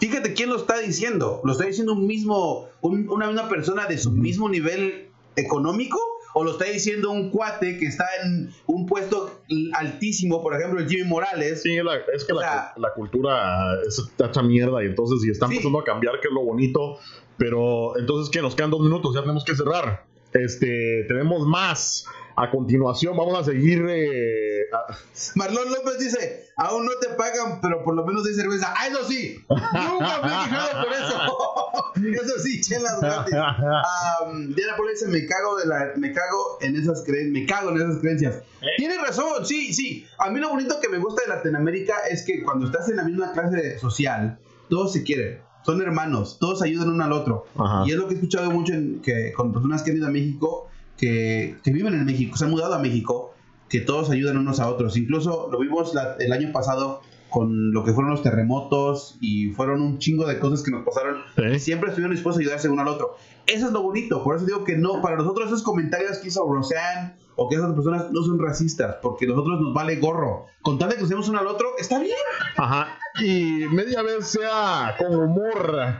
Fíjate 0.00 0.32
quién 0.34 0.48
lo 0.50 0.56
está 0.56 0.78
diciendo. 0.78 1.40
¿Lo 1.44 1.52
está 1.52 1.66
diciendo 1.66 1.92
un 1.92 2.06
mismo, 2.06 2.68
un- 2.80 3.08
una, 3.10 3.28
una 3.28 3.48
persona 3.48 3.86
de 3.86 3.98
su 3.98 4.10
mismo 4.10 4.48
nivel 4.48 5.08
económico? 5.36 5.98
¿O 6.32 6.44
lo 6.44 6.52
está 6.52 6.64
diciendo 6.66 7.10
un 7.10 7.30
cuate 7.30 7.76
que 7.78 7.86
está 7.86 8.04
en 8.24 8.52
un 8.66 8.86
puesto 8.86 9.40
altísimo, 9.74 10.40
por 10.42 10.54
ejemplo, 10.54 10.80
el 10.80 10.88
Jimmy 10.88 11.04
Morales? 11.08 11.62
Sí, 11.62 11.76
la- 11.82 11.96
es 12.14 12.24
que 12.24 12.32
la, 12.32 12.40
sea- 12.40 12.72
la 12.76 12.92
cultura 12.94 13.74
es 13.86 14.00
tacha 14.16 14.40
mierda 14.42 14.82
y 14.82 14.86
entonces 14.86 15.22
si 15.22 15.30
están 15.30 15.48
Sí. 15.48 15.56
empezando 15.56 15.80
a 15.80 15.84
cambiar, 15.84 16.20
que 16.20 16.28
es 16.28 16.34
lo 16.34 16.44
bonito, 16.44 16.98
pero 17.36 17.98
entonces 17.98 18.30
que 18.30 18.40
nos 18.42 18.54
quedan 18.54 18.70
dos 18.70 18.80
minutos, 18.80 19.12
ya 19.14 19.22
tenemos 19.22 19.44
que 19.44 19.56
cerrar. 19.56 20.04
Este, 20.32 21.04
tenemos 21.08 21.44
más. 21.46 22.06
A 22.42 22.50
continuación 22.50 23.16
vamos 23.16 23.38
a 23.38 23.44
seguir... 23.44 23.84
eh, 23.88 24.62
a- 24.72 24.96
Marlon 25.34 25.68
López 25.70 25.98
dice, 25.98 26.46
aún 26.56 26.84
no 26.86 26.92
te 27.00 27.08
pagan, 27.10 27.60
pero 27.60 27.82
por 27.84 27.94
lo 27.94 28.04
menos 28.06 28.26
hay 28.26 28.34
cerveza. 28.34 28.72
¡Ah, 28.76 28.86
eso 28.88 29.04
sí! 29.04 29.44
Nunca 29.48 30.20
me 30.22 30.28
he 30.28 30.44
quejado 30.48 30.84
por 30.84 30.92
eso. 30.92 32.22
eso 32.24 32.38
sí, 32.42 32.60
chelas 32.60 33.00
gratis. 33.00 33.34
Um, 33.34 34.54
Diana 34.54 34.76
Paula 34.76 34.92
dice, 34.92 35.08
me 35.08 35.26
cago, 35.26 35.56
de 35.58 35.66
la, 35.66 35.92
me 35.96 36.12
cago 36.12 36.58
en 36.60 36.76
esas 36.76 37.02
creencias, 37.02 37.32
me 37.32 37.46
cago 37.46 37.70
en 37.70 37.76
esas 37.76 37.98
creencias. 38.00 38.42
Tienes 38.78 39.00
razón, 39.02 39.44
sí, 39.44 39.72
sí. 39.74 40.06
A 40.18 40.30
mí 40.30 40.40
lo 40.40 40.48
bonito 40.50 40.80
que 40.80 40.88
me 40.88 40.98
gusta 40.98 41.22
de 41.22 41.28
Latinoamérica 41.28 41.94
es 42.10 42.22
que 42.22 42.42
cuando 42.42 42.66
estás 42.66 42.88
en 42.88 42.96
la 42.96 43.04
misma 43.04 43.32
clase 43.32 43.78
social, 43.78 44.38
todos 44.68 44.92
se 44.92 45.02
quieren, 45.02 45.40
son 45.64 45.82
hermanos, 45.82 46.38
todos 46.40 46.62
ayudan 46.62 46.88
uno 46.90 47.04
al 47.04 47.12
otro. 47.12 47.46
Ajá. 47.58 47.82
Y 47.86 47.90
es 47.90 47.96
lo 47.96 48.06
que 48.06 48.14
he 48.14 48.16
escuchado 48.16 48.50
mucho 48.50 48.72
en- 48.72 49.02
que, 49.02 49.32
con 49.34 49.52
personas 49.52 49.82
que 49.82 49.90
han 49.90 49.96
ido 49.98 50.06
a 50.06 50.10
México, 50.10 50.69
que, 51.00 51.56
que 51.64 51.72
viven 51.72 51.94
en 51.94 52.04
México, 52.04 52.36
se 52.36 52.44
han 52.44 52.50
mudado 52.50 52.74
a 52.74 52.78
México, 52.78 53.34
que 53.68 53.80
todos 53.80 54.10
ayudan 54.10 54.36
unos 54.36 54.60
a 54.60 54.68
otros. 54.68 54.96
Incluso 54.96 55.48
lo 55.50 55.58
vimos 55.58 55.94
la- 55.94 56.16
el 56.18 56.32
año 56.32 56.52
pasado 56.52 57.00
con 57.30 57.72
lo 57.72 57.84
que 57.84 57.92
fueron 57.92 58.10
los 58.10 58.22
terremotos 58.24 59.16
y 59.20 59.50
fueron 59.52 59.80
un 59.82 59.98
chingo 59.98 60.26
de 60.26 60.40
cosas 60.40 60.62
que 60.64 60.72
nos 60.72 60.84
pasaron. 60.84 61.18
¿eh? 61.36 61.58
Siempre 61.60 61.88
estuvieron 61.90 62.12
dispuestos 62.14 62.40
a 62.40 62.42
ayudarse 62.42 62.68
uno 62.68 62.82
al 62.82 62.88
otro. 62.88 63.16
Eso 63.46 63.66
es 63.68 63.72
lo 63.72 63.82
bonito. 63.82 64.22
Por 64.24 64.34
eso 64.36 64.44
digo 64.46 64.64
que 64.64 64.76
no, 64.76 65.00
para 65.00 65.16
nosotros 65.16 65.46
esos 65.46 65.62
comentarios 65.62 66.18
que 66.18 66.28
hizo 66.28 66.44
Roseanne 66.52 67.14
o 67.36 67.48
que 67.48 67.54
esas 67.54 67.72
personas 67.72 68.10
no 68.10 68.22
son 68.24 68.38
racistas, 68.40 68.96
porque 69.00 69.26
a 69.26 69.28
nosotros 69.28 69.60
nos 69.60 69.72
vale 69.72 69.96
gorro. 69.96 70.46
Con 70.60 70.78
tal 70.78 70.90
de 70.90 70.96
que 70.96 71.04
usemos 71.04 71.28
uno 71.28 71.38
al 71.38 71.46
otro, 71.46 71.68
está 71.78 72.00
bien. 72.00 72.16
Ajá. 72.56 72.98
Y 73.24 73.64
media 73.72 74.02
vez 74.02 74.26
sea 74.26 74.96
con 74.98 75.14
humor, 75.14 75.94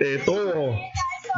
eh, 0.00 0.20
todo. 0.26 0.52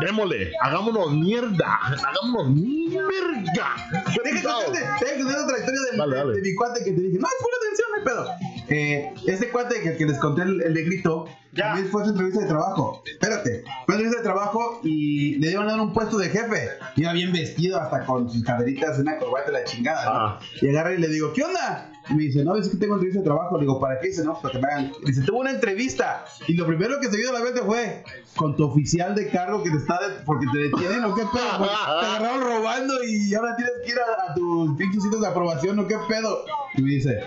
Démosle, 0.00 0.52
hagámonos 0.62 1.10
mierda, 1.12 1.78
hagámonos 1.82 2.50
mierda. 2.50 3.74
Qué 4.12 4.20
Deja 4.30 4.42
cuente- 4.42 4.78
deja 4.80 4.98
que 4.98 5.22
cuente 5.22 5.40
otra 5.40 5.58
historia 5.58 5.80
Dale, 5.96 6.12
de, 6.14 6.18
dale. 6.18 6.34
de 6.34 6.42
mi 6.42 6.54
cuate 6.54 6.84
que 6.84 6.92
te 6.92 7.00
dije, 7.00 7.18
no, 7.18 7.28
pon 7.40 7.50
atención, 7.60 7.88
no 7.96 8.04
pedo. 8.04 8.30
Eh, 8.68 9.14
ese 9.26 9.48
cuate 9.50 9.80
que, 9.80 9.96
que 9.96 10.04
les 10.04 10.18
conté 10.18 10.42
el, 10.42 10.60
el 10.62 10.74
negrito, 10.74 11.26
Ya. 11.52 11.68
también 11.68 11.88
fue 11.88 12.02
a 12.02 12.04
su 12.04 12.10
entrevista 12.10 12.42
de 12.42 12.46
trabajo. 12.48 13.02
Espérate, 13.06 13.64
fue 13.86 13.94
a 13.94 13.98
su 13.98 14.04
entrevista 14.04 14.16
de 14.18 14.22
trabajo 14.24 14.80
y 14.84 15.36
le 15.36 15.48
dieron 15.48 15.66
a 15.68 15.72
dar 15.72 15.80
un 15.80 15.92
puesto 15.94 16.18
de 16.18 16.28
jefe. 16.28 16.68
Iba 16.96 17.12
bien 17.14 17.32
vestido, 17.32 17.80
hasta 17.80 18.04
con 18.04 18.28
sus 18.28 18.44
caderitas, 18.44 18.98
una 18.98 19.16
corbata, 19.18 19.50
la 19.50 19.64
chingada. 19.64 20.04
¿no? 20.04 20.10
Ah. 20.12 20.40
Y 20.60 20.68
agarra 20.68 20.92
y 20.92 20.98
le 20.98 21.08
digo, 21.08 21.32
¿qué 21.32 21.42
onda? 21.42 21.90
Me 22.10 22.22
dice, 22.22 22.44
no, 22.44 22.56
es 22.56 22.68
que 22.68 22.76
tengo 22.76 22.94
entrevista 22.94 23.20
de 23.20 23.24
trabajo. 23.24 23.56
Le 23.56 23.62
digo, 23.62 23.80
¿para 23.80 23.98
qué? 23.98 24.08
Dice, 24.08 24.24
no, 24.24 24.40
para 24.40 24.52
que 24.52 24.58
me 24.60 24.68
hagan. 24.68 24.92
Dice, 25.04 25.22
tuvo 25.22 25.40
una 25.40 25.50
entrevista. 25.50 26.24
Y 26.46 26.54
lo 26.54 26.66
primero 26.66 27.00
que 27.00 27.08
se 27.10 27.16
vio 27.16 27.30
a 27.30 27.38
la 27.38 27.44
mente 27.44 27.62
fue 27.62 28.04
con 28.36 28.54
tu 28.56 28.64
oficial 28.64 29.14
de 29.14 29.28
cargo 29.28 29.62
que 29.62 29.70
te 29.70 29.76
está, 29.78 29.98
de- 30.08 30.24
porque 30.24 30.46
te 30.52 30.58
detienen 30.58 31.04
o 31.04 31.14
qué 31.14 31.22
pedo. 31.22 31.58
Porque 31.58 31.72
te 32.00 32.06
agarraron 32.06 32.40
robando 32.42 32.94
y 33.04 33.34
ahora 33.34 33.56
tienes 33.56 33.74
que 33.84 33.90
ir 33.92 33.98
a, 33.98 34.30
a 34.30 34.34
tus 34.34 34.76
pinches 34.76 35.02
sitios 35.02 35.20
de 35.20 35.26
aprobación 35.28 35.78
o 35.80 35.86
qué 35.88 35.96
pedo. 36.08 36.44
Y 36.76 36.82
me 36.82 36.90
dice, 36.90 37.18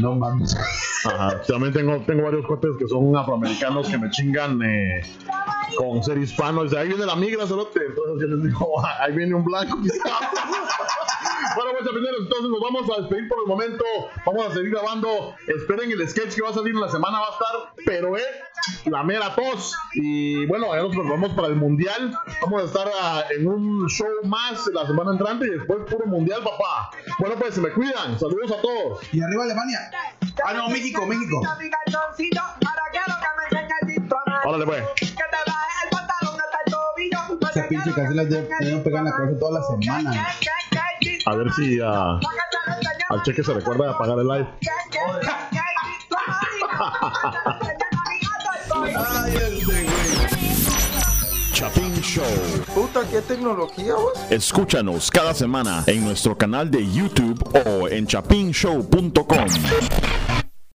no 0.00 0.14
mames. 0.14 0.56
Ajá. 1.04 1.42
También 1.42 1.72
tengo, 1.72 1.98
tengo 2.06 2.22
varios 2.22 2.46
cuates 2.46 2.70
que 2.78 2.86
son 2.88 3.14
afroamericanos 3.16 3.88
que 3.88 3.98
me 3.98 4.08
chingan 4.10 4.60
eh, 4.62 5.02
con 5.76 6.02
ser 6.02 6.16
hispano. 6.18 6.62
Dice, 6.62 6.78
ahí 6.78 6.88
viene 6.88 7.04
la 7.04 7.16
migra, 7.16 7.46
cerote. 7.46 7.80
Entonces 7.86 8.28
yo 8.30 8.36
les 8.36 8.44
digo, 8.44 8.80
"Ah, 8.82 8.94
ahí 9.04 9.12
viene 9.14 9.34
un 9.34 9.44
blanco. 9.44 9.78
Bueno, 11.56 11.70
pues 11.72 11.84
chapineros, 11.86 12.20
entonces 12.22 12.48
nos 12.50 12.60
vamos 12.60 12.90
a 12.96 13.00
despedir 13.02 13.28
por 13.28 13.38
el 13.42 13.46
momento. 13.46 13.84
Vamos 14.26 14.46
a 14.46 14.54
seguir 14.54 14.70
grabando. 14.70 15.34
Esperen 15.46 15.90
el 15.90 16.08
sketch 16.08 16.34
que 16.34 16.42
va 16.42 16.50
a 16.50 16.54
salir 16.54 16.74
en 16.74 16.80
la 16.80 16.88
semana, 16.88 17.20
va 17.20 17.26
a 17.26 17.30
estar, 17.32 17.84
pero 17.84 18.16
eh, 18.16 18.22
la 18.86 19.02
mera 19.02 19.34
tos. 19.34 19.74
Y 19.94 20.46
bueno, 20.46 20.74
ya 20.74 20.82
nos 20.82 20.90
preparamos 20.94 21.30
para 21.32 21.48
el 21.48 21.56
mundial. 21.56 22.12
Vamos 22.42 22.62
a 22.62 22.64
estar 22.66 22.88
ah, 23.00 23.24
en 23.30 23.46
un 23.46 23.86
show 23.88 24.08
más 24.24 24.66
la 24.72 24.86
semana 24.86 25.12
entrante 25.12 25.46
y 25.46 25.50
después 25.50 25.80
puro 25.90 26.06
mundial, 26.06 26.42
papá. 26.42 26.90
Bueno, 27.18 27.34
pues 27.38 27.54
se 27.54 27.60
me 27.60 27.70
cuidan. 27.70 28.18
Saludos 28.18 28.52
a 28.58 28.60
todos. 28.62 29.00
Y 29.12 29.22
arriba 29.22 29.44
Alemania. 29.44 29.90
Ah, 30.44 30.54
no, 30.54 30.68
México, 30.70 31.04
México. 31.06 31.40
Órale, 34.44 34.66
pues. 34.66 34.82
Esa 37.50 37.68
pinche 37.68 37.92
canción 37.92 38.16
la 38.16 38.24
de- 38.24 38.48
deben 38.60 38.82
pegar 38.82 38.98
en 39.00 39.04
la 39.06 39.10
cabeza 39.16 39.38
toda 39.38 39.60
la 39.60 39.66
semana. 39.66 40.10
A 41.24 41.36
ver 41.36 41.52
si 41.52 41.78
ah, 41.82 42.18
al 43.10 43.22
cheque 43.22 43.44
se 43.44 43.54
recuerda 43.54 43.84
de 43.84 43.90
apagar 43.90 44.18
el 44.18 44.26
live. 44.26 44.48
Chapin 51.52 51.94
Show. 52.00 52.24
Puta, 52.74 53.06
qué 53.08 53.22
tecnología, 53.22 53.94
vos. 53.94 54.12
Escúchanos 54.30 55.10
cada 55.10 55.32
semana 55.32 55.84
en 55.86 56.04
nuestro 56.04 56.36
canal 56.36 56.70
de 56.70 56.90
YouTube 56.90 57.40
o 57.66 57.88
en 57.88 58.06
chapinshow.com. 58.06 59.46